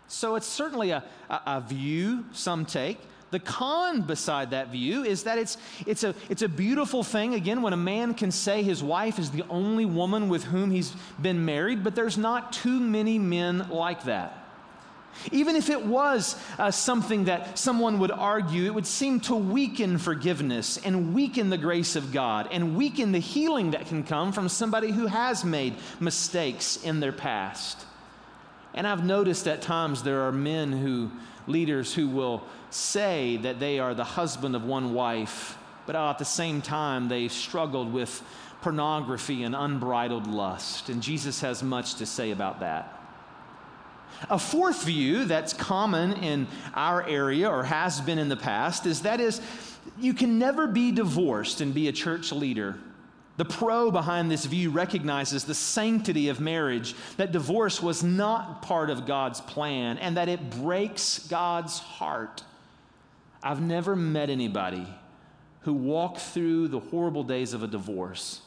So 0.08 0.36
it's 0.36 0.48
certainly 0.48 0.92
a, 0.92 1.04
a, 1.30 1.42
a 1.48 1.62
view 1.62 2.26
some 2.32 2.66
take. 2.66 3.00
The 3.32 3.40
con 3.40 4.02
beside 4.02 4.52
that 4.52 4.70
view 4.70 5.04
is 5.04 5.24
that 5.24 5.38
it's, 5.38 5.58
it's, 5.86 6.04
a, 6.04 6.16
it's 6.30 6.42
a 6.42 6.48
beautiful 6.48 7.04
thing, 7.04 7.34
again, 7.34 7.62
when 7.62 7.74
a 7.74 7.78
man 7.78 8.14
can 8.14 8.32
say 8.32 8.64
his 8.64 8.84
wife 8.84 9.20
is 9.20 9.32
the 9.32 9.44
only 9.50 9.86
woman 9.86 10.30
with 10.30 10.44
whom 10.46 10.72
he's 10.72 10.94
been 11.22 11.44
married, 11.44 11.84
but 11.84 11.96
there's 11.96 12.18
not 12.18 12.54
too 12.54 12.80
many 12.80 13.20
men 13.20 13.68
like 13.70 14.04
that. 14.04 14.46
Even 15.32 15.56
if 15.56 15.70
it 15.70 15.86
was 15.86 16.36
uh, 16.60 16.72
something 16.72 17.26
that 17.26 17.58
someone 17.58 18.00
would 18.00 18.12
argue, 18.12 18.66
it 18.66 18.74
would 18.74 18.86
seem 18.86 19.20
to 19.22 19.36
weaken 19.36 19.98
forgiveness 19.98 20.78
and 20.84 21.14
weaken 21.16 21.50
the 21.50 21.58
grace 21.58 21.96
of 21.96 22.12
God 22.12 22.50
and 22.52 22.76
weaken 22.76 23.12
the 23.12 23.20
healing 23.20 23.72
that 23.72 23.88
can 23.88 24.04
come 24.04 24.32
from 24.32 24.50
somebody 24.50 24.92
who 24.92 25.08
has 25.08 25.44
made 25.46 25.76
mistakes 26.00 26.78
in 26.84 27.00
their 27.00 27.14
past. 27.14 27.86
And 28.74 28.86
I've 28.86 29.06
noticed 29.06 29.48
at 29.48 29.62
times 29.62 30.04
there 30.04 30.24
are 30.24 30.34
men 30.34 30.74
who, 30.74 31.10
leaders 31.48 31.94
who 31.94 32.08
will 32.08 32.44
say 32.70 33.38
that 33.38 33.60
they 33.60 33.80
are 33.80 33.94
the 33.94 34.04
husband 34.04 34.56
of 34.56 34.66
one 34.66 34.94
wife, 34.94 35.58
but 35.86 35.96
at 35.96 36.18
the 36.18 36.26
same 36.26 36.62
time, 36.62 37.08
they've 37.08 37.32
struggled 37.32 37.92
with 37.92 38.24
pornography 38.62 39.44
and 39.44 39.56
unbridled 39.56 40.28
lust. 40.28 40.90
And 40.90 41.02
Jesus 41.02 41.42
has 41.42 41.62
much 41.62 41.96
to 41.96 42.06
say 42.06 42.32
about 42.32 42.62
that. 42.62 42.92
A 44.30 44.40
fourth 44.40 44.84
view 44.84 45.26
that's 45.26 45.54
common 45.54 46.14
in 46.14 46.48
our 46.74 47.08
area 47.08 47.50
or 47.50 47.64
has 47.64 48.02
been 48.02 48.18
in 48.18 48.30
the 48.30 48.38
past 48.38 48.86
is 48.86 49.02
that 49.02 49.20
is 49.20 49.42
you 50.00 50.14
can 50.14 50.40
never 50.40 50.68
be 50.68 50.92
divorced 50.92 51.62
and 51.62 51.74
be 51.74 51.88
a 51.88 51.92
church 51.92 52.32
leader. 52.32 52.80
The 53.38 53.46
pro 53.46 53.92
behind 53.92 54.32
this 54.32 54.46
view 54.46 54.70
recognizes 54.70 55.44
the 55.44 55.54
sanctity 55.54 56.30
of 56.30 56.40
marriage, 56.40 56.96
that 57.18 57.32
divorce 57.32 57.82
was 57.82 58.02
not 58.02 58.62
part 58.62 58.90
of 58.90 59.06
God's 59.06 59.42
plan, 59.42 59.98
and 59.98 60.16
that 60.16 60.30
it 60.30 60.50
breaks 60.50 61.20
God's 61.28 61.80
heart. 61.80 62.44
I've 63.44 63.62
never 63.62 63.96
met 63.96 64.30
anybody 64.30 64.88
who 65.62 65.74
walked 65.74 66.20
through 66.20 66.70
the 66.70 66.80
horrible 66.80 67.24
days 67.24 67.54
of 67.54 67.62
a 67.62 67.68
divorce 67.68 68.42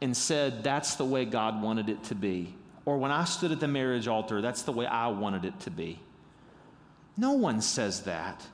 and 0.00 0.16
said, 0.16 0.64
That's 0.64 0.96
the 0.96 1.04
way 1.04 1.24
God 1.24 1.62
wanted 1.62 1.88
it 1.88 2.02
to 2.04 2.14
be. 2.14 2.54
Or 2.84 2.98
when 2.98 3.10
I 3.10 3.24
stood 3.24 3.52
at 3.52 3.60
the 3.60 3.68
marriage 3.68 4.08
altar, 4.08 4.40
that's 4.40 4.62
the 4.62 4.72
way 4.72 4.86
I 4.86 5.08
wanted 5.08 5.44
it 5.44 5.58
to 5.60 5.70
be. 5.70 6.00
No 7.16 7.32
one 7.32 7.60
says 7.60 8.02
that. 8.02 8.44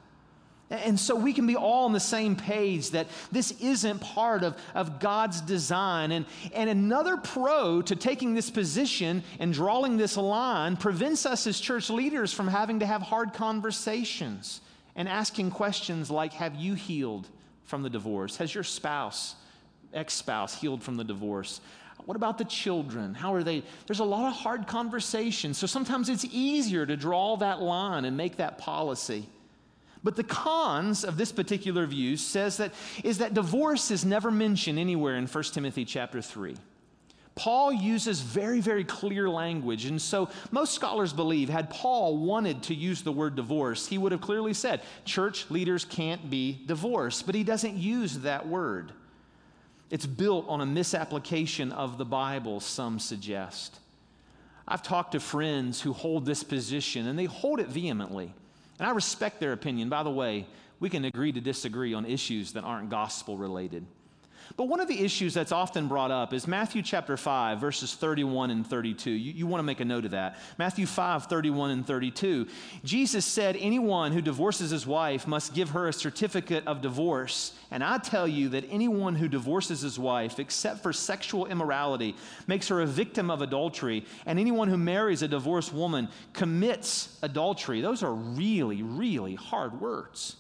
And 0.73 0.99
so 0.99 1.15
we 1.15 1.35
can 1.35 1.47
be 1.47 1.55
all 1.55 1.85
on 1.85 1.93
the 1.93 2.01
same 2.01 2.35
page 2.35 2.91
that 2.91 3.07
this 3.31 3.51
isn't 3.61 4.01
part 4.01 4.43
of, 4.43 4.57
of 4.75 5.01
God's 5.01 5.43
design. 5.43 6.13
And, 6.13 6.25
and 6.55 6.71
another 6.71 7.19
pro 7.19 7.83
to 7.83 7.95
taking 7.95 8.33
this 8.33 8.51
position 8.51 9.23
and 9.39 9.53
drawing 9.53 9.99
this 9.99 10.17
line 10.17 10.79
prevents 10.79 11.27
us 11.27 11.47
as 11.47 11.61
church 11.61 11.91
leaders 11.91 12.33
from 12.33 12.49
having 12.49 12.81
to 12.81 12.87
have 12.87 13.03
hard 13.03 13.35
conversations 13.35 14.63
and 14.97 15.09
asking 15.09 15.51
questions 15.51 16.11
like 16.11 16.33
Have 16.35 16.55
you 16.55 16.73
healed 16.73 17.29
from 17.65 17.83
the 17.83 17.91
divorce? 17.91 18.39
Has 18.39 18.55
your 18.55 18.65
spouse, 18.65 19.35
ex 19.93 20.15
spouse, 20.15 20.59
healed 20.59 20.83
from 20.83 20.97
the 20.97 21.05
divorce? 21.05 21.61
What 22.07 22.17
about 22.17 22.39
the 22.39 22.45
children? 22.45 23.13
How 23.13 23.35
are 23.35 23.43
they? 23.43 23.63
There's 23.87 24.01
a 24.01 24.05
lot 24.05 24.27
of 24.27 24.33
hard 24.33 24.67
conversations. 24.67 25.59
So 25.59 25.67
sometimes 25.67 26.09
it's 26.09 26.25
easier 26.25 26.87
to 26.87 26.97
draw 26.97 27.37
that 27.37 27.61
line 27.61 28.07
and 28.07 28.17
make 28.17 28.39
that 28.39 28.57
policy. 28.57 29.29
But 30.05 30.17
the 30.17 30.25
cons 30.25 31.05
of 31.05 31.17
this 31.17 31.31
particular 31.31 31.87
view 31.87 32.17
says 32.17 32.57
that 32.57 32.73
is 33.05 33.19
that 33.19 33.35
divorce 33.35 33.91
is 33.91 34.05
never 34.05 34.31
mentioned 34.31 34.79
anywhere 34.79 35.17
in 35.17 35.27
1 35.27 35.45
Timothy 35.45 35.85
chapter 35.85 36.21
3. 36.21 36.57
Paul 37.35 37.73
uses 37.73 38.21
very, 38.21 38.61
very 38.61 38.85
clear 38.85 39.29
language. 39.29 39.87
And 39.87 40.01
so 40.01 40.29
most 40.51 40.75
scholars 40.75 41.13
believe 41.13 41.49
had 41.49 41.71
Paul 41.71 42.19
wanted 42.19 42.65
to 42.65 42.75
use 42.75 43.03
the 43.03 43.13
word 43.13 43.37
divorce, 43.37 43.87
he 43.87 43.97
would 43.97 44.13
have 44.13 44.21
clearly 44.21 44.53
said, 44.53 44.83
church 45.05 45.51
leaders 45.51 45.85
can't 45.85 46.29
be 46.29 46.61
divorced. 46.67 47.25
But 47.25 47.35
he 47.35 47.45
doesn't 47.45 47.77
use 47.77 48.19
that 48.19 48.47
word. 48.47 48.93
It's 49.91 50.07
built 50.07 50.47
on 50.49 50.61
a 50.61 50.67
misapplication 50.67 51.73
of 51.73 51.99
the 51.99 52.05
Bible, 52.05 52.61
some 52.61 52.99
suggest. 52.99 53.79
I've 54.67 54.83
talked 54.83 55.13
to 55.13 55.21
friends 55.21 55.81
who 55.81 55.93
hold 55.93 56.25
this 56.25 56.43
position, 56.43 57.07
and 57.07 57.19
they 57.19 57.27
hold 57.27 57.61
it 57.61 57.69
vehemently. 57.69 58.33
And 58.83 58.91
I 58.91 58.95
respect 58.95 59.39
their 59.39 59.53
opinion. 59.53 59.91
By 59.91 60.03
the 60.03 60.11
way, 60.11 60.45
we 60.81 60.91
can 60.91 61.05
agree 61.05 61.31
to 61.31 61.41
disagree 61.41 61.95
on 61.95 62.05
issues 62.05 62.55
that 62.55 62.65
aren't 62.65 62.91
gospel 62.91 63.37
related. 63.37 63.87
But 64.57 64.65
one 64.65 64.81
of 64.81 64.89
the 64.89 65.03
issues 65.03 65.33
that's 65.35 65.53
often 65.53 65.89
brought 65.89 66.11
up 66.11 66.35
is 66.35 66.47
Matthew 66.47 66.83
chapter 66.83 67.17
5, 67.17 67.59
verses 67.59 67.95
31 67.95 68.51
and 68.51 68.67
32. 68.67 69.11
You, 69.11 69.33
you 69.33 69.47
want 69.47 69.61
to 69.61 69.65
make 69.65 69.81
a 69.81 69.85
note 69.85 70.05
of 70.05 70.11
that. 70.11 70.39
Matthew 70.59 70.85
5, 70.85 71.27
31 71.27 71.71
and 71.71 71.87
32. 71.87 72.47
Jesus 72.85 73.25
said, 73.25 73.57
Anyone 73.59 74.13
who 74.13 74.21
divorces 74.21 74.71
his 74.71 74.87
wife 74.87 75.27
must 75.27 75.55
give 75.55 75.71
her 75.71 75.89
a 75.89 75.93
certificate 75.93 76.67
of 76.67 76.83
divorce. 76.83 77.55
And 77.71 77.83
I 77.83 77.99
tell 77.99 78.29
you 78.29 78.51
that 78.51 78.65
anyone 78.71 79.15
who 79.15 79.29
divorces 79.29 79.81
his 79.81 79.99
wife, 79.99 80.39
except 80.39 80.83
for 80.83 80.93
sexual 80.93 81.47
immorality, 81.47 82.15
makes 82.47 82.69
her 82.69 82.83
a 82.83 82.87
victim 82.87 83.31
of 83.31 83.41
adultery. 83.41 84.05
And 84.27 84.39
anyone 84.39 84.69
who 84.69 84.77
marries 84.77 85.23
a 85.23 85.29
divorced 85.29 85.73
woman 85.73 86.09
commits 86.35 87.19
adultery. 87.23 87.81
Those 87.81 88.03
are 88.03 88.13
really, 88.13 88.83
really 88.83 89.35
hard 89.35 89.81
words. 89.81 90.37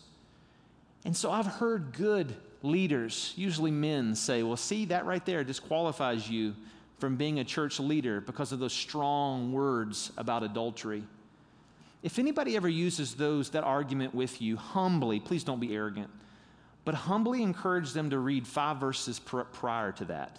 And 1.04 1.16
so 1.16 1.30
I've 1.30 1.46
heard 1.46 1.94
good 1.94 2.36
leaders, 2.62 3.32
usually 3.36 3.70
men, 3.70 4.14
say, 4.14 4.42
Well, 4.42 4.56
see, 4.56 4.86
that 4.86 5.04
right 5.04 5.24
there 5.24 5.44
disqualifies 5.44 6.28
you 6.28 6.54
from 6.98 7.16
being 7.16 7.40
a 7.40 7.44
church 7.44 7.80
leader 7.80 8.20
because 8.20 8.52
of 8.52 8.60
those 8.60 8.72
strong 8.72 9.52
words 9.52 10.12
about 10.16 10.42
adultery. 10.42 11.02
If 12.02 12.18
anybody 12.18 12.56
ever 12.56 12.68
uses 12.68 13.14
those 13.14 13.50
that 13.50 13.64
argument 13.64 14.14
with 14.14 14.40
you, 14.42 14.56
humbly, 14.56 15.20
please 15.20 15.44
don't 15.44 15.60
be 15.60 15.74
arrogant, 15.74 16.10
but 16.84 16.94
humbly 16.94 17.42
encourage 17.42 17.92
them 17.92 18.10
to 18.10 18.18
read 18.18 18.46
five 18.46 18.78
verses 18.78 19.18
pr- 19.18 19.42
prior 19.42 19.92
to 19.92 20.04
that. 20.06 20.38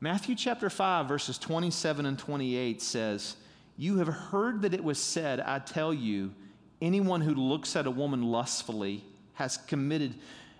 Matthew 0.00 0.34
chapter 0.34 0.68
5, 0.68 1.06
verses 1.06 1.38
27 1.38 2.06
and 2.06 2.18
28 2.18 2.82
says, 2.82 3.36
You 3.76 3.98
have 3.98 4.08
heard 4.08 4.62
that 4.62 4.74
it 4.74 4.82
was 4.82 4.98
said, 4.98 5.38
I 5.38 5.60
tell 5.60 5.94
you, 5.94 6.32
anyone 6.80 7.20
who 7.20 7.34
looks 7.34 7.76
at 7.76 7.86
a 7.86 7.90
woman 7.90 8.22
lustfully 8.22 9.04
has 9.34 9.56
committed, 9.56 10.16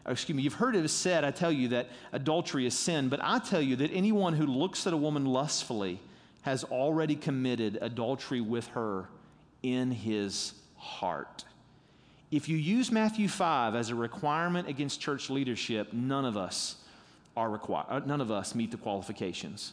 excuse 0.06 0.36
me, 0.36 0.42
you've 0.42 0.54
heard 0.54 0.74
it 0.74 0.88
said, 0.88 1.24
I 1.24 1.30
tell 1.30 1.52
you, 1.52 1.68
that 1.68 1.88
adultery 2.12 2.66
is 2.66 2.76
sin, 2.76 3.08
but 3.08 3.20
I 3.22 3.38
tell 3.38 3.62
you 3.62 3.76
that 3.76 3.92
anyone 3.92 4.34
who 4.34 4.46
looks 4.46 4.86
at 4.86 4.92
a 4.92 4.96
woman 4.96 5.26
lustfully 5.26 6.00
has 6.42 6.64
already 6.64 7.14
committed 7.14 7.78
adultery 7.80 8.40
with 8.40 8.66
her 8.68 9.08
in 9.62 9.92
his 9.92 10.54
heart. 10.76 11.44
If 12.32 12.48
you 12.48 12.56
use 12.56 12.90
Matthew 12.90 13.28
5 13.28 13.74
as 13.74 13.90
a 13.90 13.94
requirement 13.94 14.66
against 14.66 15.00
church 15.00 15.30
leadership, 15.30 15.92
none 15.92 16.24
of 16.24 16.36
us 16.36 16.76
are 17.36 17.48
required, 17.48 17.86
uh, 17.88 17.98
none 18.00 18.20
of 18.20 18.30
us 18.30 18.54
meet 18.54 18.70
the 18.70 18.76
qualifications. 18.76 19.72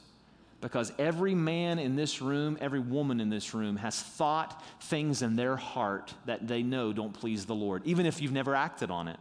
Because 0.62 0.92
every 1.00 1.34
man 1.34 1.80
in 1.80 1.96
this 1.96 2.22
room, 2.22 2.58
every 2.60 2.82
woman 2.82 3.22
in 3.22 3.30
this 3.30 3.54
room 3.54 3.78
has 3.78 4.02
thought 4.02 4.62
things 4.82 5.22
in 5.22 5.38
their 5.38 5.56
heart 5.56 6.14
that 6.26 6.50
they 6.50 6.62
know 6.62 6.92
don't 6.92 7.14
please 7.14 7.46
the 7.46 7.56
Lord, 7.56 7.82
even 7.86 8.06
if 8.06 8.22
you've 8.22 8.34
never 8.34 8.54
acted 8.54 8.92
on 8.92 9.08
it. 9.08 9.20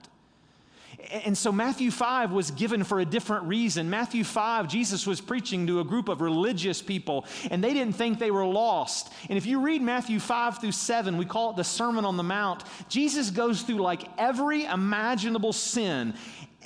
And 1.25 1.37
so 1.39 1.53
Matthew 1.53 1.91
5 1.91 2.33
was 2.33 2.51
given 2.51 2.85
for 2.85 3.01
a 3.01 3.05
different 3.05 3.45
reason. 3.45 3.89
Matthew 3.89 4.25
5, 4.25 4.69
Jesus 4.69 5.07
was 5.07 5.21
preaching 5.21 5.67
to 5.67 5.81
a 5.81 5.85
group 5.85 6.09
of 6.09 6.21
religious 6.21 6.83
people, 6.83 7.25
and 7.51 7.63
they 7.65 7.73
didn't 7.73 7.95
think 7.95 8.19
they 8.19 8.31
were 8.31 8.45
lost. 8.45 9.13
And 9.29 9.39
if 9.39 9.47
you 9.47 9.61
read 9.61 9.81
Matthew 9.81 10.21
5 10.21 10.59
through 10.59 10.73
7, 10.73 11.17
we 11.17 11.25
call 11.25 11.51
it 11.51 11.57
the 11.57 11.65
Sermon 11.65 12.05
on 12.05 12.17
the 12.17 12.23
Mount, 12.23 12.65
Jesus 12.89 13.31
goes 13.31 13.63
through 13.63 13.79
like 13.79 14.03
every 14.19 14.65
imaginable 14.65 15.53
sin. 15.53 16.15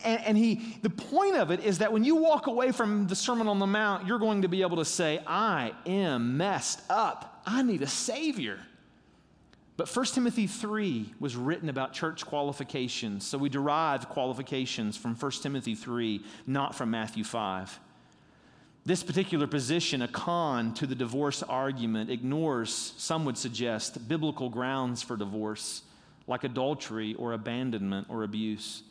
And, 0.05 0.25
and 0.25 0.39
he, 0.39 0.79
the 0.83 0.91
point 0.91 1.37
of 1.37 1.51
it 1.51 1.61
is 1.61 1.79
that 1.79 1.93
when 1.93 2.03
you 2.03 2.16
walk 2.16 2.47
away 2.47 2.73
from 2.73 3.07
the 3.07 3.16
Sermon 3.16 3.47
on 3.47 3.59
the 3.59 3.66
Mount, 3.66 4.07
you're 4.07 4.18
going 4.18 4.43
to 4.43 4.49
be 4.49 4.62
able 4.62 4.79
to 4.79 4.85
say, 4.85 5.20
I 5.27 5.73
am 5.87 6.37
messed 6.37 6.83
up. 6.91 7.43
I 7.47 7.62
need 7.62 7.83
a 7.83 7.87
Savior. 7.87 8.59
But 9.77 9.95
1 9.95 10.07
Timothy 10.07 10.47
3 10.47 11.14
was 11.18 11.35
written 11.35 11.68
about 11.68 11.95
church 11.95 12.27
qualifications, 12.27 13.27
so 13.27 13.39
we 13.39 13.49
derive 13.49 14.09
qualifications 14.09 14.97
from 14.97 15.14
1 15.14 15.31
Timothy 15.43 15.75
3, 15.75 16.23
not 16.47 16.75
from 16.75 16.91
Matthew 16.91 17.25
5. 17.25 17.81
This 18.85 19.03
particular 19.03 19.47
position, 19.47 20.03
a 20.03 20.09
con 20.09 20.75
to 20.75 20.87
the 20.87 20.95
divorce 20.95 21.43
argument, 21.43 22.11
ignores, 22.11 22.93
some 22.99 23.25
would 23.25 23.39
suggest, 23.39 24.09
biblical 24.09 24.51
grounds 24.51 25.03
for 25.03 25.16
divorce, 25.16 25.83
like 26.27 26.45
adultery 26.45 27.14
or 27.14 27.33
abandonment 27.33 28.09
or 28.11 28.25
abuse. 28.25 28.83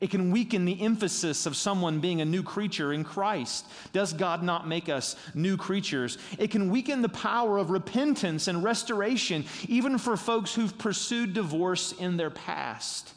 It 0.00 0.10
can 0.10 0.30
weaken 0.30 0.64
the 0.64 0.80
emphasis 0.80 1.44
of 1.44 1.56
someone 1.56 1.98
being 1.98 2.20
a 2.20 2.24
new 2.24 2.44
creature 2.44 2.92
in 2.92 3.02
Christ. 3.02 3.66
Does 3.92 4.12
God 4.12 4.44
not 4.44 4.68
make 4.68 4.88
us 4.88 5.16
new 5.34 5.56
creatures? 5.56 6.18
It 6.38 6.52
can 6.52 6.70
weaken 6.70 7.02
the 7.02 7.08
power 7.08 7.58
of 7.58 7.70
repentance 7.70 8.46
and 8.46 8.62
restoration, 8.62 9.44
even 9.66 9.98
for 9.98 10.16
folks 10.16 10.54
who've 10.54 10.76
pursued 10.78 11.34
divorce 11.34 11.92
in 11.92 12.16
their 12.16 12.30
past. 12.30 13.12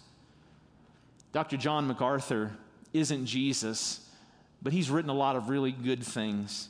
Dr. 1.34 1.56
John 1.56 1.88
MacArthur 1.88 2.52
isn't 2.94 3.28
Jesus, 3.28 4.10
but 4.64 4.74
he's 4.74 4.90
written 4.90 5.12
a 5.12 5.16
lot 5.16 5.36
of 5.36 5.50
really 5.50 5.72
good 5.72 6.04
things. 6.04 6.68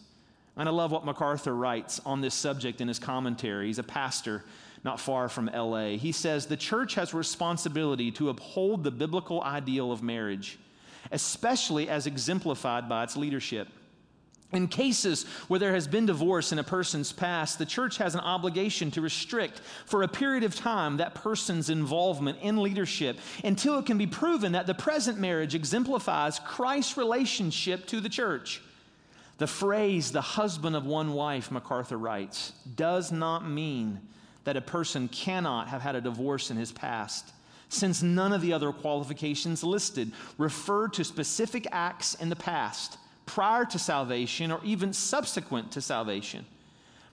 And 0.58 0.68
I 0.68 0.72
love 0.74 0.92
what 0.92 1.06
MacArthur 1.06 1.56
writes 1.56 2.02
on 2.06 2.20
this 2.20 2.36
subject 2.36 2.82
in 2.82 2.88
his 2.90 3.00
commentary. 3.00 3.68
He's 3.68 3.80
a 3.80 3.84
pastor 3.84 4.44
not 4.84 5.00
far 5.00 5.30
from 5.30 5.46
LA. 5.48 5.98
He 5.98 6.12
says 6.12 6.46
the 6.46 6.58
church 6.58 6.96
has 6.96 7.14
responsibility 7.14 8.12
to 8.12 8.30
uphold 8.30 8.84
the 8.84 8.92
biblical 8.92 9.42
ideal 9.42 9.92
of 9.92 10.02
marriage, 10.02 10.58
especially 11.12 11.90
as 11.90 12.08
exemplified 12.08 12.90
by 12.90 13.04
its 13.04 13.16
leadership. 13.16 13.68
In 14.52 14.68
cases 14.68 15.24
where 15.48 15.60
there 15.60 15.74
has 15.74 15.88
been 15.88 16.06
divorce 16.06 16.52
in 16.52 16.60
a 16.60 16.64
person's 16.64 17.14
past, 17.14 17.58
the 17.58 17.66
church 17.66 17.98
has 17.98 18.16
an 18.16 18.20
obligation 18.20 18.92
to 18.92 19.02
restrict 19.02 19.62
for 19.86 20.04
a 20.04 20.10
period 20.10 20.44
of 20.44 20.56
time 20.56 20.98
that 20.98 21.16
person's 21.16 21.70
involvement 21.70 22.40
in 22.42 22.62
leadership 22.62 23.18
until 23.46 23.80
it 23.80 23.86
can 23.86 23.98
be 23.98 24.08
proven 24.08 24.52
that 24.52 24.68
the 24.68 24.74
present 24.74 25.18
marriage 25.18 25.56
exemplifies 25.56 26.40
Christ's 26.40 26.98
relationship 26.98 27.86
to 27.88 28.02
the 28.02 28.10
church. 28.10 28.62
The 29.38 29.48
phrase, 29.48 30.12
the 30.12 30.22
husband 30.22 30.76
of 30.76 30.86
one 30.86 31.14
wife, 31.14 31.50
MacArthur 31.50 31.98
writes, 31.98 32.52
does 32.76 33.12
not 33.12 33.48
mean 33.48 34.02
that 34.44 34.58
a 34.58 34.62
person 34.62 35.08
cannot 35.08 35.68
have 35.68 35.82
had 35.82 35.96
a 35.96 36.02
divorce 36.02 36.52
in 36.52 36.58
his 36.58 36.72
past, 36.72 37.34
since 37.70 38.02
none 38.02 38.34
of 38.34 38.42
the 38.42 38.54
other 38.54 38.72
qualifications 38.72 39.64
listed 39.64 40.12
refer 40.38 40.88
to 40.90 41.04
specific 41.04 41.68
acts 41.72 42.16
in 42.16 42.30
the 42.30 42.36
past, 42.36 42.98
prior 43.26 43.66
to 43.66 43.80
salvation, 43.80 44.52
or 44.52 44.60
even 44.64 44.92
subsequent 44.92 45.72
to 45.72 45.82
salvation, 45.82 46.46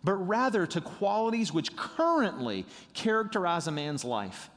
but 0.02 0.14
rather 0.14 0.66
to 0.66 0.80
qualities 0.80 1.52
which 1.52 1.76
currently 1.76 2.64
characterize 2.94 3.66
a 3.66 3.70
man's 3.70 4.04
life. 4.04 4.50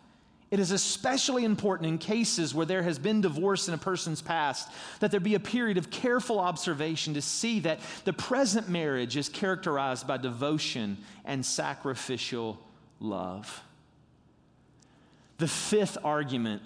It 0.51 0.59
is 0.59 0.71
especially 0.71 1.45
important 1.45 1.87
in 1.87 1.97
cases 1.97 2.53
where 2.53 2.65
there 2.65 2.83
has 2.83 2.99
been 2.99 3.21
divorce 3.21 3.69
in 3.69 3.73
a 3.73 3.77
person's 3.77 4.21
past 4.21 4.69
that 4.99 5.09
there 5.09 5.21
be 5.21 5.35
a 5.35 5.39
period 5.39 5.77
of 5.77 5.89
careful 5.89 6.39
observation 6.39 7.13
to 7.13 7.21
see 7.21 7.61
that 7.61 7.79
the 8.03 8.11
present 8.11 8.67
marriage 8.67 9.15
is 9.15 9.29
characterized 9.29 10.05
by 10.05 10.17
devotion 10.17 10.97
and 11.23 11.45
sacrificial 11.45 12.59
love. 12.99 13.63
The 15.37 15.47
fifth 15.47 15.97
argument 16.03 16.61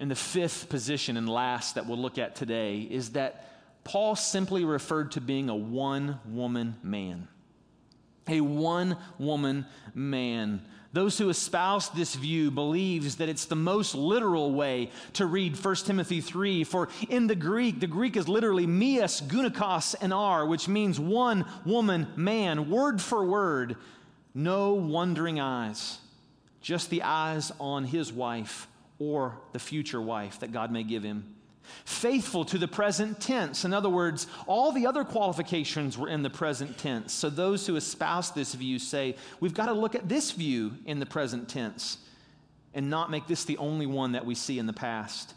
and 0.00 0.10
the 0.10 0.16
fifth 0.16 0.68
position 0.68 1.16
and 1.16 1.28
last 1.28 1.76
that 1.76 1.86
we'll 1.86 1.98
look 1.98 2.18
at 2.18 2.34
today 2.34 2.80
is 2.80 3.10
that 3.10 3.44
Paul 3.84 4.16
simply 4.16 4.64
referred 4.64 5.12
to 5.12 5.20
being 5.20 5.48
a 5.48 5.56
one 5.56 6.18
woman 6.26 6.76
man. 6.82 7.28
A 8.26 8.40
one 8.40 8.96
woman 9.18 9.64
man. 9.94 10.60
Those 10.92 11.18
who 11.18 11.28
espouse 11.28 11.90
this 11.90 12.14
view 12.14 12.50
believes 12.50 13.16
that 13.16 13.28
it's 13.28 13.44
the 13.44 13.56
most 13.56 13.94
literal 13.94 14.52
way 14.52 14.90
to 15.14 15.26
read 15.26 15.62
1 15.62 15.74
Timothy 15.76 16.20
3 16.22 16.64
for 16.64 16.88
in 17.10 17.26
the 17.26 17.34
Greek 17.34 17.80
the 17.80 17.86
Greek 17.86 18.16
is 18.16 18.26
literally 18.26 18.66
mias 18.66 19.20
gunaikos 19.20 19.94
and 20.00 20.14
r 20.14 20.46
which 20.46 20.66
means 20.66 20.98
one 20.98 21.44
woman 21.66 22.06
man 22.16 22.70
word 22.70 23.02
for 23.02 23.24
word 23.24 23.76
no 24.34 24.72
wondering 24.72 25.38
eyes 25.38 25.98
just 26.62 26.88
the 26.88 27.02
eyes 27.02 27.52
on 27.60 27.84
his 27.84 28.10
wife 28.10 28.66
or 28.98 29.38
the 29.52 29.58
future 29.58 30.00
wife 30.00 30.40
that 30.40 30.52
God 30.52 30.72
may 30.72 30.84
give 30.84 31.02
him 31.02 31.34
faithful 31.84 32.44
to 32.46 32.58
the 32.58 32.68
present 32.68 33.20
tense. 33.20 33.64
In 33.64 33.72
other 33.72 33.88
words, 33.88 34.26
all 34.46 34.72
the 34.72 34.86
other 34.86 35.04
qualifications 35.04 35.96
were 35.96 36.08
in 36.08 36.22
the 36.22 36.30
present 36.30 36.78
tense. 36.78 37.12
So 37.12 37.30
those 37.30 37.66
who 37.66 37.76
espouse 37.76 38.30
this 38.30 38.54
view 38.54 38.78
say, 38.78 39.16
we've 39.40 39.54
got 39.54 39.66
to 39.66 39.72
look 39.72 39.94
at 39.94 40.08
this 40.08 40.32
view 40.32 40.74
in 40.86 40.98
the 40.98 41.06
present 41.06 41.48
tense 41.48 41.98
and 42.74 42.90
not 42.90 43.10
make 43.10 43.26
this 43.26 43.44
the 43.44 43.58
only 43.58 43.86
one 43.86 44.12
that 44.12 44.26
we 44.26 44.34
see 44.34 44.58
in 44.58 44.66
the 44.66 44.72
past. 44.72 45.34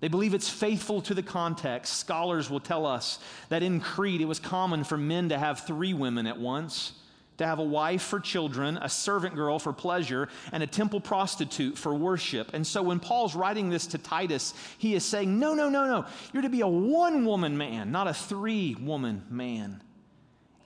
They 0.00 0.08
believe 0.08 0.34
it's 0.34 0.48
faithful 0.48 1.02
to 1.02 1.14
the 1.14 1.22
context. 1.22 1.96
Scholars 1.96 2.48
will 2.48 2.60
tell 2.60 2.86
us 2.86 3.18
that 3.48 3.62
in 3.62 3.80
Crete, 3.80 4.20
it 4.20 4.26
was 4.26 4.38
common 4.38 4.84
for 4.84 4.96
men 4.96 5.28
to 5.30 5.38
have 5.38 5.60
three 5.60 5.92
women 5.92 6.26
at 6.26 6.38
once 6.38 6.92
to 7.38 7.46
have 7.46 7.58
a 7.58 7.64
wife 7.64 8.02
for 8.02 8.20
children, 8.20 8.78
a 8.82 8.88
servant 8.88 9.34
girl 9.34 9.58
for 9.58 9.72
pleasure, 9.72 10.28
and 10.52 10.62
a 10.62 10.66
temple 10.66 11.00
prostitute 11.00 11.78
for 11.78 11.94
worship. 11.94 12.50
And 12.52 12.66
so 12.66 12.82
when 12.82 13.00
Paul's 13.00 13.34
writing 13.34 13.70
this 13.70 13.86
to 13.88 13.98
Titus, 13.98 14.54
he 14.76 14.94
is 14.94 15.04
saying, 15.04 15.38
No, 15.38 15.54
no, 15.54 15.68
no, 15.68 15.86
no. 15.86 16.06
You're 16.32 16.42
to 16.42 16.48
be 16.48 16.60
a 16.60 16.68
one 16.68 17.24
woman 17.24 17.56
man, 17.56 17.90
not 17.90 18.08
a 18.08 18.14
three 18.14 18.74
woman 18.74 19.24
man. 19.30 19.82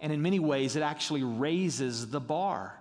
And 0.00 0.12
in 0.12 0.20
many 0.20 0.40
ways, 0.40 0.74
it 0.74 0.82
actually 0.82 1.22
raises 1.22 2.10
the 2.10 2.20
bar. 2.20 2.76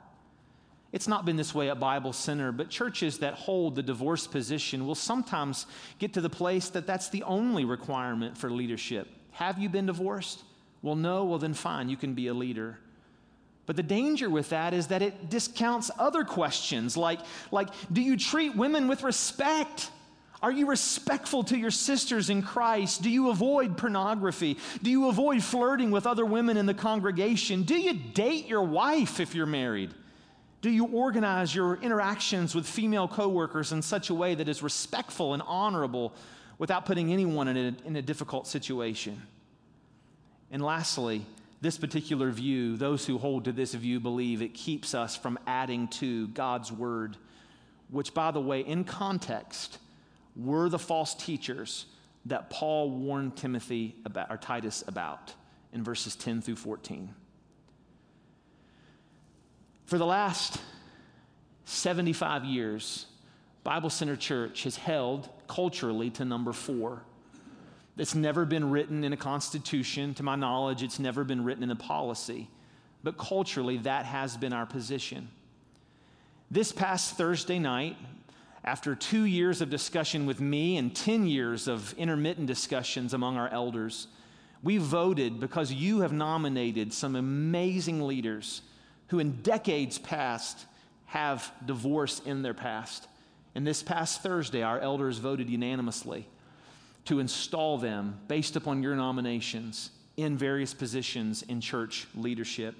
It's 0.92 1.08
not 1.08 1.26
been 1.26 1.38
this 1.38 1.54
way 1.56 1.70
at 1.70 1.80
Bible 1.80 2.12
Center, 2.12 2.52
but 2.52 2.70
churches 2.70 3.20
that 3.20 3.36
hold 3.36 3.76
the 3.76 3.84
divorce 3.84 4.28
position 4.28 4.86
will 4.86 4.96
sometimes 4.96 5.66
get 6.00 6.14
to 6.14 6.22
the 6.22 6.30
place 6.30 6.70
that 6.70 6.88
that's 6.88 7.10
the 7.10 7.24
only 7.24 7.64
requirement 7.64 8.38
for 8.38 8.50
leadership. 8.50 9.08
Have 9.32 9.58
you 9.58 9.70
been 9.70 9.86
divorced? 9.86 10.44
Well, 10.82 10.96
no. 10.96 11.26
Well, 11.26 11.39
then 11.39 11.54
fine, 11.54 11.88
you 11.89 11.96
can 11.96 12.14
be 12.14 12.28
a 12.28 12.34
leader. 12.34 12.80
But 13.72 13.78
the 13.78 13.84
danger 13.84 14.30
with 14.30 14.49
that 14.49 14.74
is 14.74 14.88
that 14.88 15.01
it 15.01 15.30
discounts 15.30 15.89
other 15.97 16.26
questions 16.26 16.97
like, 16.97 17.22
like 17.51 17.69
do 17.89 18.01
you 18.01 18.17
treat 18.17 18.53
women 18.53 18.89
with 18.89 19.01
respect? 19.01 19.91
Are 20.41 20.51
you 20.51 20.67
respectful 20.67 21.41
to 21.45 21.57
your 21.57 21.72
sisters 21.72 22.30
in 22.30 22.41
Christ? 22.41 23.01
Do 23.01 23.09
you 23.09 23.30
avoid 23.30 23.78
pornography? 23.78 24.57
Do 24.84 24.91
you 24.91 25.07
avoid 25.07 25.41
flirting 25.41 25.89
with 25.89 26.05
other 26.05 26.26
women 26.26 26.57
in 26.57 26.65
the 26.65 26.74
congregation? 26.74 27.63
Do 27.63 27.80
you 27.80 27.93
date 27.93 28.45
your 28.45 28.61
wife 28.61 29.22
if 29.22 29.34
you're 29.34 29.45
married? 29.45 29.93
Do 30.61 30.69
you 30.69 30.88
organize 30.88 31.55
your 31.55 31.76
interactions 31.76 32.53
with 32.53 32.67
female 32.67 33.07
coworkers 33.07 33.72
in 33.72 33.82
such 33.82 34.09
a 34.09 34.13
way 34.13 34.36
that 34.36 34.49
is 34.49 34.61
respectful 34.61 35.34
and 35.34 35.41
honorable 35.45 36.13
without 36.57 36.86
putting 36.86 37.13
anyone 37.13 37.47
in 37.47 37.55
a, 37.55 37.88
in 37.88 37.95
a 37.95 38.01
difficult 38.01 38.47
situation? 38.47 39.22
And 40.51 40.61
lastly, 40.61 41.26
this 41.62 41.78
particular 41.78 42.32
view, 42.32 42.76
those 42.76 43.05
who 43.05 43.20
hold 43.20 43.45
to 43.45 43.51
this 43.51 43.74
view 43.76 43.99
believe 43.99 44.41
it 44.41 44.53
keeps 44.55 44.95
us 44.95 45.16
from 45.16 45.38
adding 45.45 45.88
to 45.88 46.28
God's 46.30 46.72
word, 46.72 47.18
which, 47.89 48.14
by 48.14 48.32
the 48.32 48.41
way, 48.41 48.62
in 48.62 48.84
context, 48.84 49.78
were 50.36 50.70
the 50.70 50.80
false 50.80 51.14
teachers 51.14 51.86
that 52.26 52.49
Paul 52.49 52.89
warned 52.89 53.38
Timothy 53.38 53.95
about, 54.05 54.32
or 54.32 54.38
Titus 54.38 54.84
about 54.88 55.34
in 55.72 55.84
verses 55.84 56.16
10 56.16 56.41
through 56.41 56.55
14. 56.55 57.14
For 59.86 59.97
the 59.97 60.05
last 60.05 60.59
75 61.66 62.45
years, 62.45 63.05
Bible 63.64 63.89
Center 63.89 64.16
Church 64.16 64.64
has 64.64 64.78
held 64.78 65.30
culturally 65.47 66.09
to 66.12 66.26
number 66.26 66.53
four. 66.53 67.03
It's 67.98 68.16
never 68.16 68.46
been 68.46 68.70
written 68.70 69.04
in 69.04 69.14
a 69.14 69.18
constitution. 69.18 70.14
To 70.16 70.24
my 70.24 70.36
knowledge, 70.36 70.82
it's 70.84 71.00
never 71.00 71.24
been 71.24 71.44
written 71.44 71.64
in 71.64 71.72
a 71.72 71.76
policy. 71.76 72.48
But 73.04 73.18
culturally, 73.18 73.78
that 73.78 74.06
has 74.06 74.38
been 74.38 74.54
our 74.54 74.66
position. 74.66 75.30
This 76.50 76.72
past 76.72 77.18
Thursday 77.18 77.60
night, 77.60 77.98
after 78.64 78.96
two 78.96 79.26
years 79.26 79.62
of 79.62 79.70
discussion 79.70 80.26
with 80.26 80.39
me 80.39 80.78
and 80.78 80.96
10 80.96 81.26
years 81.26 81.68
of 81.68 81.94
intermittent 81.94 82.48
discussions 82.48 83.14
among 83.14 83.38
our 83.38 83.50
elders, 83.50 84.08
we 84.64 84.78
voted 84.78 85.39
because 85.39 85.74
you 85.74 86.02
have 86.02 86.14
nominated 86.14 86.94
some 86.94 87.16
amazing 87.16 88.02
leaders 88.02 88.62
who, 89.08 89.20
in 89.20 89.42
decades 89.42 89.98
past, 89.98 90.66
have 91.08 91.52
divorce 91.66 92.22
in 92.26 92.44
their 92.44 92.54
past. 92.54 93.08
And 93.56 93.66
this 93.66 93.82
past 93.82 94.22
Thursday, 94.22 94.62
our 94.62 94.80
elders 94.80 95.18
voted 95.18 95.50
unanimously 95.50 96.28
to 97.06 97.20
install 97.20 97.78
them 97.78 98.20
based 98.28 98.56
upon 98.56 98.84
your 98.84 98.95
nominations 98.95 99.91
in 100.18 100.38
various 100.38 100.74
positions 100.74 101.43
in 101.43 101.62
church 101.62 102.08
leadership. 102.16 102.76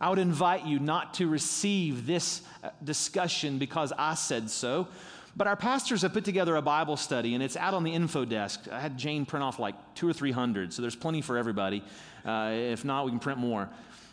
I 0.00 0.08
would 0.08 0.18
invite 0.18 0.64
you 0.66 0.78
not 0.78 1.14
to 1.14 1.28
receive 1.28 2.06
this 2.06 2.42
uh, 2.62 2.70
discussion 2.82 3.58
because 3.58 3.92
I 3.98 4.14
said 4.14 4.48
so, 4.50 4.88
but 5.36 5.46
our 5.46 5.56
pastors 5.56 6.02
have 6.02 6.12
put 6.12 6.24
together 6.24 6.56
a 6.56 6.62
Bible 6.62 6.96
study 6.96 7.34
and 7.34 7.42
it's 7.42 7.56
out 7.56 7.74
on 7.74 7.84
the 7.84 7.92
info 7.92 8.24
desk. 8.24 8.66
I 8.70 8.80
had 8.80 8.96
Jane 8.96 9.26
print 9.26 9.42
off 9.42 9.58
like 9.58 9.74
two 9.94 10.08
or 10.08 10.12
three 10.12 10.32
hundred, 10.32 10.72
so 10.72 10.80
there's 10.80 10.96
plenty 10.96 11.20
for 11.20 11.36
everybody. 11.36 11.84
Uh, 12.24 12.50
if 12.52 12.84
not, 12.84 13.04
we 13.04 13.10
can 13.10 13.20
print 13.20 13.38
more. 13.38 13.68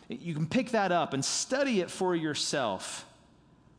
You 0.08 0.34
can 0.34 0.46
pick 0.46 0.70
that 0.70 0.92
up 0.92 1.14
and 1.14 1.24
study 1.24 1.80
it 1.80 1.90
for 1.90 2.14
yourself. 2.16 3.04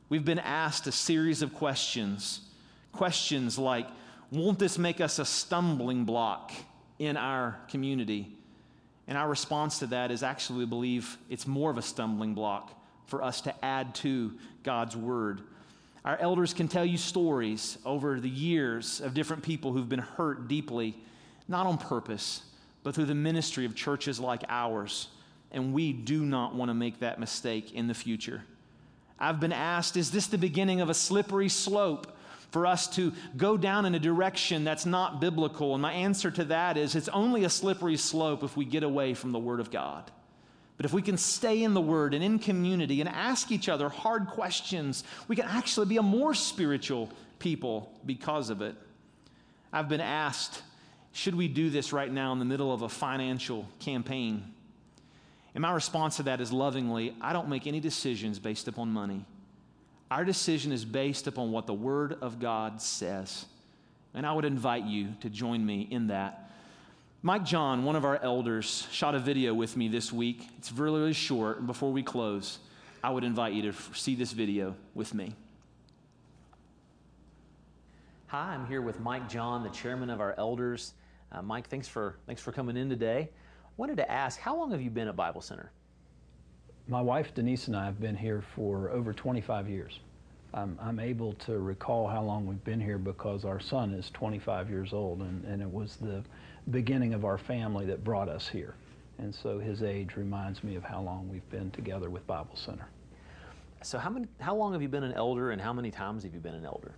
We've 0.10 0.26
been 0.26 0.40
asked 0.40 0.88
a 0.88 0.92
series 0.92 1.42
of 1.42 1.54
questions. 1.54 2.42
Questions 2.92 3.58
like, 3.58 3.88
won't 4.32 4.60
this 4.60 4.78
make 4.78 5.02
us 5.02 5.20
a 5.20 5.26
stumbling 5.26 6.06
block 6.06 6.52
in 7.00 7.18
our 7.18 7.60
community? 7.70 8.36
And 9.08 9.18
our 9.18 9.28
response 9.28 9.80
to 9.80 9.88
that 9.88 10.12
is 10.12 10.22
actually 10.22 10.60
we 10.60 10.66
believe 10.66 11.18
it's 11.30 11.48
more 11.48 11.72
of 11.72 11.78
a 11.78 11.82
stumbling 11.82 12.36
block 12.36 12.72
for 13.08 13.24
us 13.24 13.42
to 13.42 13.66
add 13.66 13.96
to 13.96 14.34
God's 14.64 14.96
word. 14.96 15.42
Our 16.06 16.18
elders 16.18 16.54
can 16.54 16.68
tell 16.68 16.86
you 16.86 16.98
stories 16.98 17.80
over 17.86 18.20
the 18.20 18.30
years 18.30 19.02
of 19.02 19.14
different 19.14 19.44
people 19.44 19.74
who've 19.74 19.90
been 19.90 20.00
hurt 20.00 20.48
deeply, 20.48 20.96
not 21.48 21.66
on 21.66 21.78
purpose, 21.78 22.44
but 22.84 22.94
through 22.94 23.06
the 23.06 23.16
ministry 23.16 23.66
of 23.66 23.76
churches 23.76 24.20
like 24.20 24.44
ours. 24.48 25.08
And 25.52 25.74
we 25.74 25.92
do 25.92 26.24
not 26.24 26.54
want 26.54 26.70
to 26.70 26.76
make 26.76 27.00
that 27.00 27.20
mistake 27.20 27.74
in 27.74 27.88
the 27.88 27.96
future. 27.96 28.44
I've 29.20 29.40
been 29.40 29.52
asked, 29.52 29.98
is 29.98 30.12
this 30.12 30.28
the 30.28 30.38
beginning 30.38 30.82
of 30.82 30.90
a 30.90 30.94
slippery 30.94 31.50
slope 31.50 32.16
for 32.52 32.66
us 32.66 32.88
to 32.96 33.14
go 33.38 33.58
down 33.58 33.86
in 33.86 33.96
a 33.96 34.00
direction 34.00 34.64
that's 34.64 34.86
not 34.86 35.22
biblical? 35.22 35.74
And 35.74 35.82
my 35.82 35.94
answer 35.94 36.32
to 36.32 36.44
that 36.46 36.78
is 36.78 36.96
it's 36.96 37.10
only 37.10 37.44
a 37.44 37.50
slippery 37.50 37.98
slope 37.98 38.44
if 38.44 38.58
we 38.58 38.66
get 38.66 38.84
away 38.84 39.14
from 39.14 39.32
the 39.32 39.40
Word 39.40 39.60
of 39.60 39.72
God. 39.72 40.12
But 40.78 40.86
if 40.86 40.94
we 40.94 41.02
can 41.02 41.18
stay 41.18 41.64
in 41.64 41.74
the 41.74 41.82
Word 41.82 42.14
and 42.14 42.24
in 42.24 42.40
community 42.40 43.02
and 43.02 43.10
ask 43.10 43.52
each 43.52 43.68
other 43.68 43.90
hard 43.90 44.28
questions, 44.28 45.04
we 45.28 45.36
can 45.36 45.46
actually 45.46 45.88
be 45.88 45.98
a 45.98 46.02
more 46.02 46.34
spiritual 46.34 47.10
people 47.38 47.92
because 48.06 48.50
of 48.50 48.62
it. 48.62 48.76
I've 49.74 49.90
been 49.90 50.02
asked, 50.02 50.64
should 51.12 51.36
we 51.36 51.48
do 51.48 51.70
this 51.70 51.92
right 51.92 52.12
now 52.12 52.32
in 52.32 52.40
the 52.40 52.46
middle 52.46 52.74
of 52.74 52.82
a 52.82 52.90
financial 52.90 53.68
campaign? 53.80 54.54
And 55.54 55.62
my 55.62 55.74
response 55.74 56.18
to 56.18 56.24
that 56.24 56.42
is 56.42 56.54
lovingly, 56.54 57.16
I 57.20 57.34
don't 57.34 57.50
make 57.50 57.68
any 57.68 57.80
decisions 57.80 58.40
based 58.40 58.68
upon 58.68 58.92
money. 58.92 59.26
Our 60.12 60.26
decision 60.26 60.72
is 60.72 60.86
based 60.86 61.28
upon 61.28 61.52
what 61.52 61.68
the 61.68 61.74
Word 61.74 62.18
of 62.22 62.40
God 62.40 62.82
says. 62.82 63.46
And 64.14 64.26
I 64.26 64.34
would 64.34 64.46
invite 64.46 64.86
you 64.86 65.10
to 65.22 65.30
join 65.30 65.64
me 65.64 65.88
in 65.90 66.08
that. 66.08 66.52
Mike 67.22 67.46
John, 67.46 67.84
one 67.84 67.96
of 67.96 68.06
our 68.06 68.18
elders, 68.24 68.88
shot 68.92 69.14
a 69.14 69.20
video 69.20 69.54
with 69.54 69.78
me 69.78 69.88
this 69.88 70.12
week. 70.12 70.48
It's 70.58 70.72
really, 70.72 71.00
really 71.00 71.14
short. 71.14 71.60
And 71.60 71.68
before 71.68 71.92
we 71.92 72.02
close, 72.02 72.60
I 73.04 73.12
would 73.12 73.24
invite 73.24 73.54
you 73.54 73.72
to 73.72 73.74
see 73.94 74.16
this 74.16 74.32
video 74.32 74.76
with 74.96 75.14
me. 75.14 75.36
Hi, 78.28 78.54
I'm 78.54 78.66
here 78.66 78.82
with 78.82 79.00
Mike 79.00 79.30
John, 79.30 79.64
the 79.64 79.70
chairman 79.70 80.10
of 80.10 80.22
our 80.22 80.34
elders. 80.38 80.94
Uh, 81.32 81.42
Mike, 81.42 81.68
thanks 81.68 81.88
for, 81.88 82.16
thanks 82.26 82.42
for 82.42 82.52
coming 82.52 82.78
in 82.78 82.90
today 82.90 83.30
I 83.32 83.82
wanted 83.82 83.98
to 83.98 84.12
ask, 84.12 84.40
how 84.40 84.58
long 84.58 84.72
have 84.72 84.82
you 84.82 84.90
been 84.90 85.08
at 85.08 85.16
Bible 85.16 85.42
Center? 85.42 85.72
My 86.90 87.02
wife 87.02 87.36
Denise 87.36 87.68
and 87.68 87.78
I 87.78 87.86
have 87.86 88.02
been 88.02 88.18
here 88.18 88.42
for 88.56 88.90
over 88.90 89.14
25 89.14 89.70
years. 89.70 90.00
I'm, 90.56 90.76
I'm 90.82 91.00
able 91.00 91.34
to 91.34 91.60
recall 91.60 92.08
how 92.08 92.24
long 92.24 92.48
we've 92.48 92.64
been 92.64 92.82
here 92.82 92.98
because 92.98 93.46
our 93.46 93.60
son 93.60 93.94
is 93.94 94.10
25 94.10 94.72
years 94.72 94.92
old, 94.92 95.20
and, 95.20 95.46
and 95.46 95.62
it 95.62 95.72
was 95.72 95.98
the 95.98 96.24
beginning 96.72 97.14
of 97.14 97.26
our 97.26 97.38
family 97.38 97.86
that 97.86 98.04
brought 98.04 98.28
us 98.28 98.48
here. 98.48 98.74
And 99.20 99.34
so 99.36 99.60
his 99.60 99.84
age 99.84 100.16
reminds 100.16 100.64
me 100.64 100.76
of 100.76 100.84
how 100.84 101.00
long 101.00 101.30
we've 101.30 101.48
been 101.52 101.70
together 101.70 102.10
with 102.10 102.26
Bible 102.26 102.56
Center. 102.56 102.88
So 103.84 104.00
how 104.00 104.10
many, 104.10 104.26
how 104.40 104.56
long 104.56 104.74
have 104.74 104.82
you 104.82 104.90
been 104.90 105.04
an 105.04 105.14
elder, 105.14 105.52
and 105.52 105.62
how 105.62 105.74
many 105.74 105.92
times 105.92 106.24
have 106.24 106.34
you 106.34 106.40
been 106.40 106.56
an 106.56 106.66
elder? 106.66 106.94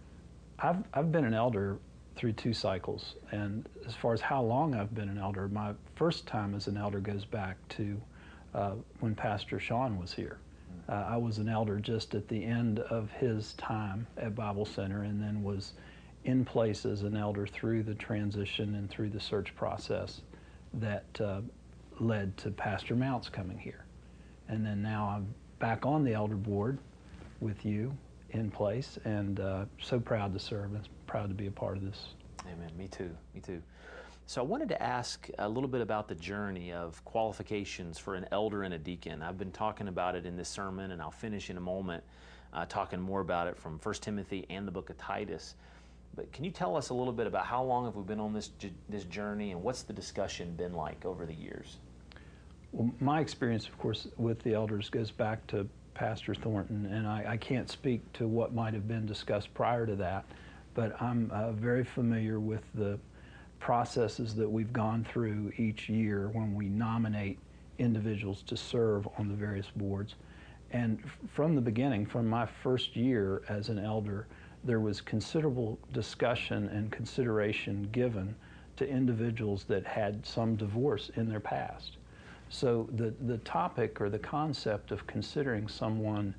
I've, 0.60 0.86
I've 0.94 1.12
been 1.12 1.26
an 1.26 1.34
elder 1.34 1.80
through 2.16 2.32
two 2.34 2.54
cycles. 2.54 3.16
And 3.32 3.68
as 3.86 3.94
far 3.96 4.14
as 4.14 4.22
how 4.22 4.42
long 4.42 4.74
I've 4.74 4.96
been 4.96 5.10
an 5.10 5.18
elder, 5.18 5.50
my 5.50 5.74
first 5.98 6.28
time 6.28 6.56
as 6.56 6.68
an 6.68 6.78
elder 6.78 7.02
goes 7.02 7.26
back 7.26 7.58
to 7.70 8.02
uh, 8.54 8.74
when 9.00 9.16
Pastor 9.16 9.60
Sean 9.60 10.00
was 10.00 10.14
here. 10.14 10.38
Uh, 10.90 11.06
I 11.10 11.18
was 11.18 11.38
an 11.38 11.48
elder 11.48 11.80
just 11.80 12.16
at 12.16 12.28
the 12.28 12.44
end 12.44 12.80
of 12.80 13.12
his 13.12 13.54
time 13.54 14.08
at 14.18 14.36
Bible 14.36 14.66
Center 14.66 15.04
and 15.04 15.22
then 15.22 15.44
was 15.44 15.74
in 16.26 16.46
place 16.46 16.86
as 16.86 17.04
an 17.04 17.16
elder 17.16 17.48
through 17.48 17.84
the 17.84 17.96
transition 17.96 18.76
and 18.76 18.90
through 18.90 19.10
the 19.10 19.20
search 19.20 19.56
process 19.56 20.22
that 20.74 21.06
uh, 21.20 21.42
led 22.00 22.36
to 22.38 22.52
Pastor 22.52 22.96
Mounts 22.96 23.30
coming 23.30 23.58
here. 23.58 23.86
And 24.48 24.66
then 24.66 24.82
now 24.82 25.08
I'm 25.16 25.34
back 25.60 25.86
on 25.86 26.04
the 26.04 26.14
elder 26.14 26.36
board 26.36 26.78
with 27.40 27.66
you 27.66 27.96
in 28.32 28.52
place 28.52 28.98
and 29.06 29.40
uh, 29.40 29.66
so 29.82 30.00
proud 30.00 30.34
to 30.34 30.40
serve 30.40 30.74
and 30.74 30.88
proud 31.08 31.30
to 31.30 31.36
be 31.36 31.48
a 31.48 31.52
part 31.52 31.78
of 31.78 31.84
this. 31.84 32.10
Amen. 32.46 32.72
Me 32.78 32.88
too. 32.88 33.16
Me 33.34 33.42
too. 33.42 33.62
So 34.32 34.40
I 34.40 34.46
wanted 34.46 34.70
to 34.70 34.82
ask 34.82 35.30
a 35.40 35.50
little 35.50 35.68
bit 35.68 35.82
about 35.82 36.08
the 36.08 36.16
journey 36.16 36.72
of 36.72 37.04
qualifications 37.04 38.00
for 38.00 38.16
an 38.16 38.26
elder 38.32 38.64
and 38.64 38.74
a 38.74 38.78
deacon. 38.78 39.22
I've 39.22 39.38
been 39.38 39.52
talking 39.52 39.90
about 39.90 40.16
it 40.16 40.26
in 40.26 40.38
this 40.38 40.48
sermon, 40.48 40.92
and 40.92 41.02
I'll 41.02 41.12
finish 41.12 41.50
in 41.50 41.58
a 41.58 41.60
moment 41.60 42.02
uh, 42.54 42.64
talking 42.64 43.02
more 43.02 43.20
about 43.20 43.48
it 43.48 43.58
from 43.58 43.78
1 43.84 43.96
Timothy 43.96 44.46
and 44.50 44.66
the 44.66 44.72
book 44.72 44.90
of 44.90 44.98
Titus. 44.98 45.56
But 46.16 46.32
can 46.32 46.46
you 46.46 46.52
tell 46.52 46.78
us 46.78 46.92
a 46.92 46.94
little 46.94 47.12
bit 47.12 47.28
about 47.28 47.46
how 47.46 47.62
long 47.62 47.84
have 47.84 47.98
we 47.98 48.04
been 48.04 48.22
on 48.22 48.32
this 48.32 48.52
this 48.88 49.04
journey, 49.04 49.52
and 49.52 49.62
what's 49.62 49.82
the 49.82 49.92
discussion 49.92 50.56
been 50.56 50.72
like 50.72 51.04
over 51.04 51.26
the 51.26 51.36
years? 51.36 51.80
Well, 52.72 52.90
my 53.02 53.20
experience, 53.20 53.68
of 53.68 53.78
course, 53.80 54.08
with 54.16 54.42
the 54.44 54.54
elders 54.54 54.90
goes 54.90 55.12
back 55.12 55.46
to 55.48 55.68
Pastor 55.94 56.34
Thornton, 56.34 56.86
and 56.86 57.06
I, 57.06 57.32
I 57.32 57.36
can't 57.36 57.70
speak 57.70 58.00
to 58.14 58.30
what 58.30 58.54
might 58.54 58.74
have 58.76 58.88
been 58.88 59.06
discussed 59.06 59.54
prior 59.54 59.86
to 59.86 59.98
that 59.98 60.24
but 60.74 61.02
I'm 61.02 61.30
uh, 61.32 61.52
very 61.52 61.84
familiar 61.84 62.40
with 62.40 62.64
the 62.76 62.98
processes 63.62 64.36
that 64.36 64.50
we've 64.50 64.74
gone 64.74 65.06
through 65.06 65.54
each 65.56 65.88
year 65.88 66.30
when 66.34 66.54
we 66.54 66.66
nominate 66.66 67.40
individuals 67.78 68.42
to 68.42 68.58
serve 68.58 69.08
on 69.18 69.30
the 69.30 69.36
various 69.36 69.68
boards. 69.76 70.16
And 70.72 71.00
from 71.34 71.56
the 71.56 71.62
beginning, 71.62 72.06
from 72.06 72.28
my 72.28 72.46
first 72.46 72.96
year 72.96 73.44
as 73.48 73.70
an 73.70 73.80
elder, 73.80 74.28
there 74.64 74.80
was 74.80 75.00
considerable 75.00 75.80
discussion 75.94 76.68
and 76.70 76.92
consideration 76.92 77.88
given 77.92 78.36
to 78.78 78.88
individuals 78.88 79.64
that 79.66 79.86
had 79.86 80.26
some 80.26 80.56
divorce 80.56 81.12
in 81.16 81.30
their 81.30 81.40
past. 81.40 81.98
So 82.50 82.90
the, 82.94 83.14
the 83.28 83.38
topic 83.40 84.02
or 84.02 84.10
the 84.10 84.20
concept 84.20 84.92
of 84.92 85.06
considering 85.08 85.68
someone 85.68 86.34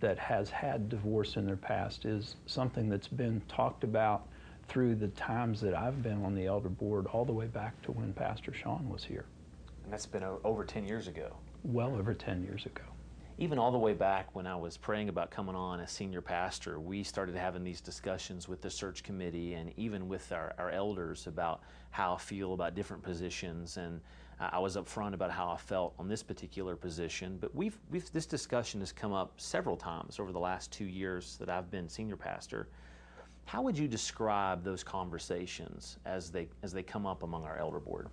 that 0.00 0.18
has 0.18 0.48
had 0.48 0.88
divorce 0.88 1.36
in 1.36 1.44
their 1.44 1.56
past 1.56 2.04
is 2.04 2.36
something 2.46 2.88
that's 2.88 3.08
been 3.08 3.42
talked 3.48 3.84
about 3.84 4.28
through 4.68 4.94
the 4.94 5.08
times 5.08 5.60
that 5.62 5.74
I've 5.74 6.02
been 6.02 6.24
on 6.24 6.34
the 6.34 6.46
elder 6.46 6.68
board, 6.68 7.06
all 7.06 7.24
the 7.24 7.32
way 7.32 7.46
back 7.46 7.80
to 7.82 7.92
when 7.92 8.12
Pastor 8.12 8.52
Sean 8.52 8.88
was 8.88 9.02
here. 9.02 9.24
And 9.84 9.92
that's 9.92 10.06
been 10.06 10.22
over 10.22 10.64
10 10.64 10.86
years 10.86 11.08
ago. 11.08 11.34
Well 11.64 11.96
over 11.96 12.12
10 12.14 12.42
years 12.42 12.66
ago. 12.66 12.82
Even 13.38 13.58
all 13.58 13.70
the 13.70 13.78
way 13.78 13.94
back 13.94 14.34
when 14.34 14.46
I 14.46 14.56
was 14.56 14.76
praying 14.76 15.08
about 15.08 15.30
coming 15.30 15.54
on 15.54 15.80
as 15.80 15.90
senior 15.90 16.20
pastor, 16.20 16.80
we 16.80 17.02
started 17.02 17.36
having 17.36 17.64
these 17.64 17.80
discussions 17.80 18.48
with 18.48 18.60
the 18.60 18.68
search 18.68 19.02
committee 19.02 19.54
and 19.54 19.72
even 19.76 20.08
with 20.08 20.30
our, 20.32 20.54
our 20.58 20.70
elders 20.70 21.26
about 21.26 21.62
how 21.90 22.14
I 22.14 22.18
feel 22.18 22.52
about 22.52 22.74
different 22.74 23.02
positions 23.02 23.76
and 23.76 24.00
I 24.40 24.58
was 24.60 24.76
upfront 24.76 25.14
about 25.14 25.32
how 25.32 25.48
I 25.48 25.56
felt 25.56 25.94
on 25.98 26.06
this 26.06 26.22
particular 26.22 26.76
position, 26.76 27.38
but 27.40 27.52
we've, 27.54 27.76
we've, 27.90 28.10
this 28.12 28.26
discussion 28.26 28.78
has 28.80 28.92
come 28.92 29.12
up 29.12 29.32
several 29.40 29.76
times 29.76 30.20
over 30.20 30.30
the 30.30 30.38
last 30.38 30.70
two 30.70 30.84
years 30.84 31.36
that 31.38 31.48
I've 31.48 31.72
been 31.72 31.88
senior 31.88 32.16
pastor. 32.16 32.68
How 33.48 33.62
would 33.62 33.78
you 33.78 33.88
describe 33.88 34.62
those 34.62 34.84
conversations 34.84 35.96
as 36.04 36.30
they, 36.30 36.48
as 36.62 36.70
they 36.70 36.82
come 36.82 37.06
up 37.06 37.22
among 37.22 37.44
our 37.44 37.56
elder 37.56 37.80
board? 37.80 38.08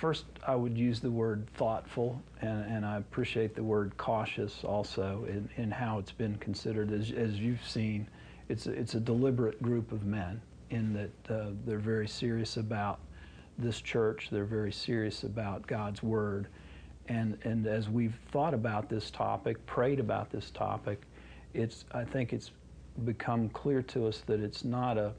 first, 0.00 0.24
I 0.46 0.56
would 0.56 0.78
use 0.78 1.00
the 1.00 1.10
word 1.10 1.46
thoughtful, 1.54 2.22
and, 2.40 2.64
and 2.64 2.86
I 2.86 2.96
appreciate 2.96 3.54
the 3.54 3.62
word 3.62 3.94
cautious 3.98 4.64
also 4.64 5.26
in, 5.28 5.50
in 5.62 5.70
how 5.70 5.98
it's 5.98 6.12
been 6.12 6.36
considered. 6.36 6.90
As, 6.90 7.10
as 7.10 7.38
you've 7.38 7.62
seen, 7.62 8.08
it's 8.48 8.68
a, 8.68 8.72
it's 8.72 8.94
a 8.94 9.00
deliberate 9.00 9.60
group 9.60 9.92
of 9.92 10.06
men 10.06 10.40
in 10.70 10.94
that 10.94 11.34
uh, 11.34 11.50
they're 11.66 11.76
very 11.76 12.08
serious 12.08 12.56
about 12.56 13.00
this 13.58 13.82
church, 13.82 14.28
they're 14.30 14.46
very 14.46 14.72
serious 14.72 15.24
about 15.24 15.66
God's 15.66 16.02
Word. 16.02 16.48
And, 17.08 17.36
and 17.42 17.66
as 17.66 17.90
we've 17.90 18.16
thought 18.32 18.54
about 18.54 18.88
this 18.88 19.10
topic, 19.10 19.66
prayed 19.66 20.00
about 20.00 20.30
this 20.30 20.50
topic, 20.50 21.02
it's, 21.52 21.84
I 21.92 22.04
think 22.04 22.32
it's 22.32 22.50
become 23.04 23.48
clear 23.50 23.82
to 23.82 24.06
us 24.06 24.22
that 24.26 24.40
it's 24.40 24.64
not 24.64 24.98
a, 24.98 25.12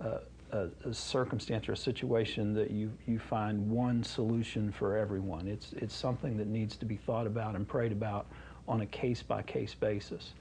a 0.00 0.20
a, 0.52 0.92
circumstance 0.92 1.68
or 1.68 1.72
a 1.72 1.76
situation 1.76 2.52
that 2.54 2.70
you, 2.70 2.90
you 3.06 3.18
find 3.18 3.70
one 3.70 4.02
solution 4.02 4.72
for 4.72 4.96
everyone. 4.96 5.46
It's, 5.46 5.72
it's 5.74 5.94
something 5.94 6.36
that 6.38 6.46
needs 6.46 6.76
to 6.78 6.84
be 6.84 6.96
thought 6.96 7.26
about 7.26 7.54
and 7.54 7.66
prayed 7.66 7.92
about 7.92 8.26
on 8.66 8.80
a 8.80 8.86
case 8.86 9.22
by 9.22 9.42
case 9.42 9.74
basis. 9.74 10.34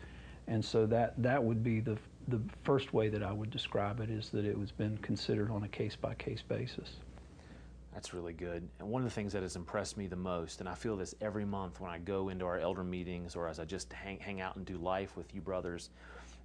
And 0.48 0.64
so 0.64 0.86
that, 0.88 1.14
that 1.22 1.44
would 1.44 1.64
be 1.64 1.80
the, 1.80 1.98
the 2.28 2.42
first 2.64 2.94
way 2.94 3.10
that 3.10 3.24
I 3.24 3.32
would 3.32 3.52
describe 3.52 4.00
it 4.00 4.10
is 4.10 4.30
that 4.30 4.46
it 4.46 4.58
was 4.58 4.72
been 4.72 4.98
considered 4.98 5.52
on 5.52 5.64
a 5.64 5.68
case 5.68 5.96
by 5.96 6.16
case 6.16 6.42
basis. 6.42 6.98
That's 7.94 8.14
really 8.14 8.34
good. 8.34 8.68
And 8.80 8.90
one 8.90 9.02
of 9.02 9.10
the 9.10 9.14
things 9.14 9.34
that 9.34 9.42
has 9.42 9.56
impressed 9.56 9.98
me 9.98 10.08
the 10.08 10.16
most, 10.16 10.60
and 10.60 10.70
I 10.70 10.76
feel 10.76 10.96
this 10.96 11.16
every 11.22 11.46
month 11.46 11.80
when 11.80 11.92
I 11.92 11.98
go 11.98 12.30
into 12.30 12.46
our 12.46 12.60
elder 12.60 12.84
meetings 12.84 13.36
or 13.36 13.48
as 13.48 13.60
I 13.60 13.66
just 13.66 13.92
hang, 13.92 14.20
hang 14.20 14.42
out 14.42 14.56
and 14.56 14.66
do 14.66 14.78
life 14.78 15.18
with 15.18 15.34
you 15.34 15.42
brothers, 15.42 15.90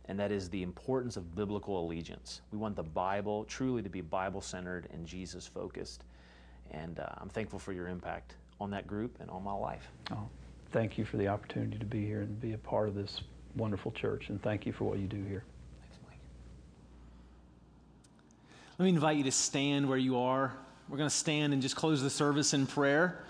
and 0.08 0.18
that 0.18 0.30
is 0.30 0.48
the 0.50 0.62
importance 0.62 1.16
of 1.16 1.34
biblical 1.34 1.84
allegiance. 1.84 2.42
We 2.52 2.58
want 2.58 2.76
the 2.76 2.82
Bible 2.82 3.44
truly 3.44 3.82
to 3.82 3.88
be 3.88 4.00
Bible 4.00 4.40
centered 4.40 4.88
and 4.92 5.06
Jesus 5.06 5.46
focused. 5.46 6.04
And 6.70 6.98
uh, 6.98 7.06
I'm 7.18 7.28
thankful 7.28 7.58
for 7.58 7.72
your 7.72 7.88
impact 7.88 8.34
on 8.60 8.70
that 8.70 8.86
group 8.86 9.16
and 9.20 9.30
on 9.30 9.42
my 9.42 9.52
life. 9.52 9.88
Oh, 10.12 10.28
thank 10.72 10.98
you 10.98 11.04
for 11.04 11.16
the 11.16 11.28
opportunity 11.28 11.78
to 11.78 11.86
be 11.86 12.04
here 12.04 12.20
and 12.20 12.40
be 12.40 12.52
a 12.52 12.58
part 12.58 12.88
of 12.88 12.94
this 12.94 13.22
wonderful 13.56 13.92
church. 13.92 14.28
And 14.28 14.42
thank 14.42 14.66
you 14.66 14.72
for 14.72 14.84
what 14.84 14.98
you 14.98 15.06
do 15.06 15.22
here. 15.24 15.44
Thanks, 15.80 15.98
Mike. 16.06 16.18
Let 18.78 18.84
me 18.84 18.90
invite 18.90 19.16
you 19.16 19.24
to 19.24 19.32
stand 19.32 19.88
where 19.88 19.98
you 19.98 20.18
are. 20.18 20.54
We're 20.88 20.98
going 20.98 21.08
to 21.08 21.14
stand 21.14 21.54
and 21.54 21.62
just 21.62 21.76
close 21.76 22.02
the 22.02 22.10
service 22.10 22.52
in 22.52 22.66
prayer 22.66 23.24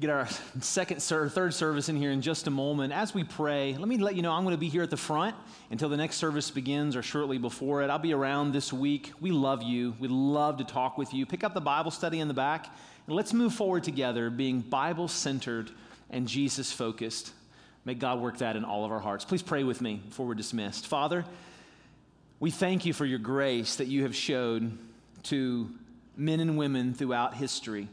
get 0.00 0.10
our 0.10 0.28
second 0.60 1.04
or 1.10 1.28
third 1.28 1.52
service 1.52 1.88
in 1.88 1.96
here 1.96 2.12
in 2.12 2.22
just 2.22 2.46
a 2.46 2.50
moment. 2.50 2.92
As 2.92 3.14
we 3.14 3.24
pray, 3.24 3.74
let 3.76 3.88
me 3.88 3.98
let 3.98 4.14
you 4.14 4.22
know 4.22 4.30
I'm 4.30 4.44
going 4.44 4.54
to 4.54 4.60
be 4.60 4.68
here 4.68 4.84
at 4.84 4.90
the 4.90 4.96
front 4.96 5.34
until 5.70 5.88
the 5.88 5.96
next 5.96 6.18
service 6.18 6.52
begins 6.52 6.94
or 6.94 7.02
shortly 7.02 7.36
before 7.36 7.82
it. 7.82 7.90
I'll 7.90 7.98
be 7.98 8.14
around 8.14 8.52
this 8.52 8.72
week. 8.72 9.12
We 9.20 9.32
love 9.32 9.62
you. 9.62 9.96
We'd 9.98 10.12
love 10.12 10.58
to 10.58 10.64
talk 10.64 10.98
with 10.98 11.12
you. 11.12 11.26
Pick 11.26 11.42
up 11.42 11.52
the 11.52 11.60
Bible 11.60 11.90
study 11.90 12.20
in 12.20 12.28
the 12.28 12.34
back 12.34 12.66
and 13.08 13.16
let's 13.16 13.32
move 13.32 13.52
forward 13.54 13.82
together 13.82 14.30
being 14.30 14.60
Bible 14.60 15.08
centered 15.08 15.72
and 16.10 16.28
Jesus 16.28 16.70
focused. 16.70 17.32
May 17.84 17.94
God 17.94 18.20
work 18.20 18.38
that 18.38 18.54
in 18.54 18.64
all 18.64 18.84
of 18.84 18.92
our 18.92 19.00
hearts. 19.00 19.24
Please 19.24 19.42
pray 19.42 19.64
with 19.64 19.80
me 19.80 20.00
before 20.08 20.26
we're 20.26 20.34
dismissed. 20.34 20.86
Father, 20.86 21.24
we 22.38 22.52
thank 22.52 22.86
you 22.86 22.92
for 22.92 23.04
your 23.04 23.18
grace 23.18 23.76
that 23.76 23.88
you 23.88 24.04
have 24.04 24.14
showed 24.14 24.78
to 25.24 25.68
men 26.16 26.38
and 26.38 26.56
women 26.56 26.94
throughout 26.94 27.34
history. 27.34 27.88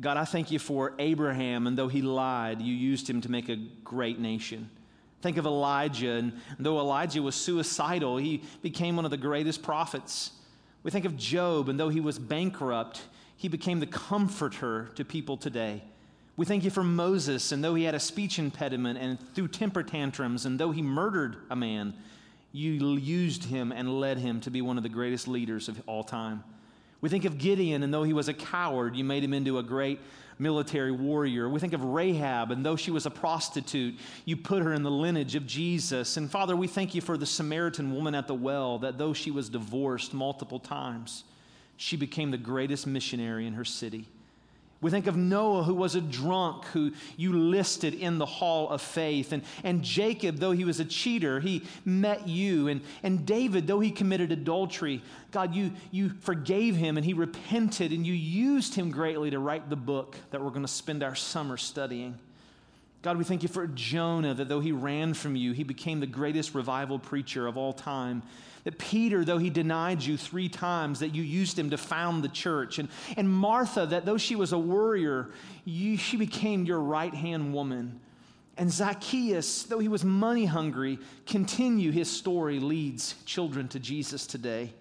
God, 0.00 0.16
I 0.16 0.24
thank 0.24 0.50
you 0.50 0.58
for 0.58 0.92
Abraham, 0.98 1.66
and 1.66 1.78
though 1.78 1.88
he 1.88 2.02
lied, 2.02 2.60
you 2.60 2.74
used 2.74 3.08
him 3.08 3.20
to 3.20 3.30
make 3.30 3.48
a 3.48 3.56
great 3.56 4.18
nation. 4.18 4.68
Think 5.22 5.36
of 5.36 5.46
Elijah, 5.46 6.10
and 6.10 6.32
though 6.58 6.78
Elijah 6.78 7.22
was 7.22 7.34
suicidal, 7.34 8.16
he 8.16 8.42
became 8.60 8.96
one 8.96 9.04
of 9.04 9.10
the 9.10 9.16
greatest 9.16 9.62
prophets. 9.62 10.32
We 10.82 10.90
think 10.90 11.04
of 11.04 11.16
Job, 11.16 11.68
and 11.68 11.78
though 11.78 11.88
he 11.88 12.00
was 12.00 12.18
bankrupt, 12.18 13.02
he 13.36 13.48
became 13.48 13.80
the 13.80 13.86
comforter 13.86 14.90
to 14.96 15.04
people 15.04 15.36
today. 15.36 15.82
We 16.36 16.44
thank 16.44 16.64
you 16.64 16.70
for 16.70 16.82
Moses, 16.82 17.52
and 17.52 17.62
though 17.62 17.76
he 17.76 17.84
had 17.84 17.94
a 17.94 18.00
speech 18.00 18.38
impediment 18.40 18.98
and 18.98 19.18
threw 19.34 19.46
temper 19.46 19.84
tantrums, 19.84 20.44
and 20.44 20.58
though 20.58 20.72
he 20.72 20.82
murdered 20.82 21.36
a 21.48 21.56
man, 21.56 21.94
you 22.52 22.72
used 22.72 23.44
him 23.44 23.72
and 23.72 24.00
led 24.00 24.18
him 24.18 24.40
to 24.40 24.50
be 24.50 24.60
one 24.60 24.76
of 24.76 24.82
the 24.82 24.88
greatest 24.88 25.28
leaders 25.28 25.68
of 25.68 25.80
all 25.86 26.02
time. 26.04 26.42
We 27.04 27.10
think 27.10 27.26
of 27.26 27.36
Gideon, 27.36 27.82
and 27.82 27.92
though 27.92 28.02
he 28.02 28.14
was 28.14 28.28
a 28.28 28.32
coward, 28.32 28.96
you 28.96 29.04
made 29.04 29.22
him 29.22 29.34
into 29.34 29.58
a 29.58 29.62
great 29.62 30.00
military 30.38 30.90
warrior. 30.90 31.50
We 31.50 31.60
think 31.60 31.74
of 31.74 31.84
Rahab, 31.84 32.50
and 32.50 32.64
though 32.64 32.76
she 32.76 32.90
was 32.90 33.04
a 33.04 33.10
prostitute, 33.10 33.98
you 34.24 34.38
put 34.38 34.62
her 34.62 34.72
in 34.72 34.82
the 34.82 34.90
lineage 34.90 35.34
of 35.34 35.46
Jesus. 35.46 36.16
And 36.16 36.30
Father, 36.30 36.56
we 36.56 36.66
thank 36.66 36.94
you 36.94 37.02
for 37.02 37.18
the 37.18 37.26
Samaritan 37.26 37.94
woman 37.94 38.14
at 38.14 38.26
the 38.26 38.34
well, 38.34 38.78
that 38.78 38.96
though 38.96 39.12
she 39.12 39.30
was 39.30 39.50
divorced 39.50 40.14
multiple 40.14 40.58
times, 40.58 41.24
she 41.76 41.98
became 41.98 42.30
the 42.30 42.38
greatest 42.38 42.86
missionary 42.86 43.46
in 43.46 43.52
her 43.52 43.66
city. 43.66 44.08
We 44.84 44.90
think 44.90 45.06
of 45.06 45.16
Noah, 45.16 45.62
who 45.62 45.72
was 45.72 45.94
a 45.94 46.00
drunk, 46.02 46.66
who 46.66 46.92
you 47.16 47.32
listed 47.32 47.94
in 47.94 48.18
the 48.18 48.26
hall 48.26 48.68
of 48.68 48.82
faith. 48.82 49.32
And, 49.32 49.42
and 49.62 49.82
Jacob, 49.82 50.36
though 50.36 50.50
he 50.50 50.66
was 50.66 50.78
a 50.78 50.84
cheater, 50.84 51.40
he 51.40 51.62
met 51.86 52.28
you. 52.28 52.68
And, 52.68 52.82
and 53.02 53.24
David, 53.24 53.66
though 53.66 53.80
he 53.80 53.90
committed 53.90 54.30
adultery, 54.30 55.00
God, 55.32 55.54
you, 55.54 55.72
you 55.90 56.10
forgave 56.20 56.76
him 56.76 56.98
and 56.98 57.06
he 57.06 57.14
repented 57.14 57.92
and 57.92 58.06
you 58.06 58.12
used 58.12 58.74
him 58.74 58.90
greatly 58.90 59.30
to 59.30 59.38
write 59.38 59.70
the 59.70 59.74
book 59.76 60.18
that 60.32 60.42
we're 60.42 60.50
going 60.50 60.66
to 60.66 60.68
spend 60.68 61.02
our 61.02 61.14
summer 61.14 61.56
studying. 61.56 62.18
God, 63.00 63.16
we 63.16 63.24
thank 63.24 63.42
you 63.42 63.48
for 63.48 63.66
Jonah, 63.66 64.34
that 64.34 64.50
though 64.50 64.60
he 64.60 64.72
ran 64.72 65.14
from 65.14 65.34
you, 65.34 65.52
he 65.52 65.64
became 65.64 66.00
the 66.00 66.06
greatest 66.06 66.54
revival 66.54 66.98
preacher 66.98 67.46
of 67.46 67.56
all 67.56 67.72
time. 67.72 68.22
That 68.64 68.78
Peter, 68.78 69.24
though 69.24 69.38
he 69.38 69.50
denied 69.50 70.02
you 70.02 70.16
three 70.16 70.48
times, 70.48 71.00
that 71.00 71.14
you 71.14 71.22
used 71.22 71.58
him 71.58 71.70
to 71.70 71.76
found 71.76 72.24
the 72.24 72.28
church. 72.28 72.78
And, 72.78 72.88
and 73.16 73.30
Martha, 73.30 73.86
that 73.86 74.06
though 74.06 74.16
she 74.16 74.36
was 74.36 74.52
a 74.52 74.58
warrior, 74.58 75.30
you, 75.64 75.96
she 75.98 76.16
became 76.16 76.64
your 76.64 76.80
right 76.80 77.12
hand 77.12 77.52
woman. 77.52 78.00
And 78.56 78.70
Zacchaeus, 78.72 79.64
though 79.64 79.80
he 79.80 79.88
was 79.88 80.04
money 80.04 80.46
hungry, 80.46 80.98
continue 81.26 81.90
his 81.90 82.10
story 82.10 82.60
leads 82.60 83.14
children 83.26 83.68
to 83.68 83.78
Jesus 83.78 84.26
today. 84.26 84.72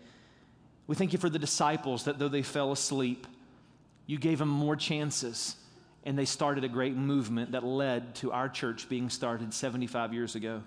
We 0.88 0.95
thank 0.95 1.11
you 1.11 1.19
for 1.19 1.29
the 1.29 1.39
disciples 1.39 2.05
that 2.05 2.19
though 2.19 2.27
they 2.27 2.43
fell 2.43 2.71
asleep, 2.71 3.25
you 4.05 4.17
gave 4.17 4.39
them 4.39 4.49
more 4.49 4.75
chances 4.75 5.55
and 6.05 6.17
they 6.17 6.25
started 6.25 6.63
a 6.63 6.69
great 6.69 6.95
movement 6.95 7.53
that 7.53 7.63
led 7.63 8.15
to 8.15 8.31
our 8.31 8.49
church 8.49 8.89
being 8.89 9.09
started 9.09 9.53
75 9.53 10.13
years 10.13 10.36
ago. 10.36 10.61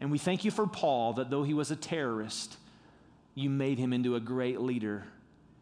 And 0.00 0.10
we 0.10 0.18
thank 0.18 0.44
you 0.44 0.50
for 0.50 0.66
Paul, 0.66 1.12
that 1.14 1.30
though 1.30 1.42
he 1.42 1.54
was 1.54 1.70
a 1.70 1.76
terrorist, 1.76 2.56
you 3.34 3.50
made 3.50 3.78
him 3.78 3.92
into 3.92 4.16
a 4.16 4.20
great 4.20 4.60
leader 4.60 5.04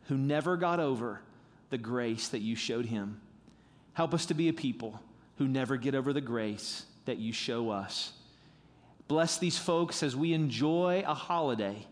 who 0.06 0.16
never 0.16 0.56
got 0.56 0.80
over 0.80 1.20
the 1.70 1.78
grace 1.78 2.28
that 2.28 2.38
you 2.38 2.54
showed 2.56 2.86
him. 2.86 3.20
Help 3.92 4.14
us 4.14 4.26
to 4.26 4.34
be 4.34 4.48
a 4.48 4.52
people 4.52 5.00
who 5.38 5.48
never 5.48 5.76
get 5.76 5.94
over 5.94 6.12
the 6.12 6.20
grace 6.20 6.84
that 7.04 7.18
you 7.18 7.32
show 7.32 7.70
us. 7.70 8.12
Bless 9.08 9.38
these 9.38 9.58
folks 9.58 10.02
as 10.02 10.14
we 10.14 10.32
enjoy 10.32 11.02
a 11.06 11.14
holiday. 11.14 11.86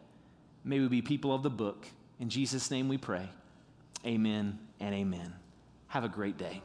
May 0.64 0.80
we 0.80 0.88
be 0.88 1.03
people 1.03 1.34
of 1.34 1.42
the 1.42 1.51
book. 1.51 1.86
In 2.20 2.28
Jesus' 2.28 2.70
name 2.70 2.88
we 2.88 2.99
pray. 2.99 3.28
Amen 4.05 4.59
and 4.78 4.94
amen. 4.94 5.34
Have 5.88 6.05
a 6.05 6.09
great 6.09 6.38
day. 6.38 6.62